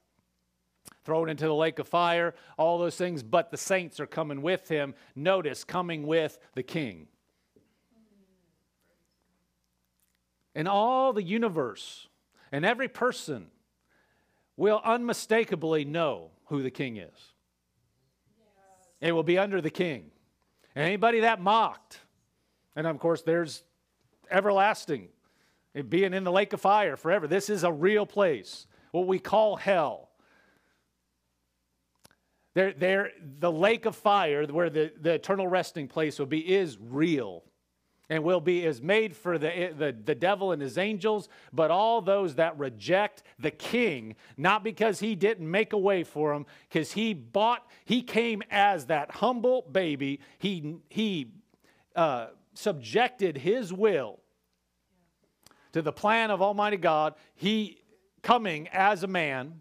thrown 1.05 1.29
into 1.29 1.47
the 1.47 1.55
lake 1.55 1.79
of 1.79 1.89
fire, 1.89 2.35
all 2.57 2.79
those 2.79 2.97
things, 2.97 3.23
but 3.23 3.51
the 3.51 3.57
saints 3.57 4.01
are 4.01 4.07
coming 4.07 4.43
with 4.43 4.69
him. 4.69 4.95
Notice, 5.15 5.65
coming 5.65 6.07
with 6.07 6.39
the 6.55 6.63
king. 6.63 7.09
And 10.55 10.69
all 10.69 11.13
the 11.13 11.23
universe 11.23 12.09
and 12.53 12.65
every 12.65 12.89
person 12.89 13.49
will 14.57 14.81
unmistakably 14.85 15.85
know 15.85 16.31
who 16.47 16.63
the 16.63 16.71
king 16.71 16.97
is. 16.97 17.33
It 19.01 19.13
will 19.13 19.25
be 19.25 19.37
under 19.37 19.61
the 19.61 19.71
king. 19.71 20.11
Anybody 20.77 21.21
that 21.21 21.41
mocked, 21.41 22.01
and 22.75 22.87
of 22.87 22.99
course, 22.99 23.23
there's 23.23 23.63
everlasting, 24.31 25.09
being 25.89 26.15
in 26.15 26.25
the 26.25 26.33
lake 26.33 26.53
of 26.53 26.61
fire 26.61 26.97
forever. 26.97 27.27
This 27.27 27.49
is 27.49 27.65
a 27.65 27.73
real 27.73 28.07
place, 28.07 28.67
what 28.93 29.07
we 29.07 29.19
call 29.19 29.57
hell. 29.57 30.11
They're, 32.55 32.73
they're, 32.73 33.11
the 33.41 33.51
lake 33.51 33.85
of 33.85 33.97
fire, 33.97 34.47
where 34.47 34.71
the, 34.71 34.93
the 35.01 35.15
eternal 35.15 35.49
resting 35.49 35.89
place 35.89 36.19
will 36.19 36.27
be, 36.27 36.39
is 36.39 36.79
real 36.81 37.45
and 38.09 38.23
will 38.23 38.41
be 38.41 38.65
is 38.65 38.83
made 38.83 39.17
for 39.17 39.39
the, 39.39 39.73
the, 39.77 39.97
the 40.05 40.15
devil 40.15 40.53
and 40.53 40.61
his 40.61 40.79
angels, 40.79 41.29
but 41.53 41.71
all 41.71 42.01
those 42.01 42.35
that 42.37 42.59
reject 42.59 43.23
the 43.39 43.51
king, 43.51 44.17
not 44.37 44.63
because 44.63 45.01
he 45.01 45.15
didn't 45.15 45.51
make 45.51 45.73
a 45.73 45.79
way 45.79 46.05
for 46.05 46.33
them, 46.33 46.47
because 46.69 46.93
he 46.93 47.15
bought, 47.15 47.67
he 47.85 48.03
came 48.03 48.43
as 48.51 48.87
that 48.87 49.11
humble 49.11 49.63
baby. 49.63 50.21
He, 50.39 50.77
he 50.89 51.33
uh, 51.97 52.29
subjected 52.55 53.39
his 53.39 53.73
will 53.73 54.21
to 55.73 55.83
the 55.83 55.93
plan 55.93 56.31
of 56.31 56.43
Almighty 56.43 56.77
God. 56.77 57.15
He 57.35 57.81
coming 58.23 58.69
as 58.69 59.03
a 59.03 59.07
man 59.07 59.61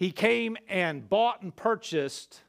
he 0.00 0.12
came 0.12 0.56
and 0.66 1.06
bought 1.06 1.42
and 1.42 1.54
purchased 1.54 2.40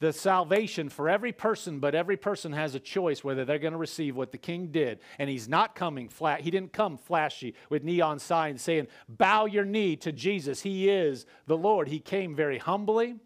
the 0.00 0.12
salvation 0.12 0.88
for 0.88 1.08
every 1.08 1.32
person, 1.32 1.80
but 1.80 1.94
every 1.94 2.16
person 2.16 2.52
has 2.52 2.74
a 2.74 2.80
choice 2.80 3.24
whether 3.24 3.44
they're 3.44 3.58
going 3.58 3.72
to 3.72 3.78
receive 3.78 4.14
what 4.14 4.30
the 4.30 4.38
king 4.38 4.68
did. 4.68 5.00
And 5.18 5.28
he's 5.28 5.48
not 5.48 5.74
coming 5.74 6.08
flat. 6.08 6.42
He 6.42 6.50
didn't 6.50 6.72
come 6.72 6.96
flashy 6.96 7.54
with 7.68 7.82
neon 7.82 8.20
signs 8.20 8.62
saying, 8.62 8.86
Bow 9.08 9.46
your 9.46 9.64
knee 9.64 9.96
to 9.96 10.12
Jesus. 10.12 10.62
He 10.62 10.88
is 10.88 11.26
the 11.46 11.56
Lord. 11.56 11.88
He 11.88 11.98
came 11.98 12.36
very 12.36 12.58
humbly 12.58 13.16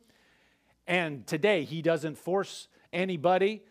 And 0.87 1.27
today, 1.27 1.65
he 1.65 1.83
doesn't 1.83 2.17
force 2.17 2.69
anybody. 2.93 3.63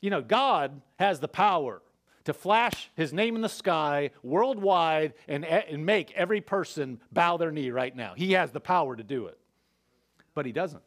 You 0.00 0.10
know, 0.10 0.22
God 0.22 0.80
has 0.98 1.18
the 1.20 1.28
power 1.28 1.82
to 2.24 2.32
flash 2.32 2.90
his 2.94 3.12
name 3.12 3.36
in 3.36 3.42
the 3.42 3.48
sky 3.48 4.10
worldwide 4.22 5.14
and, 5.28 5.44
eh, 5.44 5.62
and 5.68 5.84
make 5.84 6.12
every 6.12 6.40
person 6.40 7.00
bow 7.12 7.36
their 7.36 7.50
knee 7.52 7.70
right 7.70 7.94
now. 7.94 8.14
He 8.16 8.32
has 8.32 8.52
the 8.52 8.60
power 8.60 8.94
to 8.94 9.02
do 9.02 9.26
it. 9.26 9.38
But 10.34 10.46
he 10.46 10.52
doesn't. 10.52 10.82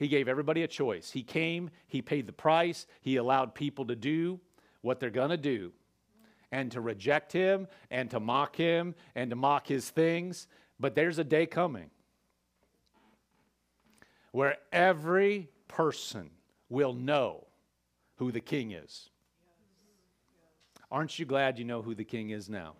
He 0.00 0.08
gave 0.08 0.28
everybody 0.28 0.62
a 0.62 0.66
choice. 0.66 1.10
He 1.10 1.22
came, 1.22 1.68
he 1.86 2.00
paid 2.00 2.26
the 2.26 2.32
price, 2.32 2.86
he 3.02 3.16
allowed 3.16 3.54
people 3.54 3.84
to 3.84 3.94
do 3.94 4.40
what 4.80 4.98
they're 4.98 5.10
going 5.10 5.28
to 5.28 5.36
do 5.36 5.72
and 6.50 6.72
to 6.72 6.80
reject 6.80 7.34
him 7.34 7.68
and 7.90 8.10
to 8.10 8.18
mock 8.18 8.56
him 8.56 8.94
and 9.14 9.28
to 9.28 9.36
mock 9.36 9.66
his 9.66 9.90
things. 9.90 10.48
But 10.80 10.94
there's 10.94 11.18
a 11.18 11.24
day 11.24 11.44
coming 11.44 11.90
where 14.32 14.56
every 14.72 15.50
person 15.68 16.30
will 16.70 16.94
know 16.94 17.46
who 18.16 18.32
the 18.32 18.40
king 18.40 18.72
is. 18.72 19.10
Aren't 20.90 21.18
you 21.18 21.26
glad 21.26 21.58
you 21.58 21.66
know 21.66 21.82
who 21.82 21.94
the 21.94 22.04
king 22.04 22.30
is 22.30 22.48
now? 22.48 22.72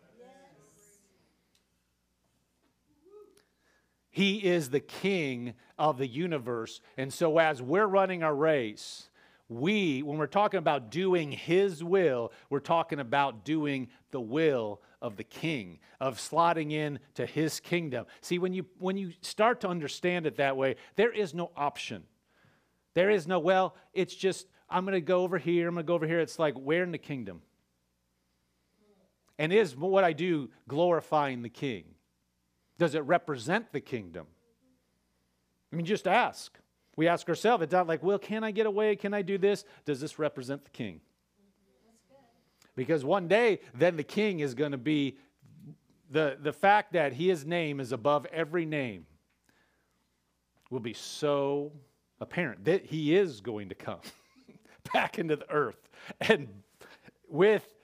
He 4.10 4.38
is 4.38 4.70
the 4.70 4.80
king 4.80 5.54
of 5.78 5.98
the 5.98 6.06
universe. 6.06 6.80
And 6.96 7.12
so, 7.12 7.38
as 7.38 7.62
we're 7.62 7.86
running 7.86 8.22
our 8.22 8.34
race, 8.34 9.08
we, 9.48 10.02
when 10.02 10.18
we're 10.18 10.26
talking 10.26 10.58
about 10.58 10.90
doing 10.90 11.32
his 11.32 11.82
will, 11.82 12.32
we're 12.50 12.60
talking 12.60 13.00
about 13.00 13.44
doing 13.44 13.88
the 14.10 14.20
will 14.20 14.80
of 15.02 15.16
the 15.16 15.24
king, 15.24 15.78
of 16.00 16.18
slotting 16.18 16.72
in 16.72 16.98
to 17.14 17.26
his 17.26 17.58
kingdom. 17.58 18.06
See, 18.20 18.38
when 18.38 18.52
you, 18.52 18.66
when 18.78 18.96
you 18.96 19.12
start 19.22 19.60
to 19.62 19.68
understand 19.68 20.26
it 20.26 20.36
that 20.36 20.56
way, 20.56 20.76
there 20.96 21.12
is 21.12 21.34
no 21.34 21.50
option. 21.56 22.04
There 22.94 23.10
is 23.10 23.26
no, 23.26 23.38
well, 23.38 23.74
it's 23.92 24.14
just, 24.14 24.46
I'm 24.68 24.84
going 24.84 24.94
to 24.94 25.00
go 25.00 25.22
over 25.22 25.38
here, 25.38 25.68
I'm 25.68 25.74
going 25.74 25.84
to 25.84 25.88
go 25.88 25.94
over 25.94 26.06
here. 26.06 26.20
It's 26.20 26.38
like, 26.38 26.54
where 26.54 26.82
in 26.82 26.92
the 26.92 26.98
kingdom? 26.98 27.42
And 29.38 29.52
is 29.52 29.76
what 29.76 30.04
I 30.04 30.12
do 30.12 30.50
glorifying 30.68 31.42
the 31.42 31.48
king? 31.48 31.84
Does 32.80 32.94
it 32.94 33.00
represent 33.00 33.72
the 33.72 33.80
kingdom? 33.82 34.26
I 35.70 35.76
mean, 35.76 35.84
just 35.84 36.08
ask. 36.08 36.58
We 36.96 37.08
ask 37.08 37.28
ourselves, 37.28 37.62
it's 37.62 37.72
not 37.72 37.86
like, 37.86 38.02
well, 38.02 38.18
can 38.18 38.42
I 38.42 38.52
get 38.52 38.64
away? 38.64 38.96
Can 38.96 39.12
I 39.12 39.20
do 39.20 39.36
this? 39.36 39.66
Does 39.84 40.00
this 40.00 40.18
represent 40.18 40.64
the 40.64 40.70
king? 40.70 41.02
Because 42.74 43.04
one 43.04 43.28
day, 43.28 43.60
then 43.74 43.98
the 43.98 44.02
king 44.02 44.40
is 44.40 44.54
going 44.54 44.72
to 44.72 44.78
be 44.78 45.18
the, 46.10 46.38
the 46.40 46.54
fact 46.54 46.94
that 46.94 47.12
his 47.12 47.44
name 47.44 47.80
is 47.80 47.92
above 47.92 48.24
every 48.32 48.64
name 48.64 49.04
will 50.70 50.80
be 50.80 50.94
so 50.94 51.72
apparent 52.18 52.64
that 52.64 52.86
he 52.86 53.14
is 53.14 53.42
going 53.42 53.68
to 53.68 53.74
come 53.74 54.00
back 54.94 55.18
into 55.18 55.36
the 55.36 55.50
earth 55.50 55.90
and 56.22 56.48
with 57.28 57.74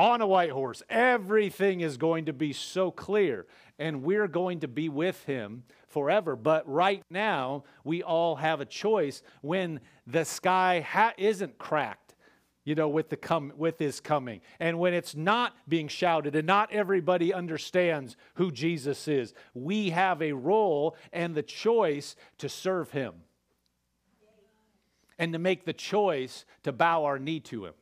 on 0.00 0.22
a 0.22 0.26
white 0.26 0.50
horse. 0.50 0.82
Everything 0.88 1.82
is 1.82 1.98
going 1.98 2.24
to 2.24 2.32
be 2.32 2.54
so 2.54 2.90
clear, 2.90 3.46
and 3.78 4.02
we're 4.02 4.28
going 4.28 4.60
to 4.60 4.68
be 4.68 4.88
with 4.88 5.22
him 5.24 5.62
forever. 5.88 6.36
But 6.36 6.66
right 6.66 7.02
now, 7.10 7.64
we 7.84 8.02
all 8.02 8.36
have 8.36 8.62
a 8.62 8.64
choice 8.64 9.22
when 9.42 9.78
the 10.06 10.24
sky 10.24 10.80
ha- 10.80 11.12
isn't 11.18 11.58
cracked. 11.58 12.14
You 12.64 12.74
know, 12.74 12.88
with 12.88 13.08
the 13.08 13.16
come 13.16 13.52
with 13.56 13.78
his 13.78 14.00
coming, 14.00 14.42
and 14.60 14.78
when 14.78 14.94
it's 14.94 15.16
not 15.16 15.56
being 15.66 15.88
shouted, 15.88 16.36
and 16.36 16.46
not 16.46 16.70
everybody 16.72 17.32
understands 17.32 18.16
who 18.34 18.52
Jesus 18.52 19.08
is, 19.08 19.34
we 19.54 19.90
have 19.90 20.22
a 20.22 20.32
role 20.32 20.94
and 21.12 21.34
the 21.34 21.42
choice 21.42 22.16
to 22.38 22.50
serve 22.50 22.90
him, 22.90 23.14
and 25.18 25.32
to 25.32 25.38
make 25.38 25.64
the 25.64 25.72
choice 25.72 26.44
to 26.62 26.70
bow 26.70 27.04
our 27.04 27.18
knee 27.18 27.40
to 27.40 27.64
him 27.64 27.74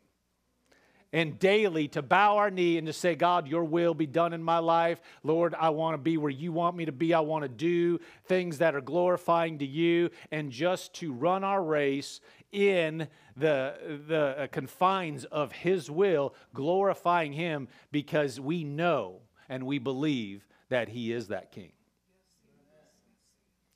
and 1.12 1.38
daily 1.38 1.88
to 1.88 2.02
bow 2.02 2.36
our 2.36 2.50
knee 2.50 2.78
and 2.78 2.86
to 2.86 2.92
say, 2.92 3.14
God, 3.14 3.48
your 3.48 3.64
will 3.64 3.94
be 3.94 4.06
done 4.06 4.32
in 4.32 4.42
my 4.42 4.58
life. 4.58 5.00
Lord, 5.22 5.54
I 5.58 5.70
want 5.70 5.94
to 5.94 5.98
be 5.98 6.16
where 6.16 6.30
you 6.30 6.52
want 6.52 6.76
me 6.76 6.84
to 6.84 6.92
be. 6.92 7.14
I 7.14 7.20
want 7.20 7.42
to 7.42 7.48
do 7.48 7.98
things 8.26 8.58
that 8.58 8.74
are 8.74 8.80
glorifying 8.80 9.58
to 9.58 9.66
you, 9.66 10.10
and 10.30 10.50
just 10.50 10.94
to 10.94 11.12
run 11.12 11.44
our 11.44 11.62
race 11.62 12.20
in 12.52 13.08
the, 13.36 14.02
the 14.06 14.34
uh, 14.38 14.46
confines 14.48 15.24
of 15.24 15.52
his 15.52 15.90
will, 15.90 16.34
glorifying 16.54 17.32
him 17.32 17.68
because 17.92 18.40
we 18.40 18.64
know 18.64 19.20
and 19.48 19.64
we 19.64 19.78
believe 19.78 20.46
that 20.68 20.88
he 20.88 21.12
is 21.12 21.28
that 21.28 21.52
king 21.52 21.72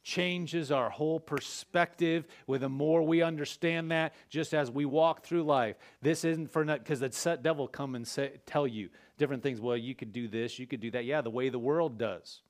changes 0.02 0.72
our 0.72 0.90
whole 0.90 1.20
perspective 1.20 2.26
with 2.46 2.62
the 2.62 2.68
more 2.68 3.02
we 3.02 3.22
understand 3.22 3.90
that 3.90 4.14
just 4.28 4.52
as 4.52 4.70
we 4.70 4.84
walk 4.84 5.24
through 5.24 5.44
life. 5.44 5.76
This 6.00 6.24
isn't 6.24 6.50
for 6.50 6.64
nothing, 6.64 6.82
because 6.82 7.00
the 7.00 7.38
devil 7.42 7.68
come 7.68 7.94
and 7.94 8.06
say, 8.06 8.40
tell 8.44 8.66
you 8.66 8.90
different 9.16 9.42
things. 9.42 9.60
Well 9.60 9.76
you 9.76 9.94
could 9.94 10.12
do 10.12 10.28
this 10.28 10.58
you 10.58 10.66
could 10.66 10.80
do 10.80 10.90
that. 10.90 11.04
Yeah 11.04 11.20
the 11.20 11.30
way 11.30 11.48
the 11.48 11.58
world 11.58 11.98
does. 11.98 12.40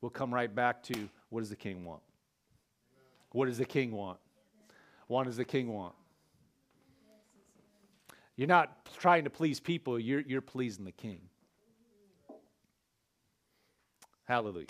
We'll 0.00 0.10
come 0.10 0.32
right 0.32 0.52
back 0.52 0.82
to 0.84 1.08
what 1.28 1.40
does 1.40 1.50
the 1.50 1.56
king 1.56 1.84
want? 1.84 2.02
What 3.32 3.46
does 3.46 3.58
the 3.58 3.66
king 3.66 3.92
want? 3.92 4.18
What 5.08 5.24
does 5.24 5.36
the 5.36 5.44
king 5.44 5.72
want? 5.72 5.94
You're 8.36 8.48
not 8.48 8.86
trying 8.98 9.24
to 9.24 9.30
please 9.30 9.60
people 9.60 9.98
you're, 9.98 10.20
you're 10.20 10.40
pleasing 10.40 10.84
the 10.84 10.92
king. 10.92 11.20
Hallelujah 14.24 14.66